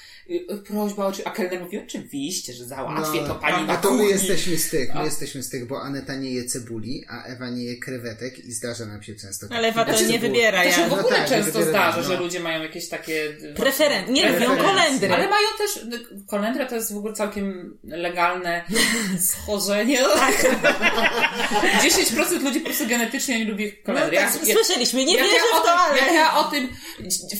[0.66, 3.90] prośba, oczy- a kelner mówi, oczywiście, że załatwię to pani No, a, na a to
[3.94, 7.22] my jesteśmy z tych, my A- jesteśmy z tych, bo Aneta nie je cebuli, a
[7.24, 9.48] Ewa nie je krewetek i zdarza nam się często.
[9.48, 9.58] tak.
[9.58, 10.64] Ale Ewa to Znaczy, nie wybiera.
[10.64, 10.86] To się Ja.
[10.86, 12.02] w No ogóle tak, często zdarza, no.
[12.02, 13.36] że ludzie mają jakieś takie...
[13.56, 14.64] Preferen- nie lubią preferencje.
[14.64, 15.12] kolendry.
[15.12, 18.64] Ale mają też, y, kolendra to jest w ogóle całkiem legalne
[19.30, 19.98] schorzenie.
[20.14, 20.34] Tak.
[21.84, 24.16] 10% ludzi po prostu genetycznie nie lubi No kolendry.
[24.16, 25.98] tak, Ja- słyszeliśmy, nie jak wierzę ja o w to, tym, ale...
[25.98, 26.68] Jak ja o tym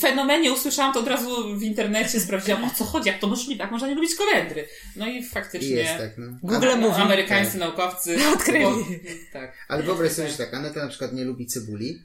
[0.01, 3.71] fenomenie usłyszałam, to od razu w internecie sprawdziłam, o co chodzi, jak to możliwe, jak
[3.73, 4.69] można nie lubić kolendry.
[4.97, 6.39] No i faktycznie jest tak, no.
[6.43, 7.03] Google A- mówi.
[7.03, 8.65] amerykańscy naukowcy Odkryli.
[8.65, 8.85] bo-
[9.33, 9.53] tak.
[9.69, 12.03] Ale wyobraź sobie, że tak, Aneta na przykład nie lubi cebuli,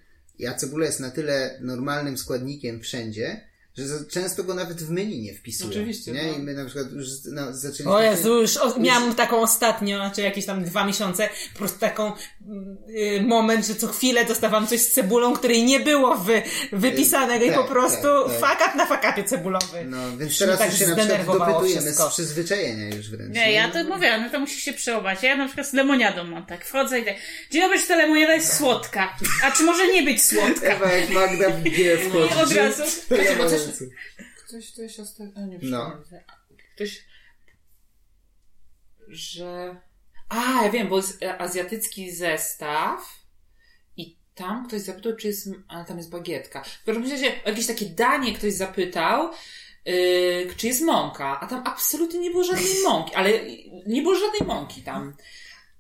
[0.50, 3.48] a cebula jest na tyle normalnym składnikiem wszędzie,
[3.78, 5.70] że za, często go nawet w menu nie wpisuje.
[5.70, 6.24] Oczywiście, Nie?
[6.24, 6.34] no.
[6.38, 7.92] I my na przykład już no, zaczęliśmy...
[7.92, 12.12] O Jezu, już o, miałam taką ostatnio, czy jakieś tam dwa miesiące, po prostu taką
[12.90, 17.50] y, moment, że co chwilę dostawałam coś z cebulą, której nie było wy, wypisanego i
[17.50, 18.08] Tak, po prostu
[18.42, 18.76] tak, tak.
[18.76, 19.86] na fakapie cebulowy.
[19.86, 22.10] No, więc Już teraz tak już się na przykład dopytujemy wszystko.
[22.10, 23.36] z przyzwyczajenia już wręcz.
[23.36, 25.24] Nie, ja to mówię, no to musi się przełamać.
[25.24, 26.66] Ja na przykład z lemoniadą mam tak.
[26.66, 27.16] Wchodzę i tak.
[27.52, 29.18] Dzień dobry, czy ta lemoniada jest słodka?
[29.44, 30.68] A czy może nie być słodka?
[30.68, 32.34] Ewa jak Magda w G wchodzi.
[32.40, 32.84] I od razu.
[33.08, 33.63] Słuchajcie, bo coś-
[34.46, 36.04] Ktoś, ktoś ostatnio, nie No.
[36.76, 37.06] Ktoś,
[39.08, 39.82] że...
[40.30, 43.24] A, ja wiem, bo jest azjatycki zestaw
[43.98, 45.50] i tam ktoś zapytał, czy jest...
[45.68, 46.64] A, tam jest bagietka.
[46.64, 49.32] W każdym razie o jakieś takie danie ktoś zapytał,
[49.86, 53.32] yy, czy jest mąka, a tam absolutnie nie było żadnej mąki, ale
[53.88, 55.16] nie było żadnej mąki tam.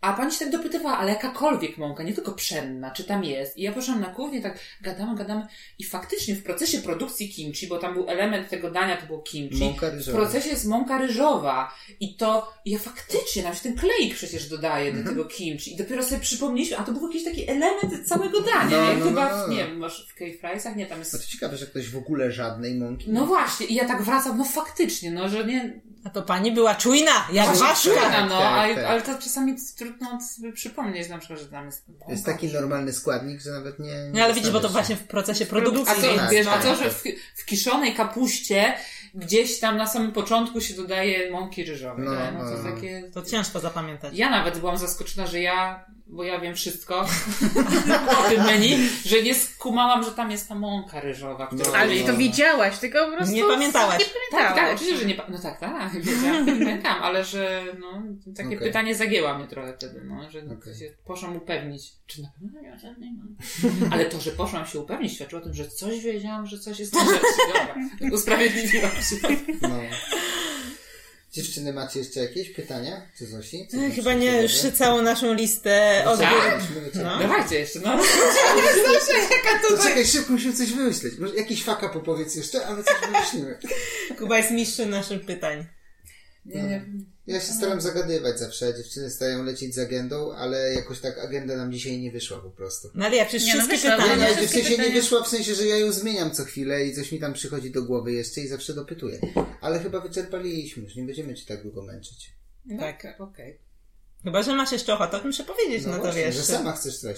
[0.03, 3.57] A pani się tak dopytywała, ale jakakolwiek mąka, nie tylko pszenna, czy tam jest.
[3.57, 5.47] I ja poszłam na kuchnię, tak gadamy, gadamy
[5.79, 9.59] i faktycznie w procesie produkcji kimchi, bo tam był element tego dania, to było kimchi,
[9.63, 10.17] Mąka w ryżowa.
[10.17, 11.75] procesie jest mąka ryżowa.
[11.99, 15.03] I to, ja faktycznie, nawet ten kleik przecież dodaję Mhm.
[15.05, 15.73] do tego kimchi.
[15.73, 18.99] I dopiero sobie przypomnieliśmy, a to był jakiś taki element całego dania, No, nie?
[18.99, 19.45] no, Chyba, no, no.
[19.47, 20.75] w, nie wiem, masz w K-Friesach?
[20.75, 21.13] Nie, tam jest...
[21.13, 23.05] No to ciekawe, że ktoś w ogóle żadnej mąki.
[23.11, 26.75] No właśnie, i ja tak wracam, no faktycznie, no, że nie, A to pani była
[26.75, 27.75] czujna, jak ważka.
[27.75, 28.85] czujna, no, tak, ale, tak.
[28.85, 31.85] ale to czasami trudno sobie przypomnieć, na przykład, że tam jest.
[32.05, 33.87] To jest taki normalny składnik, że nawet nie...
[33.87, 36.01] nie No ale widzisz, bo to właśnie w procesie A produkcji.
[36.01, 36.93] co, tak, wiesz, a to, że tak.
[36.93, 37.03] w,
[37.35, 38.73] w kiszonej kapuście
[39.15, 42.05] gdzieś tam na samym początku się dodaje mąki ryżowej.
[42.05, 42.71] No, No, no, to no.
[42.71, 43.09] takie...
[43.13, 44.13] To ciężko zapamiętać.
[44.15, 46.99] Ja nawet byłam zaskoczona, że ja, bo ja wiem wszystko
[48.25, 51.47] o tym menu, że nie skumałam, że tam jest ta mąka ryżowa.
[51.47, 53.35] Którą No, Ale to wiedziałaś, tylko po prostu...
[53.35, 53.99] Nie pamiętałaś.
[53.99, 54.55] Nie Tak, pamiętałaś.
[54.55, 58.01] tak, oczywiście, że nie pa- No tak, tak, wiedziałam, pamiętam, ale że no,
[58.35, 58.59] takie Okej.
[58.59, 60.75] pytanie zagięła mnie trochę wtedy, no, że Okej.
[60.75, 63.35] się poszłam upewnić, czy na pewno nie ma żadnej mam.
[63.91, 66.93] Ale to, że poszłam się upewnić, świadczyło o tym, że coś wiedziałam, że coś jest
[66.95, 67.23] na rzeczy.
[67.47, 67.75] Dobra,
[68.11, 69.15] usprawiedliwiłam się.
[69.61, 69.69] No.
[71.33, 73.01] Dziewczyny, macie jeszcze jakieś pytania?
[73.17, 73.67] Czy Zosi?
[73.67, 76.59] Co tam Chyba nie, już całą naszą listę od Tak?
[76.61, 76.95] wyciągnąć.
[76.95, 77.19] No.
[77.19, 77.99] Dawajcie jeszcze, no.
[79.69, 81.17] To czekaj, szybko musimy coś wymyśleć.
[81.17, 83.57] Może jakiś faka popowiedz jeszcze, ale coś wymyślimy.
[84.19, 85.65] Kuba jest mistrzem naszych pytań.
[86.45, 86.85] Nie, nie.
[87.27, 91.71] Ja się staram zagadywać zawsze, dziewczyny starają lecieć z agendą, ale jakoś tak agenda nam
[91.71, 92.87] dzisiaj nie wyszła po prostu.
[92.95, 94.15] No ale ja przecież Nie, no wszystkie wyszła, pytania.
[94.15, 96.85] no, Nie, wszystkie w sensie nie wyszła w sensie, że ja ją zmieniam co chwilę
[96.85, 99.19] i coś mi tam przychodzi do głowy jeszcze i zawsze dopytuję.
[99.61, 102.31] Ale chyba wyczerpaliśmy już, nie będziemy ci tak długo męczyć.
[102.65, 103.15] No, Tak.
[103.21, 103.59] Okej.
[104.23, 106.35] Chyba, że masz jeszcze ochotę o tym przepowiedzieć, no, to właśnie, wiesz.
[106.35, 107.17] że sama chcesz coś.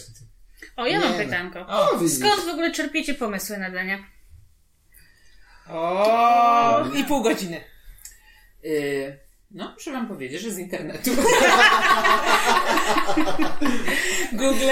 [0.75, 1.23] O, ja mam Nie, no.
[1.23, 1.59] pytanko.
[1.67, 2.09] O.
[2.09, 4.03] Skąd w ogóle czerpiecie pomysły na dania?
[5.69, 7.61] o, i pół godziny.
[8.65, 9.19] Y,
[9.51, 11.11] no, muszę wam powiedzieć, że z internetu.
[14.33, 14.65] Google.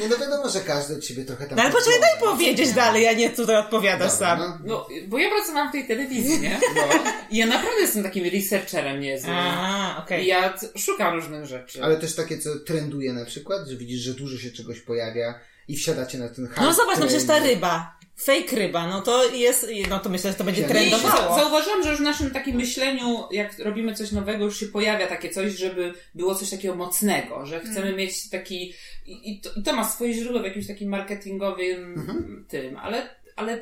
[0.00, 1.56] Nie no wiadomo, że każdy od ciebie trochę tam...
[1.56, 4.38] No ale poczekaj, daj powiedzieć dalej, a nie tutaj odpowiadasz Dobra, sam.
[4.38, 4.58] no.
[4.64, 6.60] No, bo ja pracowałam w tej telewizji, nie?
[6.74, 6.82] No.
[7.30, 9.34] I ja naprawdę jestem takim researcherem niezłym.
[9.36, 10.26] A, I okej.
[10.26, 11.84] ja c- szukam różnych rzeczy.
[11.84, 15.76] Ale też takie, co trenduje na przykład, że widzisz, że dużo się czegoś pojawia i
[15.76, 16.60] wsiadacie na ten hype.
[16.60, 17.97] No zobacz, no przecież ta ryba.
[18.20, 21.34] Fake ryba, no to jest, no to myślę, że to będzie Ja trendowało.
[21.34, 25.06] za- zauważyłam, że już w naszym takim myśleniu, jak robimy coś nowego, już się pojawia
[25.06, 28.74] takie coś, żeby było coś takiego mocnego, że chcemy mieć taki.
[29.06, 33.60] I, i, to, I to ma swoje źródło w jakimś takim marketingowym tym, ale, ale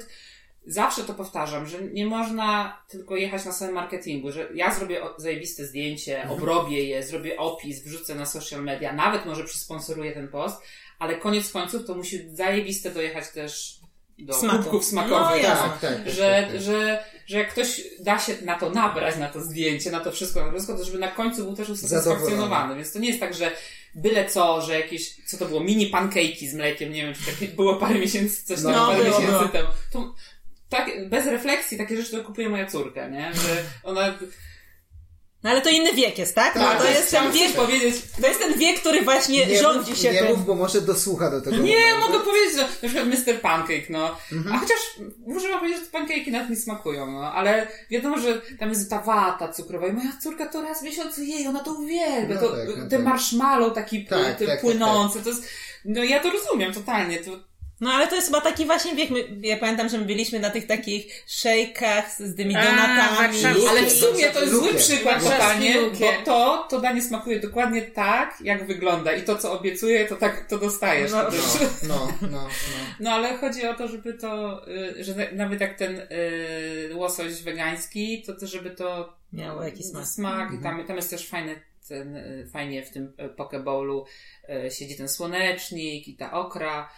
[0.67, 5.67] zawsze to powtarzam, że nie można tylko jechać na samym marketingu, że ja zrobię zajebiste
[5.67, 10.57] zdjęcie, obrobię je, zrobię opis, wrzucę na social media, nawet może przysponsoruję ten post,
[10.99, 13.81] ale koniec końców to musi zajebiste dojechać też
[14.19, 14.59] do Smaku.
[14.59, 15.43] kubków smakowych.
[15.43, 15.69] No, jasne.
[15.69, 16.11] Tak, tak.
[16.11, 16.63] że, tak, tak.
[16.63, 20.41] że, że jak ktoś da się na to nabrać, na to zdjęcie, na to wszystko,
[20.41, 22.75] na to wszystko, to żeby na końcu był też usatysfakcjonowany.
[22.77, 23.51] Więc to nie jest tak, że
[23.95, 27.49] byle co, że jakieś, co to było, mini pancake'i z mlekiem, nie wiem, czy takie
[27.49, 29.49] było parę miesięcy, coś tam No, parę było, miesięcy było.
[29.49, 29.69] temu.
[29.93, 30.15] To,
[30.69, 33.33] tak, bez refleksji takie rzeczy to kupuje moja córka, nie?
[33.35, 34.19] Że ona...
[35.43, 36.55] No ale to inny wiek jest, tak?
[36.55, 37.95] Tak, no, to jest ten wiek, powiedzieć.
[38.21, 40.29] to jest ten wiek, który właśnie nie rządzi mów, się nie tym.
[40.29, 42.01] mów, bo może dosłucha do tego Nie, momentu.
[42.01, 43.41] mogę powiedzieć, że na przykład Mr.
[43.41, 44.17] Pancake, no.
[44.33, 44.55] Mhm.
[44.55, 44.79] A chociaż
[45.27, 47.33] muszę powiedzieć, że te pancake'i nawet nie smakują, no.
[47.33, 51.23] Ale wiadomo, że tam jest ta wata cukrowa i moja córka to raz w miesiącu
[51.23, 52.35] jej, ona to uwielbia.
[52.35, 53.05] No to, tak, no ten tak.
[53.05, 55.49] marshmallow taki Tak, tak, tak, płynący, to jest...
[55.85, 57.31] No ja to rozumiem totalnie, to...
[57.81, 60.51] No ale to jest chyba taki właśnie wiek, my, ja pamiętam, że my byliśmy na
[60.51, 63.39] tych takich szejkach z, tymi donatami.
[63.71, 68.35] Ale w sumie to jest zły przykład totalnie, bo to, to danie smakuje dokładnie tak,
[68.41, 71.13] jak wygląda i to, co obiecuję, to tak, to dostajesz.
[71.13, 71.41] No, To też-
[71.89, 72.49] No, no, no.
[73.01, 74.63] No ale chodzi o to, żeby to,
[74.99, 79.87] y, że na- nawet jak ten y, łosoś wegański, to też żeby to Miało jakiś
[79.87, 80.07] smak.
[80.07, 84.05] smak i tam, tam jest też fajny ten, y, fajnie w tym y, pokebowlu
[84.67, 86.91] y, siedzi ten słonecznik i ta okra.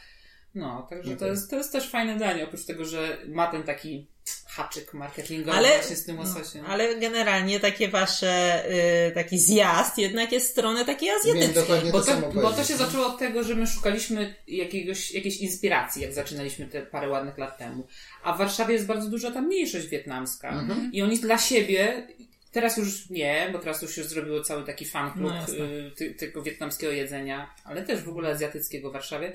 [0.54, 1.30] No, także to Okej.
[1.30, 4.06] jest, to jest też fajne danie, oprócz tego, że ma ten taki
[4.46, 6.66] haczyk marketingowy Ale- właśnie z tym łososiem.
[6.66, 8.64] Ale generalnie takie wasze,
[9.08, 11.92] y, taki zjazd jednak jest w stronę takiej azjatyckiej.
[11.92, 16.02] Bo to, to, bo to się zaczęło od tego, że my szukaliśmy jakiegoś, jakiejś inspiracji,
[16.02, 17.86] jak zaczynaliśmy te parę ładnych lat temu.
[18.22, 20.48] A w Warszawie jest bardzo duża ta mniejszość wietnamska.
[20.48, 20.90] Mhm.
[20.92, 22.08] I oni dla siebie,
[22.52, 25.54] teraz już nie, bo teraz już się zrobiło cały taki fan klub No
[26.00, 29.32] y, tego wietnamskiego jedzenia, ale też w ogóle azjatyckiego w Warszawie.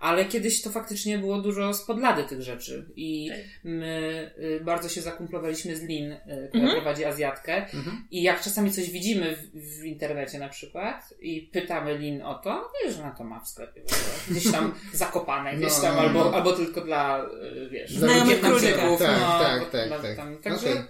[0.00, 2.86] Ale kiedyś to faktycznie było dużo z podlady tych rzeczy.
[2.96, 3.30] I
[3.64, 6.18] my y, bardzo się zakumplowaliśmy z Lin, y,
[6.48, 6.82] która Mhm.
[6.82, 7.56] prowadzi Azjatkę.
[7.56, 8.04] Mhm.
[8.10, 12.50] I jak czasami coś widzimy w, w internecie na przykład i pytamy Lin o to,
[12.54, 13.82] no wiesz, że ona to ma w sklepie.
[14.30, 16.34] Gdzieś tam zakopane, gdzieś No, tam, no, albo, no.
[16.36, 17.24] albo tylko dla,
[17.64, 18.76] y, wiesz, Znajomych królika.
[18.98, 20.16] Tak, no, tak, tak, dla- tak.
[20.16, 20.82] Tam, także, Okej.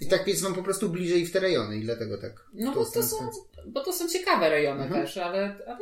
[0.00, 2.32] I tak jest wam po prostu bliżej w te rejony i dlatego tak.
[2.54, 3.16] no bo to, są,
[3.66, 5.02] bo to są ciekawe rejony Mhm.
[5.02, 5.78] też, ale, ale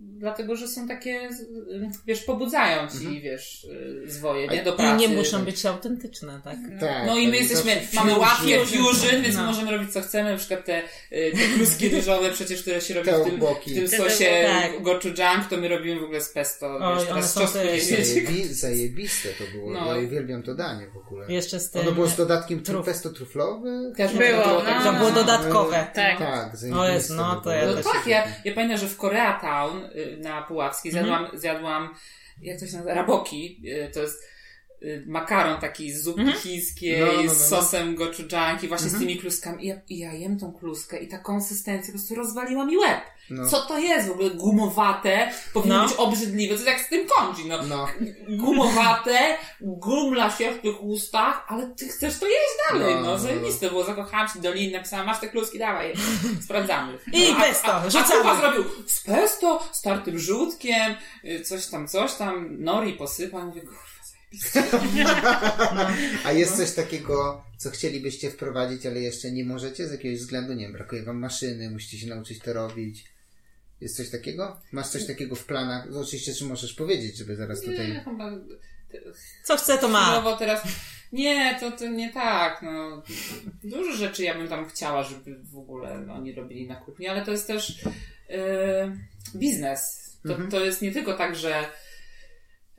[0.00, 1.28] dlatego, że są takie,
[1.70, 3.20] y, wiesz, pobudzają ci, Mhm.
[3.20, 5.00] wiesz, y, zwoje, nie, do I pracy.
[5.08, 6.56] nie muszą być autentyczne, tak?
[6.80, 9.46] Tak, No i my tak, jesteśmy, mamy łapie fusion, więc No.
[9.46, 10.82] możemy robić co chcemy, na przykład te,
[11.12, 13.70] y, te kluski ryżowe przecież, które się robi Te w tym, oboki.
[13.74, 14.82] w tym sosie tak.
[14.82, 17.80] gochujang, to my robimy w ogóle z pesto, Oj, wiesz, teraz czosnku te-.
[17.80, 19.70] Zajebi, zajebiste to było.
[19.72, 19.94] No.
[19.96, 21.26] Ja uwielbiam to danie w ogóle.
[21.32, 21.82] Jeszcze z tym...
[21.82, 22.86] Ono było z dodatkiem truf.
[22.86, 23.92] pesto truflowe?
[23.96, 24.60] Też Było, było, no.
[24.60, 25.14] tak, To było no.
[25.14, 25.86] dodatkowe.
[25.94, 26.18] Tak.
[26.18, 28.96] Tak, O jest, no, zajebiste to ja No też tak, ja, ja pamiętam, że w
[28.96, 29.81] Koreatown y,
[30.18, 31.06] na Puławskiej Mhm.
[31.06, 31.94] zjadłam, zjadłam,
[32.42, 34.26] jak to się nazywa, raboki, y, to jest y,
[35.06, 36.38] makaron taki z zupki Mhm.
[36.38, 37.34] chińskiej, No, no, no, no.
[37.34, 38.88] z sosem gochujang i właśnie Mhm.
[38.96, 39.64] z tymi kluskami.
[39.64, 43.00] I ja, I ja jem tą kluskę i ta konsystencja po prostu rozwaliła mi łeb.
[43.30, 43.48] No.
[43.48, 44.08] Co to jest?
[44.08, 45.88] W ogóle gumowate, powinno No.
[45.88, 46.48] być obrzydliwe.
[46.48, 47.62] To jest jak z tym kondzi, no.
[47.62, 47.86] No,
[48.28, 53.06] Gumowate, gumla się w tych ustach, ale ty chcesz to jeść dalej, No, no.
[53.06, 53.18] no, no.
[53.18, 55.94] Zajebiste było, zakochałam się do linii, napisałam, masz te kluski, dawaj je.
[56.42, 56.98] Sprawdzamy.
[57.12, 58.20] I a- pesto, a, a, rzucamy.
[58.20, 60.94] Kuba zrobił z pesto, z tartym żółtkiem,
[61.24, 63.62] y, coś tam, coś tam, nori posypał, mówię.
[66.24, 70.52] A jest coś takiego, co chcielibyście wprowadzić, ale jeszcze nie możecie z jakiegoś względu?
[70.52, 73.04] Nie wiem, brakuje wam maszyny, musicie się nauczyć to robić.
[73.80, 74.60] Jest coś takiego?
[74.72, 75.86] Masz coś takiego w planach?
[75.90, 78.00] No, oczywiście, czy możesz powiedzieć, żeby zaraz Nie, tutaj...
[78.04, 78.30] chyba...
[79.44, 80.04] Co chce, to ma.
[80.04, 80.62] Chwilowo teraz...
[81.12, 83.02] Nie, to, to nie tak, no.
[83.64, 87.30] Dużo rzeczy ja bym tam chciała, żeby w ogóle oni robili na kuchni, ale to
[87.30, 87.82] jest też
[88.28, 88.36] yy,
[89.34, 90.02] biznes.
[90.22, 90.50] To, Mhm.
[90.50, 91.64] to jest nie tylko tak, że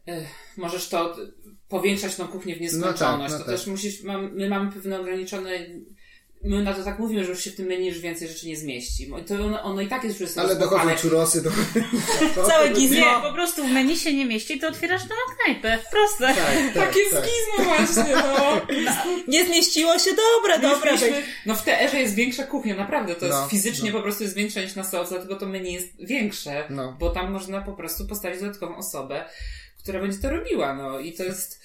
[0.07, 0.25] yy,
[0.57, 1.17] możesz to
[1.73, 3.01] powiększać tą kuchnię w nieskończoność.
[3.01, 3.55] No tak, no to tak.
[3.55, 5.49] też musisz, mam, my mamy pewne ograniczone
[6.43, 8.57] my na to tak mówimy, że już się w tym menu już więcej rzeczy nie
[8.57, 9.11] zmieści.
[9.27, 10.95] To ono, ono i tak jest już jest Ale dochodzą rozbuchane.
[11.01, 11.49] czurosy, do...
[12.47, 13.21] Całe Nie, gizmo.
[13.21, 15.79] po prostu w menu się nie mieści, to otwierasz nową knajpę.
[15.91, 16.27] Proste.
[16.27, 16.35] Tak,
[16.73, 17.25] tak, Takie tak.
[17.25, 18.61] skizmo właśnie, no.
[19.27, 20.91] Nie zmieściło się, dobra, dobra.
[21.45, 23.15] No w TR jest większa kuchnia, naprawdę.
[23.15, 23.97] To jest No, fizycznie no.
[23.97, 26.95] po prostu jest większa niż na Soc, dlatego to menu jest większe, No.
[26.99, 29.25] bo tam można po prostu postawić dodatkową osobę,
[29.83, 31.61] która będzie to robiła, no i to jest...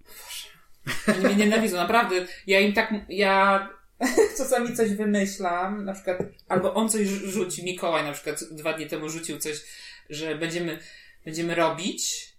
[0.00, 1.18] Boże.
[1.18, 2.26] Oni mnie nienawidzą, naprawdę.
[2.46, 2.94] Ja im tak...
[3.08, 3.68] Ja
[4.38, 6.18] czasami coś wymyślam, na przykład,
[6.48, 9.62] albo on coś rzu- rzuci, Mikołaj na przykład dwa dni temu rzucił coś,
[10.10, 10.78] że będziemy,
[11.24, 12.32] będziemy robić,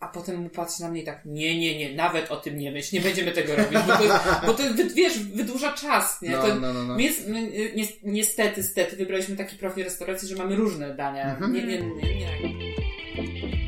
[0.00, 2.72] a potem mu patrzy na mnie i tak, nie, nie, nie, nawet o tym nie
[2.72, 4.62] myśl, nie będziemy tego robić, bo to, bo to
[4.94, 6.30] wiesz, wydłuża czas, nie?
[6.30, 6.96] No, to, no, no, no.
[6.96, 11.30] My my, y, ni- niestety, stety, wybraliśmy taki profil restauracji, że mamy różne dania.
[11.30, 11.52] Mhm.
[11.52, 13.59] Nie, nie, nie, nie.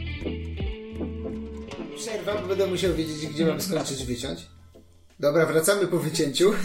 [2.02, 4.40] Przerwa, bo będę musiał wiedzieć, gdzie mam skończyć wyciąć.
[5.20, 6.52] Dobra, wracamy po wycięciu.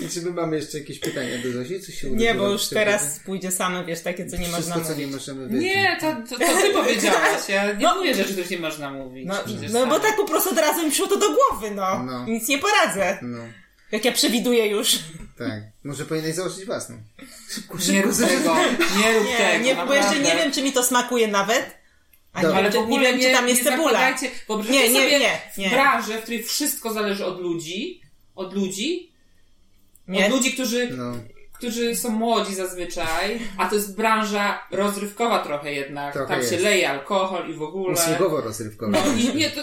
[0.00, 1.80] I czy my mamy jeszcze jakieś pytania do Zosi?
[1.80, 4.94] Coś się Nie, bo już teraz pójdzie same, wiesz, takie, co nie Wszystko, można co
[4.94, 5.12] nie mówić.
[5.12, 5.64] możemy wyciąć.
[5.64, 7.48] Nie, to, to, to ty powiedziałaś.
[7.48, 7.94] Ja nie No.
[7.96, 9.26] mówię rzeczy, których nie można mówić.
[9.26, 9.34] No,
[9.72, 12.02] no bo tak po prostu od razu mi przyszło to do głowy, no.
[12.04, 12.26] No.
[12.26, 13.18] Nic nie poradzę.
[13.22, 13.38] No,
[13.92, 14.98] Jak ja przewiduję już.
[15.38, 15.62] tak.
[15.84, 16.96] Może powinieneś założyć własną.
[17.50, 18.56] Szybko, Nie rób tego,
[19.02, 19.64] nie rób Nie, tego.
[19.64, 21.77] nie, bo jeszcze nie wiem, czy mi to smakuje nawet.
[22.32, 22.56] A Dobra.
[22.60, 23.90] nie, Ale czy, nie wiem, czy tam jest nie cebula.
[23.98, 24.30] Wyobraźcie
[24.70, 25.68] Nie, nie, sobie nie, nie.
[25.68, 28.00] w branży, w której wszystko zależy od ludzi,
[28.34, 29.12] od ludzi,
[30.08, 30.26] Nie.
[30.26, 31.12] od ludzi, którzy, No.
[31.52, 36.12] którzy są młodzi zazwyczaj, a to jest branża rozrywkowa trochę jednak.
[36.14, 36.64] Trochę Tam się jest.
[36.64, 37.94] leje alkohol i w ogóle.
[37.94, 38.92] Usługowo rozrywkowo.
[38.92, 39.60] No i nie, to...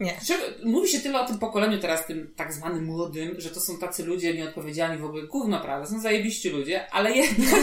[0.00, 0.20] Nie.
[0.64, 4.04] Mówi się tyle o tym pokoleniu teraz, tym tak zwanym młodym, że to są tacy
[4.04, 5.26] ludzie nieodpowiedzialni w ogóle.
[5.26, 5.86] Gówno, prawda?
[5.90, 7.60] Są zajebiści ludzie, ale jednak,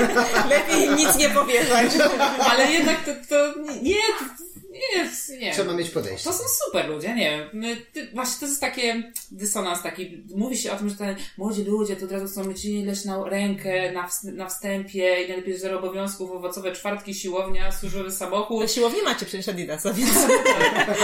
[0.50, 1.92] Lepiej im nic nie powierzać.
[2.50, 3.96] ale jednak to, to nie,
[4.78, 5.04] nie,
[5.38, 5.52] nie, nie.
[5.52, 6.30] Trzeba mieć podejście.
[6.30, 7.48] To są super ludzie, nie wiem.
[7.52, 10.24] My, ty, właśnie to jest takie dysonans taki.
[10.36, 13.24] Mówi się o tym, że te młodzi ludzie to od razu chcą mieć ileś na
[13.24, 18.70] rękę na, na wstępie i najlepiej zero obowiązków, owocowe czwartki, siłownia, służbowy samochód.
[18.70, 20.12] Siłowni macie przecież Adidasa, więc...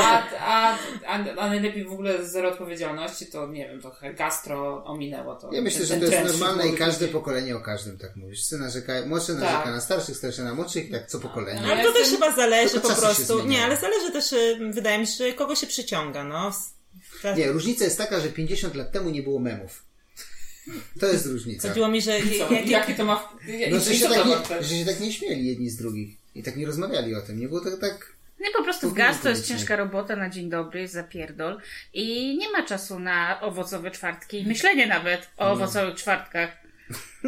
[0.03, 5.35] A, a, a, a najlepiej w ogóle zero odpowiedzialności, to nie wiem, trochę gastro ominęło
[5.35, 5.53] to.
[5.53, 8.43] Ja myślę, ten- że to jest normalne i każde młodych pokolenie o każdym tak mówisz.
[8.43, 9.41] Sy narzeka, młodszy Tak.
[9.41, 11.61] narzeka na starszych, starszy na młodszych, tak co pokolenie.
[11.61, 13.47] No, Ale to też chyba zależy Tylko po prostu.
[13.47, 16.53] Nie, ale zależy też, y, wydaje mi się, że kogo się przyciąga, no.
[17.23, 19.85] Czas- Nie, różnica jest taka, że 50 lat temu nie było memów.
[21.01, 21.69] To jest różnica.
[21.69, 22.19] Chodziło mi, że...
[22.39, 22.53] Co?
[22.55, 23.29] jak- Jaki to ma...
[23.71, 24.25] No, i że, się tak ma
[24.59, 26.17] nie, że się tak nie śmieli jedni z drugich.
[26.35, 27.41] I tak nie rozmawiali o tym.
[27.41, 28.13] Nie było to tak...
[28.41, 31.61] Nie, po prostu w gaz to jest ciężka robota na dzień dobry, jest zapierdol
[31.93, 36.62] i nie ma czasu na owocowe czwartki i myślenie nawet o owocowych czwartkach.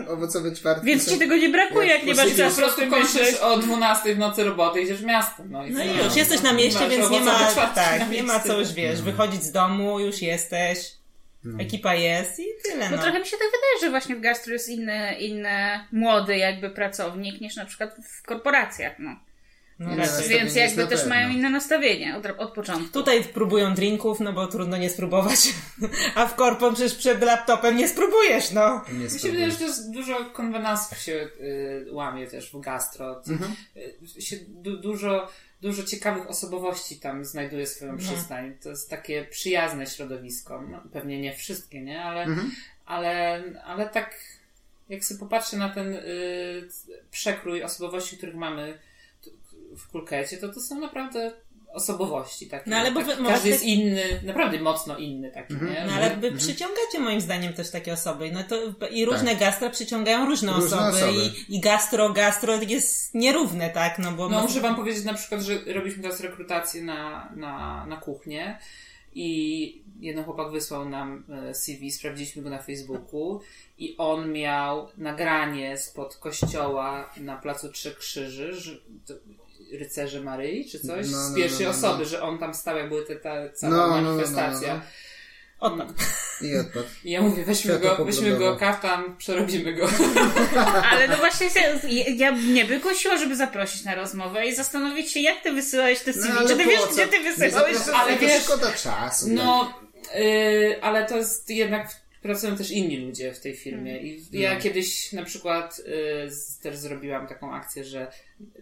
[0.08, 0.86] Owocowe czwartki.
[0.86, 3.56] Więc są- ci tego nie brakuje, jak nie masz po czasu o prostu kończysz o
[3.58, 5.42] 12 w nocy roboty, idziesz w miasto.
[5.48, 7.38] No i, No i już, jesteś na mieście, Masz więc nie ma,
[7.74, 8.48] tak, nie ma mieście.
[8.48, 10.78] co już, wiesz, wychodzić z domu, już jesteś,
[11.58, 13.02] ekipa jest i tyle, No no.
[13.02, 17.40] trochę mi się tak wydaje, że właśnie w gastro jest inny, inny młody jakby pracownik
[17.40, 19.10] niż na przykład w korporacjach, no.
[19.78, 21.14] No Więc jest jakby też pewno.
[21.14, 22.92] mają inne nastawienie od, od początku.
[22.92, 25.38] Tutaj próbują drinków, no bo trudno nie spróbować,
[26.14, 28.84] a w korpo przecież przed laptopem nie spróbujesz, no.
[28.92, 29.30] Nie Mi się spróbuj.
[29.30, 33.22] wydaje, że to jest dużo konwenansów się y, łamie też w gastro.
[33.28, 33.52] Mhm.
[34.16, 35.28] Y, się du, dużo,
[35.62, 38.54] dużo ciekawych osobowości tam znajduje swoją przystań.
[38.62, 40.62] To jest takie przyjazne środowisko.
[40.70, 42.02] No, pewnie nie wszystkie, nie?
[42.04, 42.50] Ale, Mhm.
[42.86, 44.14] ale, ale tak
[44.88, 46.68] jak sobie popatrzę na ten y,
[47.10, 48.78] przekrój osobowości, których mamy
[49.76, 51.32] w kulkecie, to to są naprawdę
[51.72, 52.70] osobowości takie.
[52.70, 55.72] No ale bo tak, każdy jest inny, naprawdę mocno inny taki, Mhm.
[55.74, 55.80] nie?
[55.84, 58.30] No Że- ale wy przyciągacie moim zdaniem też takie osoby.
[58.32, 60.60] No to i różne gastra przyciągają różne, Tak.
[60.60, 61.30] Różne osoby, osoby.
[61.48, 63.98] I, i gastro, gastro jest nierówne, tak?
[63.98, 67.96] No bo No, muszę wam powiedzieć na przykład, że robiliśmy teraz rekrutację na, na, na
[67.96, 68.58] kuchnię
[69.14, 73.40] i jeden chłopak wysłał nam e, CV, sprawdziliśmy go na Facebooku
[73.78, 78.72] i on miał nagranie spod kościoła na placu Trzech Krzyży, że,
[79.06, 79.14] to,
[79.72, 82.08] rycerze Maryi czy coś, No, z no, pierwszej no, no, osoby, no.
[82.08, 84.74] że on tam stał, jak były te, ta cała No, no, no, no, manifestacja.
[84.74, 84.80] no.
[85.58, 85.88] Odpad.
[86.42, 86.82] I odpad.
[87.04, 89.88] I ja mówię, weźmy go, weźmy go, kaftan, przerobimy go.
[90.90, 91.80] Ale no właśnie się,
[92.16, 96.12] ja mnie by kusiło, żeby zaprosić na rozmowę i zastanowić się, jak ty wysyłałeś te
[96.12, 96.28] CV.
[96.28, 96.92] No, ale Czy ty wiesz, co?
[96.92, 97.76] gdzie ty wysyłałeś?
[97.94, 99.26] ale to wiesz- szkoda czasu.
[99.30, 99.74] No,
[100.16, 101.88] y, ale to jest jednak
[102.24, 103.98] pracują też inni ludzie w tej firmie.
[104.02, 104.60] I ja No.
[104.60, 108.12] kiedyś na przykład y, też zrobiłam taką akcję, że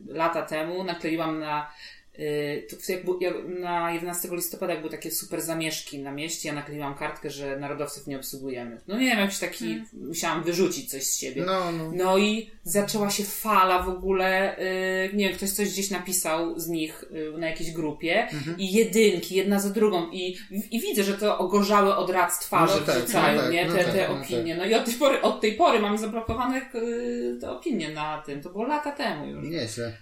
[0.06, 1.72] lata temu nakleiłam na
[2.18, 6.48] y, to jak, bu- jak, na 11 listopada, jak były takie super zamieszki na mieście,
[6.48, 8.80] ja nakleiłam kartkę, że narodowców nie obsługujemy.
[8.88, 11.42] No nie wiem, jakiś taki, musiałam wyrzucić coś z siebie.
[11.46, 11.90] No, no.
[11.94, 14.56] No i zaczęła się fala w ogóle,
[15.10, 18.58] yy, nie wiem, ktoś coś gdzieś napisał z nich yy, na jakiejś grupie Mhm.
[18.58, 20.36] i jedynki, jedna za drugą i,
[20.70, 23.72] i widzę, że to ogorzałe od rad twarzy No tak, wrzucają, no tak, nie, no
[23.74, 24.56] te, tak, te no opinie.
[24.56, 28.42] No i od tej pory, od tej pory mam zablokowane yy, te opinie na tym,
[28.42, 29.48] to było lata temu już.
[29.48, 29.92] Nieźle.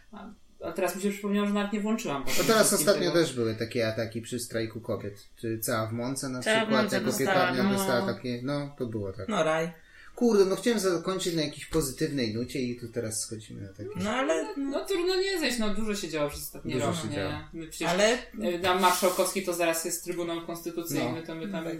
[0.65, 2.25] A, teraz mi się przypomniało, że nawet nie włączyłam.
[2.39, 3.13] No teraz ostatnio tego.
[3.13, 5.29] też były takie ataki przy strajku kobiet.
[5.37, 7.71] Czy cała w Mące na Cała przykład, jako piekarnia no.
[7.73, 9.29] dostała takie, no to było tak.
[9.29, 9.73] No raj.
[10.15, 13.91] Kurde, no chciałem zakończyć na jakiejś pozytywnej nucie i tu teraz schodzimy na takie.
[13.97, 14.55] No ale...
[14.57, 17.15] No trudno nie zejść, no dużo się działo przez ostatni Dużo rok, się nie?
[17.15, 17.33] działo.
[17.53, 18.19] My przecież Ale
[18.63, 21.27] Tam Marszałkowski to zaraz jest Trybunał Konstytucyjny, No.
[21.27, 21.79] to my tam y,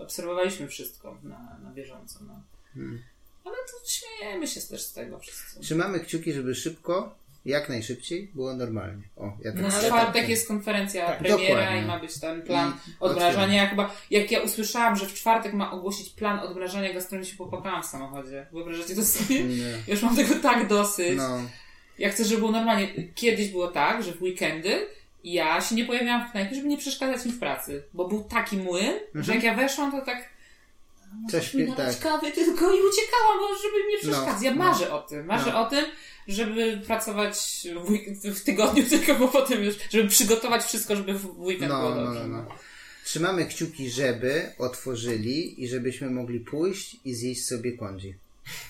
[0.00, 2.18] obserwowaliśmy wszystko na, na bieżąco.
[2.26, 2.40] No.
[2.74, 3.02] Hmm.
[3.44, 5.60] Ale to śmiejemy się też z tego wszyscy.
[5.60, 7.14] Trzymamy kciuki, żeby szybko
[7.44, 9.02] Jak najszybciej było normalnie.
[9.16, 11.82] O, ja tak No w ja czwartek tak- jest konferencja Tak, premiera dokładnie.
[11.82, 13.62] i ma być ten plan I odmrażania.
[13.62, 17.82] Ja chyba, jak ja usłyszałam, że w czwartek ma ogłosić plan odmrażania gastronomii, się popłakałam
[17.82, 18.46] w samochodzie.
[18.52, 19.44] Wyobrażacie to sobie?
[19.44, 19.78] Nie.
[19.88, 21.16] Już mam tego tak dosyć.
[21.16, 21.38] No,
[21.98, 22.88] Ja chcę, żeby było normalnie.
[23.14, 24.86] Kiedyś było tak, że w weekendy
[25.24, 27.82] ja się nie pojawiałam w knajpie, żeby nie przeszkadzać im w pracy.
[27.94, 30.28] Bo był taki młyn, że jak ja weszłam, to tak
[31.30, 31.98] coś mi mi tak.
[31.98, 34.42] kawy tylko i uciekałam, bo żeby mi nie przeszkadzać.
[34.42, 35.26] Ja No, marzę o tym.
[35.26, 35.66] Marzę No.
[35.66, 35.84] o tym,
[36.28, 41.38] żeby pracować w, week- w tygodniu tylko, bo potem już, żeby przygotować wszystko, żeby w
[41.40, 42.26] weekend No, było no, dobrze.
[42.28, 42.46] no, no.
[43.04, 48.14] Trzymamy kciuki, żeby otworzyli i żebyśmy mogli pójść i zjeść sobie kądzi.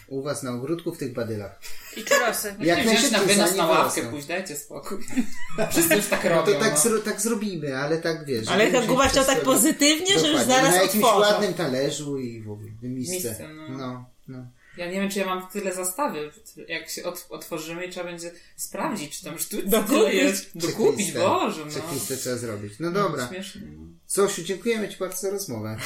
[0.09, 1.61] U was na ogródku w tych badylach.
[1.97, 2.55] I czurosy.
[2.61, 4.99] Jak wziąć na wynos na ławkę pójść, dajcie spokój.
[5.71, 6.53] Wszyscy już tak No robią.
[6.53, 6.79] to tak, no.
[6.79, 8.49] zro, tak zrobimy, ale tak wiesz.
[8.49, 11.21] Ale Kuba wziąć chciał tak pozytywnie, że już zaraz Na jakimś otworzą.
[11.33, 13.15] ładnym talerzu i w ogóle misce.
[13.15, 13.79] Misce, no.
[13.79, 14.47] no, no.
[14.77, 16.31] Ja nie wiem, czy ja mam tyle zastawy.
[16.69, 20.15] Jak się ot- otworzymy, trzeba będzie sprawdzić, czy tam sztuce Dokupić.
[20.15, 20.51] jest.
[20.59, 21.19] Dokupić, Checklistę.
[21.21, 21.73] Boże, no.
[21.73, 22.73] Checklistę trzeba zrobić.
[22.81, 23.29] No dobra.
[23.29, 23.61] Śmieszne.
[23.77, 23.83] no.
[24.07, 25.77] Zosiu, dziękujemy Ci bardzo za rozmowę.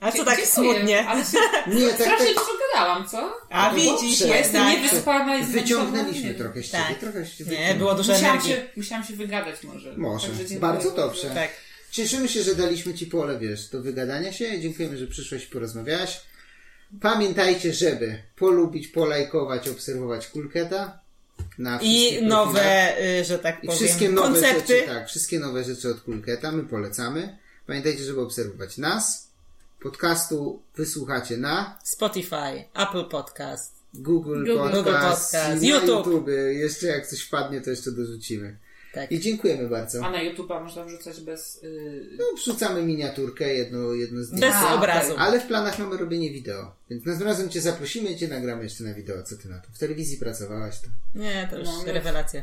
[0.00, 1.06] A co tak Dziękuję, smutnie?
[1.08, 1.38] Ale się
[1.74, 3.32] Nie, tak, strasznie tak dużo gadałam, co?
[3.50, 4.28] A No widzisz, dobrze.
[4.28, 4.82] Ja jestem jednak.
[4.92, 6.44] niewyspana i wyciągnęliśmy zmęczona.
[6.44, 6.84] trochę z Ciebie.
[6.88, 6.98] Tak.
[6.98, 7.78] Trochę się Nie, wyciągnęliśmy.
[7.78, 8.52] było dużo Musiałam energii.
[8.54, 9.96] się, musiałam się wygadać może.
[9.96, 10.26] Może.
[10.28, 11.30] Także dziękuję Bardzo dobrze.
[11.30, 11.50] Tak.
[11.90, 14.60] Cieszymy się, że daliśmy Ci pole, wiesz, do wygadania się.
[14.60, 16.20] Dziękujemy, że przyszłeś i porozmawiałaś.
[17.00, 20.98] Pamiętajcie, żeby polubić, polajkować, obserwować Kulketa.
[21.58, 24.74] Na I nowe, y, że tak I powiem, wszystkie nowe koncepty.
[24.74, 27.38] rzeczy, tak, wszystkie nowe rzeczy od Kulketa my polecamy.
[27.66, 29.28] Pamiętajcie, żeby obserwować nas.
[29.80, 33.72] Podcastu wysłuchacie na Spotify, Apple Podcast.
[33.94, 36.06] Google, Google Podcast, Podcast, i na YouTube.
[36.06, 36.28] YouTube.
[36.52, 38.56] Jeszcze jak coś wpadnie, to jeszcze dorzucimy.
[38.96, 39.12] Tak.
[39.12, 40.04] I dziękujemy bardzo.
[40.04, 41.62] A na YouTube'a można wrzucać bez...
[41.62, 42.08] Yy...
[42.18, 44.46] No, wrzucamy miniaturkę, jedno, jedno zdjęcie.
[44.46, 45.14] Bez obrazu.
[45.18, 46.74] Ale w planach mamy robienie wideo.
[46.90, 49.22] Więc następnym razem Cię zaprosimy i Cię nagramy jeszcze na wideo.
[49.22, 49.68] Co Ty na to?
[49.72, 50.88] W telewizji pracowałaś to.
[51.14, 51.92] Nie, to już No, no.
[51.92, 52.42] rewelacja.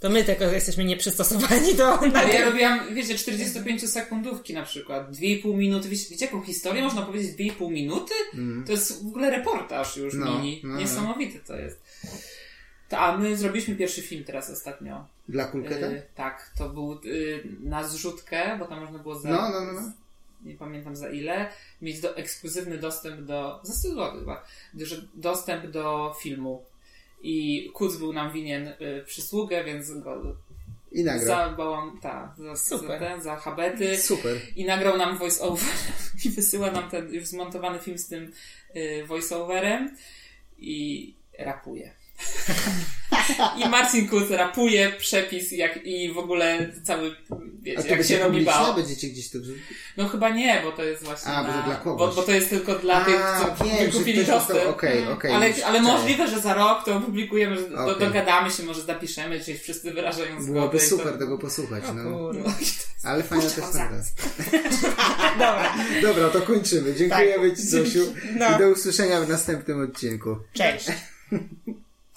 [0.00, 1.98] To my tylko jesteśmy nieprzystosowani do...
[1.98, 5.88] Ale ja robiłam, wiecie, 45 sekundówki na przykład, 2,5 minuty.
[5.88, 8.14] Wiecie, wiecie jaką historię można powiedzieć 2,5 minuty?
[8.66, 10.60] To jest w ogóle reportaż już No, mini.
[10.64, 10.78] no, no.
[10.80, 11.80] Niesamowity to jest.
[12.88, 15.06] To, a my zrobiliśmy pierwszy film teraz ostatnio.
[15.28, 15.86] Dla Kulketa?
[15.86, 19.28] Y, tak, to był y, na zrzutkę, bo tam można było za...
[19.28, 19.92] No, no, no, no.
[20.44, 21.50] Nie pamiętam za ile.
[21.82, 23.60] Mieć do, ekskluzywny dostęp do...
[23.62, 24.44] Za 100 zł chyba.
[25.14, 26.64] Dostęp do filmu.
[27.22, 30.36] I Kuc był nam winien y, przysługę, więc go
[30.92, 31.26] I nagrał.
[31.26, 32.88] za bałam, ta, za, Super.
[32.88, 33.98] za, ten, za habety.
[33.98, 34.36] Super.
[34.56, 35.64] I nagrał nam voice-over
[36.24, 38.32] i wysyła nam ten już zmontowany film z tym
[38.76, 39.88] y, voice-overem
[40.58, 41.92] i rapuje.
[43.56, 48.18] I Marcin Kuc rapuje przepis jak, i w ogóle cały, A wiecie, to jak się
[48.18, 48.74] robi bał.
[48.74, 49.38] Będziecie gdzieś to?
[49.96, 52.08] No chyba nie, bo to jest właśnie A, bo to na, dla kogoś.
[52.08, 53.20] Bo, bo to jest tylko dla tych,
[53.58, 54.66] co wiem, dostał- dostęp.
[54.66, 55.32] Okej, okej.
[55.32, 58.06] ale ale możliwe, że za rok to opublikujemy, że Okej.
[58.06, 60.52] dogadamy się, może zapiszemy, czyli wszyscy wyrażają zgodę.
[60.52, 61.84] Byłoby to- super tego posłuchać.
[61.94, 62.18] No.
[62.18, 62.42] Kurde.
[63.04, 64.02] Ale fajna też naprawdę.
[65.38, 66.94] Dobra, Dobra, to kończymy.
[66.94, 68.14] Dziękujemy Ci, Zosiu.
[68.38, 68.56] No.
[68.56, 70.36] I do usłyszenia w następnym odcinku.
[70.52, 70.86] cześć.